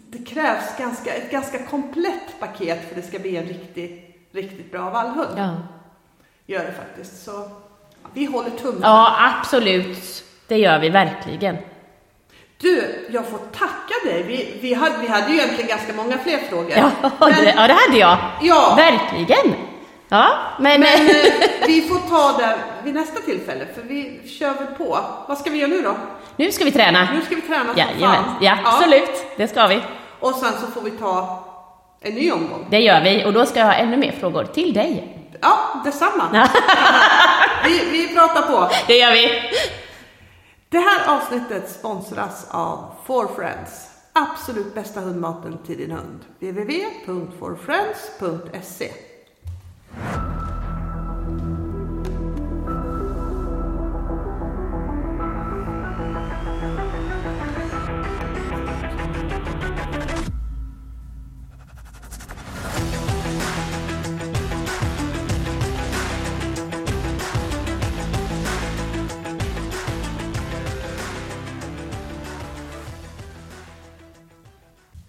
det 0.10 0.18
krävs 0.18 0.78
ganska, 0.78 1.14
ett 1.14 1.32
ganska 1.32 1.66
komplett 1.66 2.40
paket 2.40 2.82
för 2.82 2.90
att 2.90 3.02
det 3.02 3.08
ska 3.08 3.20
bli 3.20 3.38
en 3.38 3.46
riktigt, 3.46 4.16
riktigt 4.32 4.72
bra 4.72 4.90
vallhund. 4.90 5.38
Ja. 5.38 5.56
Gör 6.46 6.66
det 6.66 6.74
faktiskt. 6.74 7.24
Så 7.24 7.50
vi 8.14 8.26
håller 8.26 8.50
tummen. 8.50 8.82
ja, 8.82 9.34
absolut. 9.40 10.25
Det 10.48 10.58
gör 10.58 10.80
vi 10.80 10.90
verkligen. 10.90 11.58
Du, 12.62 13.06
jag 13.10 13.26
får 13.26 13.38
tacka 13.38 13.94
dig. 14.04 14.24
Vi, 14.24 14.58
vi, 14.62 14.74
hade, 14.74 14.96
vi 15.02 15.08
hade 15.08 15.32
ju 15.32 15.38
egentligen 15.38 15.68
ganska 15.68 15.94
måga 15.94 16.18
fler 16.18 16.38
frågor. 16.50 16.74
Ja, 16.76 16.92
Men- 17.20 17.30
det, 17.30 17.54
ja, 17.58 17.68
det 17.68 17.74
hade 17.74 17.98
jag. 17.98 18.18
Ja. 18.42 18.74
Verkligen. 18.78 19.56
Ja, 20.10 20.30
men... 20.60 20.82
Men 20.82 21.10
eh, 21.10 21.16
vi 21.68 21.82
får 21.82 22.10
ta 22.10 22.38
det 22.38 22.58
vid 22.84 22.94
nästa 22.94 23.22
tillfälle, 23.22 23.66
för 23.76 23.82
vi 23.82 24.20
kör 24.40 24.54
väl 24.54 24.68
på. 24.78 25.00
Vad 25.28 25.38
ska 25.38 25.50
vi 25.50 25.58
göra 25.58 25.70
nu 25.70 25.82
då? 25.82 25.96
nu 26.36 26.52
ska 26.52 26.66
vi 26.66 26.72
träna. 26.72 27.08
Nu 27.14 27.22
ska 27.22 27.36
vi 27.36 27.42
träna 27.42 27.66
som 27.66 27.78
Jajamän. 27.78 28.24
fan. 28.24 28.36
Ja, 28.42 28.58
absolut. 28.64 29.26
Det 29.38 29.48
ska 29.48 29.68
vi. 29.68 29.82
Och 30.20 30.36
sen 30.36 30.52
så 30.62 30.68
får 30.68 30.82
vi 30.82 30.92
ta 30.92 31.44
en 32.02 32.14
ny 32.14 32.32
omgång. 32.32 32.68
Det 32.70 32.80
gör 32.80 33.02
vi. 33.02 33.26
Och 33.26 33.34
då 33.34 33.46
ska 33.46 33.60
jag 33.60 33.66
ha 33.66 33.74
ännu 33.74 33.98
mer 33.98 34.12
frågor 34.20 34.44
till 34.44 34.74
dig. 34.74 35.18
Ja, 35.42 35.82
detsamma. 35.86 36.24
vi, 37.66 37.80
vi 37.92 38.16
pratar 38.16 38.42
på. 38.42 38.70
Det 38.88 38.98
gör 38.98 39.12
vi. 39.12 39.42
Det 40.76 40.82
här 40.82 41.18
avsnittet 41.18 41.72
sponsras 41.72 42.48
av 42.50 42.92
For 43.06 43.28
Friends. 43.28 43.90
Absolut 44.14 44.76
bästa 44.76 45.02
hundmaten 45.02 45.58
till 45.66 45.78
din 45.78 45.92
hund. 45.92 46.20
www.forfriends.se 46.40 48.92